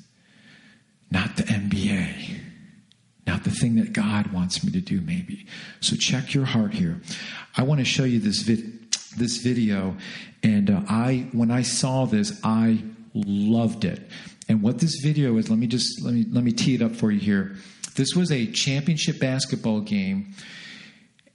not 1.11 1.35
the 1.37 1.43
MBA, 1.43 2.39
not 3.27 3.43
the 3.43 3.49
thing 3.49 3.75
that 3.75 3.93
God 3.93 4.31
wants 4.31 4.63
me 4.63 4.71
to 4.71 4.81
do, 4.81 5.01
maybe. 5.01 5.45
So 5.79 5.95
check 5.95 6.33
your 6.33 6.45
heart 6.45 6.73
here. 6.73 7.01
I 7.57 7.63
want 7.63 7.79
to 7.79 7.85
show 7.85 8.03
you 8.03 8.19
this 8.19 8.41
vid- 8.41 8.91
this 9.17 9.37
video, 9.37 9.95
and 10.43 10.69
uh, 10.69 10.81
I 10.87 11.27
when 11.31 11.51
I 11.51 11.61
saw 11.61 12.05
this, 12.05 12.39
I 12.43 12.83
loved 13.13 13.85
it. 13.85 14.01
And 14.47 14.61
what 14.61 14.79
this 14.79 14.99
video 15.01 15.37
is, 15.37 15.49
let 15.49 15.57
me 15.57 15.67
just 15.67 16.03
let 16.03 16.13
me 16.13 16.25
let 16.29 16.43
me 16.43 16.51
tee 16.51 16.75
it 16.75 16.81
up 16.81 16.95
for 16.95 17.11
you 17.11 17.19
here. 17.19 17.55
This 17.95 18.13
was 18.13 18.31
a 18.31 18.45
championship 18.51 19.19
basketball 19.19 19.81
game 19.81 20.33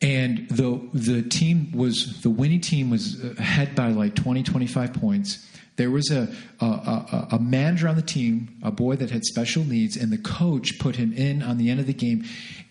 and 0.02 0.48
the 0.48 0.80
the 0.94 1.22
team 1.22 1.72
was 1.72 2.22
the 2.22 2.30
winning 2.30 2.60
team 2.60 2.90
was 2.90 3.22
ahead 3.38 3.74
by 3.74 3.88
like 3.88 4.14
20 4.14 4.42
25 4.42 4.94
points 4.94 5.46
there 5.80 5.90
was 5.90 6.10
a, 6.10 6.28
a, 6.60 6.66
a, 6.66 7.28
a, 7.32 7.38
manager 7.38 7.88
on 7.88 7.96
the 7.96 8.02
team, 8.02 8.54
a 8.62 8.70
boy 8.70 8.96
that 8.96 9.11
had 9.11 9.24
special 9.24 9.64
needs, 9.64 9.96
and 9.96 10.12
the 10.12 10.18
coach 10.18 10.78
put 10.78 10.96
him 10.96 11.11
in 11.14 11.42
on 11.42 11.57
the 11.57 11.70
end 11.70 11.80
of 11.80 11.86
the 11.86 11.94
game, 11.94 12.22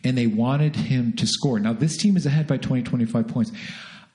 and 0.03 0.15
they 0.15 0.27
wanted 0.27 0.75
him 0.75 1.13
to 1.13 1.25
score. 1.25 1.59
Now, 1.59 1.73
this 1.73 1.97
team 1.97 2.15
is 2.15 2.27
ahead 2.27 2.45
by 2.45 2.57
20, 2.57 2.83
25 2.83 3.27
points. 3.27 3.51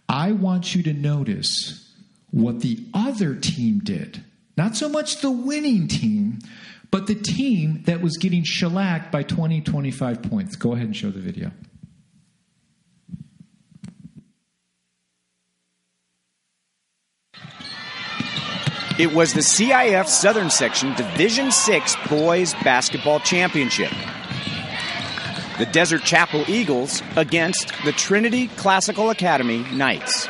I 0.09 0.31
want 0.31 0.77
you 0.77 0.85
to 0.85 0.93
notice 0.93 1.93
what 2.31 2.61
the 2.61 2.87
other 2.95 3.35
team 3.35 3.81
did. 3.81 4.23
Not 4.57 4.77
so 4.77 4.89
much 4.89 5.23
the 5.23 5.31
winning 5.33 5.89
team, 5.89 6.39
but 6.93 7.09
the 7.09 7.16
team 7.16 7.83
that 7.87 8.01
was 8.01 8.16
getting 8.16 8.45
shellacked 8.45 9.11
by 9.11 9.25
20, 9.25 9.61
25 9.62 10.23
points. 10.23 10.55
Go 10.55 10.75
ahead 10.75 10.87
and 10.87 10.97
show 10.97 11.11
the 11.11 11.19
video. 11.19 11.51
It 18.97 19.13
was 19.13 19.33
the 19.33 19.41
CIF 19.41 20.07
Southern 20.07 20.51
Section 20.51 20.95
Division 20.95 21.51
6 21.51 21.97
Boys 22.09 22.55
Basketball 22.63 23.19
Championship. 23.19 23.91
The 25.59 25.67
Desert 25.67 26.05
Chapel 26.05 26.45
Eagles 26.47 27.03
against 27.17 27.73
the 27.85 27.91
Trinity 27.91 28.47
Classical 28.47 29.11
Academy 29.11 29.65
Knights. 29.73 30.29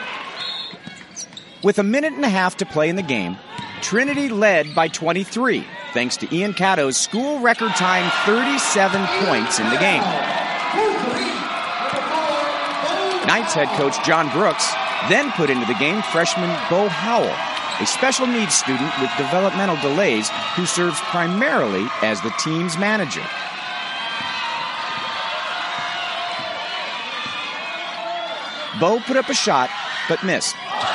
With 1.63 1.79
a 1.79 1.83
minute 1.83 2.15
and 2.15 2.25
a 2.25 2.29
half 2.31 2.57
to 2.57 2.65
play 2.65 2.89
in 2.89 2.97
the 2.97 3.03
game, 3.03 3.37
Trinity 3.83 4.31
led 4.31 4.75
by 4.75 4.89
23, 4.89 5.63
thanks 5.93 6.17
to 6.17 6.35
Ian 6.35 6.55
Cato's 6.55 6.97
school 6.97 7.41
record 7.41 7.73
time 7.73 8.11
37 8.25 9.07
points 9.27 9.61
in 9.61 9.69
the 9.69 9.77
game. 9.77 10.01
Knights 13.27 13.53
head 13.53 13.69
coach 13.77 14.03
John 14.07 14.31
Brooks 14.31 14.73
then 15.11 15.31
put 15.33 15.51
into 15.51 15.67
the 15.67 15.75
game 15.75 16.01
freshman 16.01 16.49
Bo 16.71 16.89
Howell 16.89 17.54
a 17.81 17.87
special 17.87 18.27
needs 18.27 18.55
student 18.55 18.93
with 19.01 19.11
developmental 19.17 19.77
delays 19.77 20.29
who 20.55 20.65
serves 20.67 20.99
primarily 21.01 21.87
as 22.03 22.21
the 22.21 22.33
team's 22.39 22.79
manager. 22.79 23.25
Bo 28.81 29.01
put 29.01 29.17
up 29.17 29.29
a 29.29 29.35
shot, 29.35 29.71
but 30.09 30.23
missed. 30.25 30.55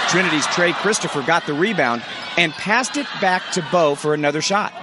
Trinity's 0.10 0.46
Trey 0.48 0.74
Christopher 0.74 1.22
got 1.22 1.46
the 1.46 1.54
rebound 1.54 2.04
and 2.38 2.54
passed 2.54 2.98
it 2.98 3.08
back 3.22 3.44
to 3.54 3.66
Bo 3.72 3.96
for 3.96 4.14
another 4.14 4.42
shot. 4.42 4.74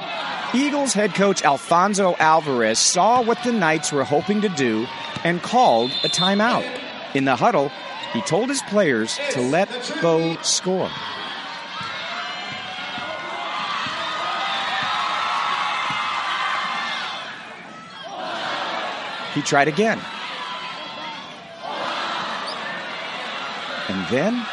Eagles 0.54 0.92
head 0.92 1.14
coach 1.14 1.42
Alfonso 1.42 2.14
Alvarez 2.18 2.78
saw 2.78 3.22
what 3.22 3.42
the 3.44 3.52
Knights 3.52 3.92
were 3.92 4.04
hoping 4.04 4.40
to 4.42 4.48
do 4.48 4.86
and 5.24 5.42
called 5.42 5.90
a 6.04 6.08
timeout. 6.08 6.64
In 7.14 7.24
the 7.24 7.36
huddle, 7.36 7.70
he 8.12 8.22
told 8.22 8.48
his 8.48 8.62
players 8.62 9.18
to 9.32 9.40
let 9.40 9.68
Bo 10.00 10.36
score. 10.42 10.90
He 19.36 19.42
tried 19.42 19.68
again. 19.68 20.00
And 23.90 24.06
then. 24.08 24.46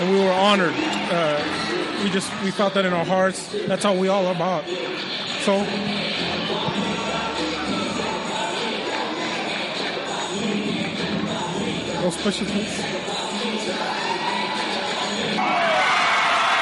And 0.00 0.10
we 0.10 0.18
were 0.18 0.32
honored. 0.32 0.74
Uh, 0.74 2.02
we 2.02 2.10
just 2.10 2.32
we 2.42 2.50
felt 2.50 2.74
that 2.74 2.84
in 2.84 2.92
our 2.92 3.04
hearts. 3.04 3.54
That's 3.68 3.84
all 3.84 3.96
we 3.96 4.08
all 4.08 4.26
about. 4.26 4.64
So 5.44 5.64
Those 12.08 12.22
pushes, 12.22 12.50
please. 12.50 12.78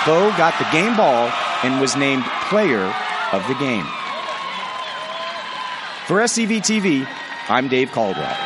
Bo 0.04 0.36
got 0.36 0.58
the 0.58 0.66
game 0.72 0.96
ball 0.96 1.30
and 1.62 1.80
was 1.80 1.94
named 1.94 2.24
player 2.48 2.92
of 3.30 3.46
the 3.46 3.54
game. 3.54 3.84
For 6.08 6.18
SCV 6.18 6.58
TV, 6.58 7.08
I'm 7.48 7.68
Dave 7.68 7.92
Caldwell. 7.92 8.36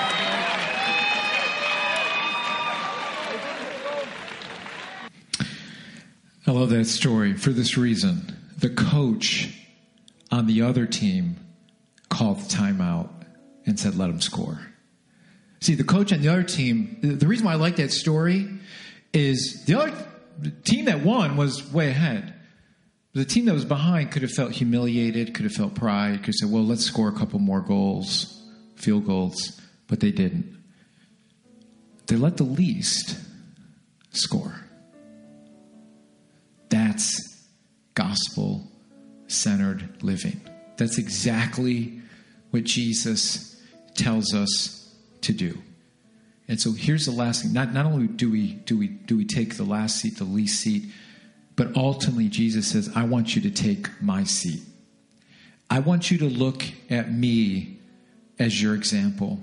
I 6.47 6.51
love 6.51 6.69
that 6.69 6.85
story 6.85 7.33
for 7.33 7.49
this 7.49 7.79
reason. 7.79 8.37
The 8.59 8.69
coach 8.69 9.59
on 10.31 10.47
the 10.47 10.61
other 10.61 10.85
team 10.85 11.37
called 12.11 12.41
the 12.41 12.55
timeout 12.55 13.09
and 13.65 13.81
said, 13.81 13.97
let 13.97 14.11
him 14.11 14.21
score. 14.21 14.70
See, 15.61 15.75
the 15.75 15.85
coach 15.85 16.13
on 16.13 16.21
the 16.21 16.29
other 16.29 16.43
team, 16.43 16.97
the 17.03 17.27
reason 17.27 17.45
why 17.45 17.53
I 17.53 17.57
like 17.57 17.77
that 17.77 17.93
story 17.93 18.49
is 19.13 19.65
the 19.67 19.79
other 19.79 20.07
team 20.65 20.87
that 20.87 21.05
won 21.05 21.37
was 21.37 21.71
way 21.71 21.91
ahead. 21.91 22.35
The 23.13 23.25
team 23.25 23.45
that 23.47 23.55
was 23.55 23.65
behind 23.65 24.13
could 24.13 24.23
have 24.23 24.31
felt 24.31 24.53
humiliated, 24.53 25.35
could 25.35 25.45
have 25.45 25.53
felt 25.53 25.75
pride, 25.75 26.19
could 26.19 26.27
have 26.27 26.35
said, 26.37 26.51
well, 26.51 26.65
let's 26.65 26.85
score 26.85 27.09
a 27.09 27.13
couple 27.13 27.41
more 27.41 27.61
goals, 27.61 28.43
field 28.77 29.07
goals, 29.07 29.61
but 29.87 30.01
they 30.01 30.13
didn't. 30.13 30.57
They 32.07 32.17
let 32.17 32.39
the 32.39 32.45
least 32.45 33.19
score. 34.13 34.55
That's 36.71 37.45
gospel 37.95 38.67
centered 39.27 40.03
living. 40.03 40.41
That's 40.77 40.99
exactly 40.99 42.01
what 42.51 42.65
Jesus 42.65 43.61
tells 43.95 44.33
us 44.35 44.80
to 45.23 45.33
do. 45.33 45.59
And 46.49 46.61
so 46.61 46.73
here's 46.73 47.07
the 47.07 47.13
last 47.13 47.43
thing. 47.43 47.53
Not, 47.53 47.73
not 47.73 47.87
only 47.87 48.09
do 48.09 48.29
we, 48.29 48.55
do, 48.55 48.77
we, 48.77 48.89
do 48.89 49.17
we 49.17 49.25
take 49.25 49.57
the 49.57 49.65
last 49.65 49.99
seat, 49.99 50.19
the 50.19 50.25
least 50.25 50.61
seat, 50.61 50.91
but 51.55 51.77
ultimately 51.77 52.29
Jesus 52.29 52.67
says, 52.69 52.91
I 52.97 53.05
want 53.05 53.37
you 53.37 53.43
to 53.43 53.51
take 53.51 53.89
my 54.03 54.25
seat. 54.25 54.63
I 55.71 55.79
want 55.79 56.11
you 56.11 56.19
to 56.19 56.25
look 56.25 56.65
at 56.91 57.13
me 57.13 57.79
as 58.39 58.61
your 58.61 58.75
example. 58.75 59.39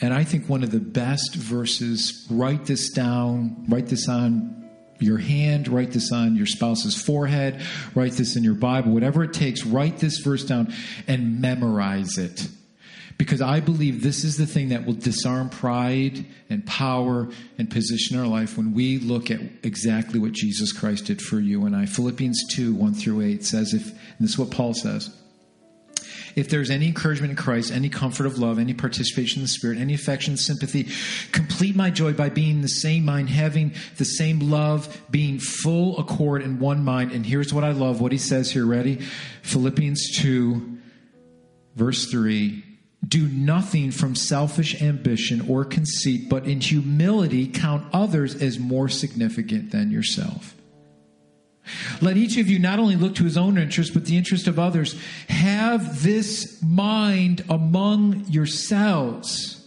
And 0.00 0.14
I 0.14 0.22
think 0.22 0.48
one 0.48 0.62
of 0.62 0.70
the 0.70 0.78
best 0.78 1.34
verses, 1.34 2.26
write 2.30 2.66
this 2.66 2.90
down, 2.90 3.64
write 3.68 3.88
this 3.88 4.08
on 4.08 4.70
your 5.00 5.18
hand, 5.18 5.66
write 5.66 5.90
this 5.90 6.12
on 6.12 6.36
your 6.36 6.46
spouse's 6.46 6.94
forehead, 6.94 7.60
write 7.94 8.12
this 8.12 8.36
in 8.36 8.44
your 8.44 8.54
Bible, 8.54 8.92
whatever 8.92 9.24
it 9.24 9.32
takes, 9.32 9.66
write 9.66 9.98
this 9.98 10.18
verse 10.18 10.44
down 10.44 10.72
and 11.08 11.40
memorize 11.40 12.18
it 12.18 12.46
because 13.18 13.40
I 13.40 13.60
believe 13.60 14.02
this 14.02 14.24
is 14.24 14.36
the 14.36 14.46
thing 14.46 14.68
that 14.70 14.84
will 14.84 14.94
disarm 14.94 15.48
pride 15.48 16.26
and 16.50 16.66
power 16.66 17.28
and 17.56 17.70
position 17.70 18.18
our 18.18 18.26
life 18.26 18.58
when 18.58 18.74
we 18.74 18.98
look 18.98 19.30
at 19.30 19.40
exactly 19.62 20.18
what 20.20 20.32
Jesus 20.32 20.72
Christ 20.72 21.06
did 21.06 21.22
for 21.22 21.40
you 21.40 21.64
and 21.64 21.74
I. 21.74 21.86
Philippians 21.86 22.44
2 22.52 22.74
1 22.74 22.94
through 22.94 23.22
8 23.22 23.44
says, 23.44 23.72
if, 23.72 23.84
this 24.20 24.30
is 24.30 24.38
what 24.38 24.50
Paul 24.50 24.74
says. 24.74 25.10
If 26.34 26.50
there's 26.50 26.68
any 26.68 26.88
encouragement 26.88 27.30
in 27.30 27.36
Christ, 27.36 27.72
any 27.72 27.88
comfort 27.88 28.26
of 28.26 28.38
love, 28.38 28.58
any 28.58 28.74
participation 28.74 29.40
in 29.40 29.44
the 29.44 29.48
Spirit, 29.48 29.78
any 29.78 29.94
affection, 29.94 30.36
sympathy, 30.36 30.86
complete 31.32 31.74
my 31.74 31.88
joy 31.88 32.12
by 32.12 32.28
being 32.28 32.60
the 32.60 32.68
same 32.68 33.06
mind, 33.06 33.30
having 33.30 33.72
the 33.96 34.04
same 34.04 34.40
love, 34.40 35.00
being 35.10 35.38
full 35.38 35.98
accord 35.98 36.42
in 36.42 36.58
one 36.58 36.84
mind. 36.84 37.12
And 37.12 37.24
here's 37.24 37.54
what 37.54 37.64
I 37.64 37.70
love 37.70 38.02
what 38.02 38.12
he 38.12 38.18
says 38.18 38.50
here. 38.50 38.66
Ready? 38.66 38.96
Philippians 39.40 40.18
2, 40.18 40.78
verse 41.74 42.10
3 42.10 42.65
do 43.06 43.28
nothing 43.28 43.90
from 43.90 44.14
selfish 44.14 44.80
ambition 44.82 45.48
or 45.48 45.64
conceit, 45.64 46.28
but 46.28 46.46
in 46.46 46.60
humility 46.60 47.46
count 47.46 47.86
others 47.92 48.40
as 48.40 48.58
more 48.58 48.88
significant 48.88 49.70
than 49.70 49.90
yourself. 49.90 50.54
Let 52.00 52.16
each 52.16 52.36
of 52.36 52.48
you 52.48 52.58
not 52.58 52.78
only 52.78 52.96
look 52.96 53.16
to 53.16 53.24
his 53.24 53.36
own 53.36 53.58
interest, 53.58 53.92
but 53.92 54.04
the 54.04 54.16
interest 54.16 54.46
of 54.46 54.58
others. 54.58 54.98
Have 55.28 56.02
this 56.02 56.62
mind 56.62 57.44
among 57.48 58.24
yourselves, 58.28 59.66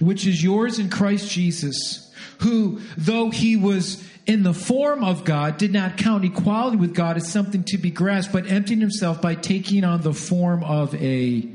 which 0.00 0.26
is 0.26 0.42
yours 0.42 0.78
in 0.78 0.88
Christ 0.88 1.30
Jesus, 1.30 2.10
who, 2.40 2.80
though 2.96 3.30
he 3.30 3.56
was 3.56 4.02
in 4.26 4.42
the 4.42 4.54
form 4.54 5.04
of 5.04 5.24
God, 5.24 5.58
did 5.58 5.72
not 5.72 5.98
count 5.98 6.24
equality 6.24 6.78
with 6.78 6.94
God 6.94 7.18
as 7.18 7.30
something 7.30 7.64
to 7.64 7.76
be 7.76 7.90
grasped, 7.90 8.32
but 8.32 8.50
emptied 8.50 8.80
himself 8.80 9.20
by 9.20 9.34
taking 9.34 9.84
on 9.84 10.00
the 10.00 10.14
form 10.14 10.64
of 10.64 10.94
a 10.94 11.46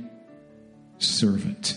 servant. 1.00 1.76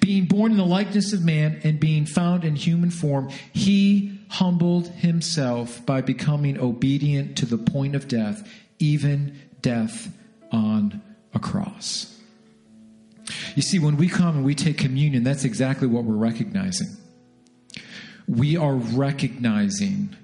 Being 0.00 0.24
born 0.24 0.52
in 0.52 0.56
the 0.56 0.64
likeness 0.64 1.12
of 1.12 1.24
man 1.24 1.60
and 1.64 1.78
being 1.78 2.06
found 2.06 2.44
in 2.44 2.56
human 2.56 2.90
form, 2.90 3.28
he 3.52 4.18
humbled 4.30 4.88
himself 4.88 5.84
by 5.84 6.00
becoming 6.00 6.58
obedient 6.58 7.36
to 7.38 7.46
the 7.46 7.58
point 7.58 7.94
of 7.94 8.08
death, 8.08 8.48
even 8.78 9.38
death 9.60 10.12
on 10.52 11.02
a 11.34 11.38
cross. 11.38 12.14
You 13.54 13.62
see, 13.62 13.78
when 13.78 13.96
we 13.96 14.08
come 14.08 14.36
and 14.36 14.44
we 14.44 14.54
take 14.54 14.78
communion, 14.78 15.24
that's 15.24 15.44
exactly 15.44 15.86
what 15.88 16.04
we're 16.04 16.14
recognizing. 16.14 16.88
we 18.26 18.56
are 18.56 18.74
recognizing 18.74 20.14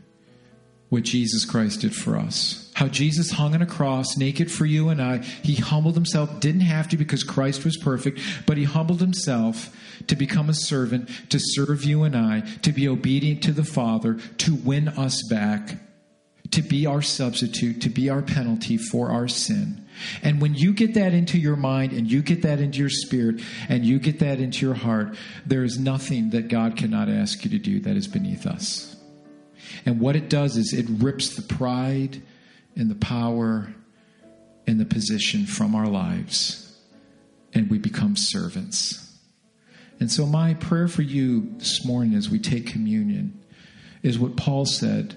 what 0.90 1.02
Jesus 1.02 1.44
Christ 1.44 1.80
did 1.80 1.94
for 1.96 2.16
us. 2.16 2.63
How 2.74 2.88
Jesus 2.88 3.30
hung 3.30 3.54
on 3.54 3.62
a 3.62 3.66
cross 3.66 4.16
naked 4.16 4.50
for 4.50 4.66
you 4.66 4.88
and 4.88 5.00
I. 5.00 5.18
He 5.18 5.54
humbled 5.54 5.94
himself, 5.94 6.40
didn't 6.40 6.62
have 6.62 6.88
to 6.88 6.96
because 6.96 7.22
Christ 7.22 7.64
was 7.64 7.76
perfect, 7.76 8.20
but 8.46 8.56
he 8.56 8.64
humbled 8.64 9.00
himself 9.00 9.74
to 10.08 10.16
become 10.16 10.50
a 10.50 10.54
servant, 10.54 11.08
to 11.30 11.38
serve 11.40 11.84
you 11.84 12.02
and 12.02 12.16
I, 12.16 12.40
to 12.62 12.72
be 12.72 12.88
obedient 12.88 13.44
to 13.44 13.52
the 13.52 13.64
Father, 13.64 14.14
to 14.38 14.54
win 14.56 14.88
us 14.88 15.22
back, 15.30 15.76
to 16.50 16.62
be 16.62 16.84
our 16.84 17.00
substitute, 17.00 17.80
to 17.82 17.88
be 17.88 18.10
our 18.10 18.22
penalty 18.22 18.76
for 18.76 19.10
our 19.10 19.28
sin. 19.28 19.86
And 20.24 20.40
when 20.40 20.56
you 20.56 20.72
get 20.72 20.94
that 20.94 21.14
into 21.14 21.38
your 21.38 21.54
mind 21.54 21.92
and 21.92 22.10
you 22.10 22.22
get 22.22 22.42
that 22.42 22.58
into 22.58 22.80
your 22.80 22.90
spirit 22.90 23.40
and 23.68 23.86
you 23.86 24.00
get 24.00 24.18
that 24.18 24.40
into 24.40 24.66
your 24.66 24.74
heart, 24.74 25.14
there 25.46 25.62
is 25.62 25.78
nothing 25.78 26.30
that 26.30 26.48
God 26.48 26.76
cannot 26.76 27.08
ask 27.08 27.44
you 27.44 27.50
to 27.50 27.58
do 27.58 27.78
that 27.80 27.96
is 27.96 28.08
beneath 28.08 28.46
us. 28.46 28.96
And 29.86 30.00
what 30.00 30.16
it 30.16 30.28
does 30.28 30.56
is 30.56 30.72
it 30.72 30.86
rips 30.88 31.36
the 31.36 31.42
pride 31.42 32.20
and 32.76 32.90
the 32.90 32.94
power 32.94 33.72
and 34.66 34.80
the 34.80 34.84
position 34.84 35.46
from 35.46 35.74
our 35.74 35.86
lives, 35.86 36.78
and 37.52 37.70
we 37.70 37.78
become 37.78 38.16
servants. 38.16 39.00
And 40.00 40.10
so, 40.10 40.26
my 40.26 40.54
prayer 40.54 40.88
for 40.88 41.02
you 41.02 41.54
this 41.58 41.84
morning 41.84 42.14
as 42.14 42.28
we 42.28 42.38
take 42.38 42.66
communion 42.66 43.40
is 44.02 44.18
what 44.18 44.36
Paul 44.36 44.66
said 44.66 45.14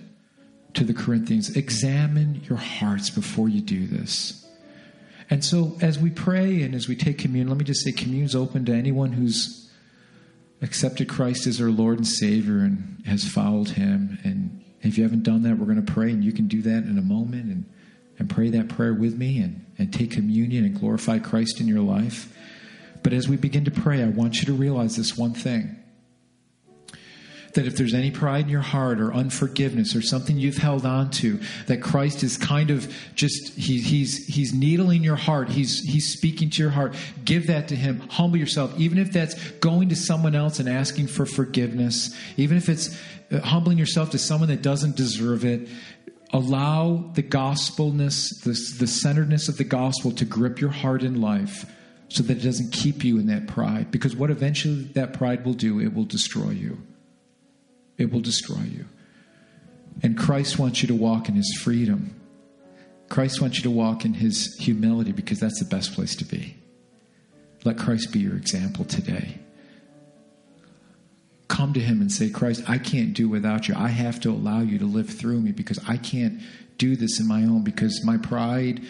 to 0.75 0.83
the 0.83 0.93
Corinthians 0.93 1.55
examine 1.55 2.43
your 2.47 2.57
hearts 2.57 3.09
before 3.09 3.49
you 3.49 3.61
do 3.61 3.87
this. 3.87 4.47
And 5.29 5.43
so, 5.43 5.77
as 5.81 5.97
we 5.97 6.09
pray 6.09 6.61
and 6.61 6.75
as 6.75 6.87
we 6.87 6.95
take 6.95 7.17
communion, 7.17 7.49
let 7.49 7.57
me 7.57 7.65
just 7.65 7.83
say 7.83 7.91
communion's 7.91 8.35
open 8.35 8.65
to 8.65 8.73
anyone 8.73 9.13
who's 9.13 9.69
accepted 10.61 11.09
Christ 11.09 11.47
as 11.47 11.57
their 11.57 11.71
Lord 11.71 11.97
and 11.97 12.07
Savior 12.07 12.59
and 12.59 13.03
has 13.05 13.27
followed 13.27 13.69
Him. 13.69 14.19
And 14.23 14.63
if 14.81 14.97
you 14.97 15.03
haven't 15.03 15.23
done 15.23 15.43
that, 15.43 15.57
we're 15.57 15.65
going 15.65 15.83
to 15.83 15.91
pray, 15.91 16.11
and 16.11 16.23
you 16.23 16.31
can 16.31 16.47
do 16.47 16.61
that 16.61 16.83
in 16.83 16.97
a 16.97 17.01
moment 17.01 17.45
and, 17.45 17.65
and 18.19 18.29
pray 18.29 18.49
that 18.49 18.69
prayer 18.69 18.93
with 18.93 19.17
me 19.17 19.39
and, 19.39 19.65
and 19.77 19.93
take 19.93 20.11
communion 20.11 20.65
and 20.65 20.79
glorify 20.79 21.19
Christ 21.19 21.59
in 21.59 21.67
your 21.67 21.81
life. 21.81 22.33
But 23.03 23.13
as 23.13 23.27
we 23.27 23.37
begin 23.37 23.65
to 23.65 23.71
pray, 23.71 24.03
I 24.03 24.07
want 24.07 24.37
you 24.37 24.45
to 24.45 24.53
realize 24.53 24.95
this 24.95 25.17
one 25.17 25.33
thing 25.33 25.77
that 27.57 27.65
if 27.65 27.75
there's 27.75 27.95
any 27.95 28.11
pride 28.11 28.45
in 28.45 28.49
your 28.49 28.61
heart 28.61 29.01
or 29.01 29.11
unforgiveness 29.13 29.95
or 29.95 30.01
something 30.01 30.37
you've 30.37 30.57
held 30.57 30.85
on 30.85 31.09
to, 31.09 31.39
that 31.65 31.81
Christ 31.81 32.23
is 32.23 32.37
kind 32.37 32.69
of 32.69 32.93
just 33.15 33.55
he, 33.55 33.81
he's 33.81 34.25
he's 34.27 34.53
needling 34.53 35.03
your 35.03 35.15
heart. 35.15 35.49
He's 35.49 35.79
he's 35.79 36.07
speaking 36.07 36.51
to 36.51 36.61
your 36.61 36.71
heart. 36.71 36.95
Give 37.25 37.47
that 37.47 37.67
to 37.69 37.75
him. 37.75 37.99
Humble 38.11 38.37
yourself, 38.37 38.73
even 38.79 38.99
if 38.99 39.11
that's 39.11 39.33
going 39.53 39.89
to 39.89 39.95
someone 39.95 40.35
else 40.35 40.59
and 40.59 40.69
asking 40.69 41.07
for 41.07 41.25
forgiveness, 41.25 42.15
even 42.37 42.57
if 42.57 42.69
it's 42.69 42.95
uh, 43.31 43.39
humbling 43.39 43.79
yourself 43.79 44.11
to 44.11 44.19
someone 44.19 44.49
that 44.49 44.61
doesn't 44.61 44.95
deserve 44.95 45.43
it. 45.43 45.67
Allow 46.33 47.11
the 47.13 47.23
gospelness, 47.23 48.43
the, 48.43 48.51
the 48.79 48.87
centeredness 48.87 49.47
of 49.47 49.57
the 49.57 49.63
gospel 49.63 50.11
to 50.11 50.25
grip 50.25 50.59
your 50.59 50.69
heart 50.69 51.01
in 51.01 51.21
life 51.21 51.65
so 52.09 52.21
that 52.21 52.37
it 52.37 52.43
doesn't 52.43 52.71
keep 52.71 53.03
you 53.03 53.17
in 53.17 53.27
that 53.27 53.47
pride. 53.47 53.91
Because 53.91 54.13
what 54.13 54.29
eventually 54.29 54.83
that 54.93 55.13
pride 55.13 55.45
will 55.45 55.53
do, 55.53 55.79
it 55.79 55.93
will 55.93 56.03
destroy 56.03 56.49
you 56.49 56.86
it 57.97 58.11
will 58.11 58.21
destroy 58.21 58.61
you. 58.61 58.85
And 60.03 60.17
Christ 60.17 60.59
wants 60.59 60.81
you 60.81 60.87
to 60.87 60.95
walk 60.95 61.27
in 61.29 61.35
his 61.35 61.57
freedom. 61.61 62.19
Christ 63.09 63.41
wants 63.41 63.57
you 63.57 63.63
to 63.63 63.71
walk 63.71 64.05
in 64.05 64.13
his 64.13 64.55
humility 64.59 65.11
because 65.11 65.39
that's 65.39 65.59
the 65.59 65.65
best 65.65 65.93
place 65.93 66.15
to 66.17 66.25
be. 66.25 66.57
Let 67.63 67.77
Christ 67.77 68.11
be 68.11 68.19
your 68.19 68.35
example 68.35 68.85
today. 68.85 69.39
Come 71.47 71.73
to 71.73 71.79
him 71.79 72.01
and 72.01 72.11
say, 72.11 72.29
Christ, 72.29 72.63
I 72.67 72.77
can't 72.77 73.13
do 73.13 73.27
without 73.27 73.67
you. 73.67 73.75
I 73.75 73.87
have 73.87 74.19
to 74.21 74.29
allow 74.29 74.59
you 74.59 74.77
to 74.79 74.85
live 74.85 75.09
through 75.09 75.41
me 75.41 75.51
because 75.51 75.79
I 75.87 75.97
can't 75.97 76.41
do 76.77 76.95
this 76.95 77.19
in 77.19 77.27
my 77.27 77.43
own 77.43 77.63
because 77.63 78.03
my 78.03 78.17
pride 78.17 78.85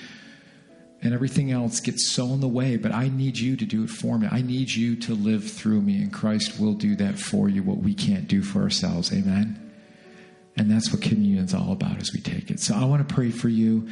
and 1.02 1.14
everything 1.14 1.52
else 1.52 1.80
gets 1.80 2.10
so 2.10 2.26
in 2.34 2.42
the 2.42 2.48
way, 2.48 2.76
but 2.76 2.92
I 2.92 3.10
need 3.10 3.38
you 3.38 3.56
to 3.56 3.66
do 3.66 3.84
it 3.84 3.90
for 3.90 4.18
me. 4.18 4.28
I 4.32 4.42
need 4.42 4.72
you 4.72 4.96
to 4.98 5.14
live 5.14 5.50
through 5.50 5.82
me, 5.82 6.02
and 6.02 6.12
Christ 6.12 6.60
will 6.60 6.74
do 6.74 6.96
that 6.96 7.20
for 7.20 7.48
you, 7.50 7.62
what 7.62 7.78
we 7.78 7.94
can't 7.94 8.28
do 8.28 8.42
for 8.42 8.64
ourselves. 8.64 9.14
Amen? 9.14 9.64
And 10.56 10.72
that's 10.72 10.92
what 10.92 11.04
communion's 11.04 11.54
all 11.54 11.72
about 11.72 11.98
as 12.02 12.12
we 12.14 12.20
take 12.20 12.50
it. 12.50 12.60
So 12.60 12.74
I 12.74 12.86
want 12.86 13.08
to 13.08 13.14
pray 13.14 13.30
for 13.30 13.48
you, 13.48 13.88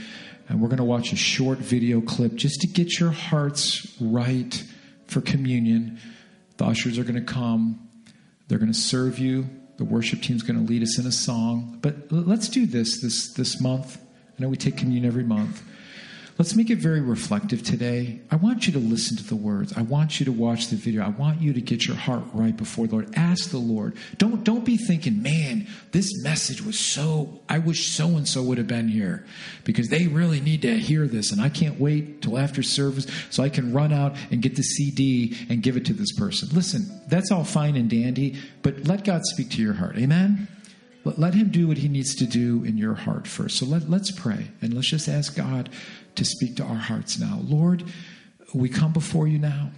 and 0.49 0.59
we're 0.59 0.67
going 0.67 0.77
to 0.77 0.83
watch 0.83 1.13
a 1.13 1.15
short 1.15 1.59
video 1.59 2.01
clip 2.01 2.33
just 2.33 2.61
to 2.61 2.67
get 2.67 2.99
your 2.99 3.11
hearts 3.11 3.95
right 4.01 4.63
for 5.05 5.21
communion. 5.21 5.99
The 6.57 6.65
ushers 6.65 6.97
are 6.97 7.03
going 7.03 7.23
to 7.23 7.33
come, 7.33 7.87
they're 8.47 8.59
going 8.59 8.71
to 8.71 8.77
serve 8.77 9.19
you. 9.19 9.47
The 9.77 9.83
worship 9.83 10.21
team's 10.21 10.41
going 10.41 10.57
to 10.57 10.71
lead 10.71 10.83
us 10.83 10.97
in 10.97 11.05
a 11.05 11.11
song. 11.11 11.79
But 11.81 12.09
let's 12.09 12.47
do 12.47 12.65
this 12.65 13.01
this 13.01 13.33
this 13.33 13.59
month. 13.59 13.97
I 13.97 14.41
know 14.41 14.47
we 14.47 14.55
take 14.55 14.77
communion 14.77 15.05
every 15.05 15.25
month. 15.25 15.61
Let's 16.37 16.53
make 16.53 16.69
it 16.69 16.79
very 16.79 16.99
reflective 16.99 17.63
today. 17.63 18.19
I 18.29 18.35
want 18.35 18.67
you 18.67 18.73
to 18.73 18.79
listen 18.79 19.15
to 19.15 19.23
the 19.23 19.37
words. 19.37 19.71
I 19.77 19.83
want 19.83 20.19
you 20.19 20.25
to 20.25 20.33
watch 20.33 20.67
the 20.67 20.75
video. 20.75 21.01
I 21.01 21.07
want 21.07 21.39
you 21.41 21.53
to 21.53 21.61
get 21.61 21.87
your 21.87 21.95
heart 21.95 22.23
right 22.33 22.55
before 22.55 22.87
the 22.87 22.95
Lord. 22.95 23.13
Ask 23.15 23.51
the 23.51 23.57
Lord. 23.57 23.95
Don't 24.17 24.43
don't 24.43 24.65
be 24.65 24.75
thinking, 24.75 25.21
"Man, 25.21 25.65
this 25.93 26.11
message 26.23 26.61
was 26.61 26.77
so 26.77 27.39
I 27.47 27.59
wish 27.59 27.87
so 27.87 28.17
and 28.17 28.27
so 28.27 28.43
would 28.43 28.57
have 28.57 28.67
been 28.67 28.89
here 28.89 29.25
because 29.63 29.87
they 29.87 30.07
really 30.07 30.41
need 30.41 30.61
to 30.63 30.77
hear 30.77 31.07
this 31.07 31.31
and 31.31 31.39
I 31.39 31.47
can't 31.47 31.79
wait 31.79 32.21
till 32.21 32.37
after 32.37 32.61
service 32.61 33.07
so 33.29 33.41
I 33.41 33.47
can 33.47 33.71
run 33.71 33.93
out 33.93 34.17
and 34.29 34.41
get 34.41 34.57
the 34.57 34.63
CD 34.63 35.37
and 35.47 35.63
give 35.63 35.77
it 35.77 35.85
to 35.85 35.93
this 35.93 36.11
person." 36.11 36.49
Listen, 36.51 36.85
that's 37.07 37.31
all 37.31 37.45
fine 37.45 37.77
and 37.77 37.89
dandy, 37.89 38.35
but 38.61 38.85
let 38.85 39.05
God 39.05 39.21
speak 39.23 39.51
to 39.51 39.61
your 39.61 39.75
heart. 39.75 39.97
Amen. 39.97 40.49
Let 41.05 41.35
him 41.35 41.49
do 41.49 41.67
what 41.67 41.77
he 41.77 41.87
needs 41.87 42.15
to 42.15 42.25
do 42.25 42.63
in 42.63 42.77
your 42.77 42.95
heart 42.95 43.27
first. 43.27 43.59
So 43.59 43.67
let, 43.67 43.87
let's 43.87 44.09
pray 44.09 44.47
and 44.61 44.73
let's 44.73 44.89
just 44.89 45.07
ask 45.07 45.35
God 45.35 45.69
to 46.15 46.25
speak 46.25 46.55
to 46.57 46.63
our 46.63 46.75
hearts 46.75 47.19
now. 47.19 47.39
Lord, 47.43 47.83
we 48.53 48.69
come 48.69 48.93
before 48.93 49.27
you 49.27 49.39
now. 49.39 49.71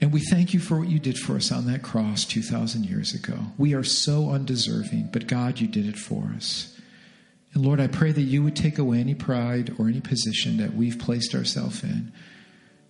And 0.00 0.12
we 0.12 0.20
thank 0.20 0.52
you 0.52 0.60
for 0.60 0.78
what 0.78 0.88
you 0.88 0.98
did 0.98 1.18
for 1.18 1.36
us 1.36 1.50
on 1.50 1.66
that 1.66 1.82
cross 1.82 2.24
2,000 2.24 2.84
years 2.84 3.14
ago. 3.14 3.38
We 3.56 3.74
are 3.74 3.82
so 3.82 4.30
undeserving, 4.30 5.08
but 5.12 5.26
God, 5.26 5.58
you 5.58 5.66
did 5.66 5.86
it 5.86 5.98
for 5.98 6.32
us. 6.36 6.78
And 7.54 7.64
Lord, 7.64 7.80
I 7.80 7.86
pray 7.86 8.12
that 8.12 8.20
you 8.20 8.42
would 8.42 8.54
take 8.54 8.78
away 8.78 9.00
any 9.00 9.14
pride 9.14 9.74
or 9.78 9.88
any 9.88 10.02
position 10.02 10.58
that 10.58 10.74
we've 10.74 10.98
placed 10.98 11.34
ourselves 11.34 11.82
in, 11.82 12.12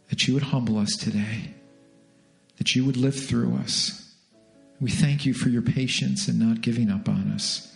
that 0.08 0.26
you 0.26 0.34
would 0.34 0.42
humble 0.44 0.78
us 0.78 0.96
today, 0.96 1.54
that 2.58 2.74
you 2.74 2.84
would 2.84 2.96
live 2.96 3.14
through 3.14 3.54
us. 3.56 4.12
We 4.80 4.90
thank 4.90 5.24
you 5.24 5.32
for 5.32 5.48
your 5.48 5.62
patience 5.62 6.26
and 6.26 6.40
not 6.40 6.60
giving 6.60 6.90
up 6.90 7.08
on 7.08 7.30
us. 7.30 7.72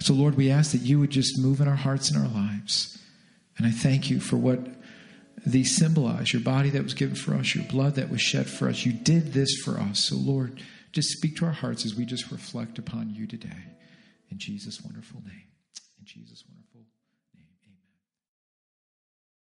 So, 0.00 0.12
Lord, 0.12 0.34
we 0.34 0.50
ask 0.50 0.72
that 0.72 0.82
you 0.82 1.00
would 1.00 1.10
just 1.10 1.38
move 1.38 1.62
in 1.62 1.68
our 1.68 1.74
hearts 1.74 2.10
and 2.10 2.22
our 2.22 2.28
lives. 2.28 2.98
And 3.56 3.66
I 3.66 3.70
thank 3.70 4.10
you 4.10 4.20
for 4.20 4.36
what 4.36 4.60
these 5.46 5.76
symbolize 5.76 6.32
your 6.32 6.42
body 6.42 6.70
that 6.70 6.82
was 6.82 6.94
given 6.94 7.14
for 7.14 7.34
us, 7.34 7.54
your 7.54 7.64
blood 7.64 7.94
that 7.96 8.10
was 8.10 8.20
shed 8.20 8.46
for 8.48 8.68
us. 8.68 8.84
You 8.84 8.92
did 8.92 9.32
this 9.32 9.56
for 9.56 9.78
us. 9.78 10.00
So, 10.04 10.16
Lord, 10.16 10.60
just 10.92 11.10
speak 11.10 11.36
to 11.36 11.46
our 11.46 11.52
hearts 11.52 11.84
as 11.84 11.94
we 11.94 12.04
just 12.04 12.30
reflect 12.30 12.78
upon 12.78 13.10
you 13.10 13.26
today. 13.26 13.74
In 14.30 14.38
Jesus' 14.38 14.80
wonderful 14.80 15.20
name. 15.26 15.48
In 15.98 16.06
Jesus' 16.06 16.44
wonderful 16.46 16.53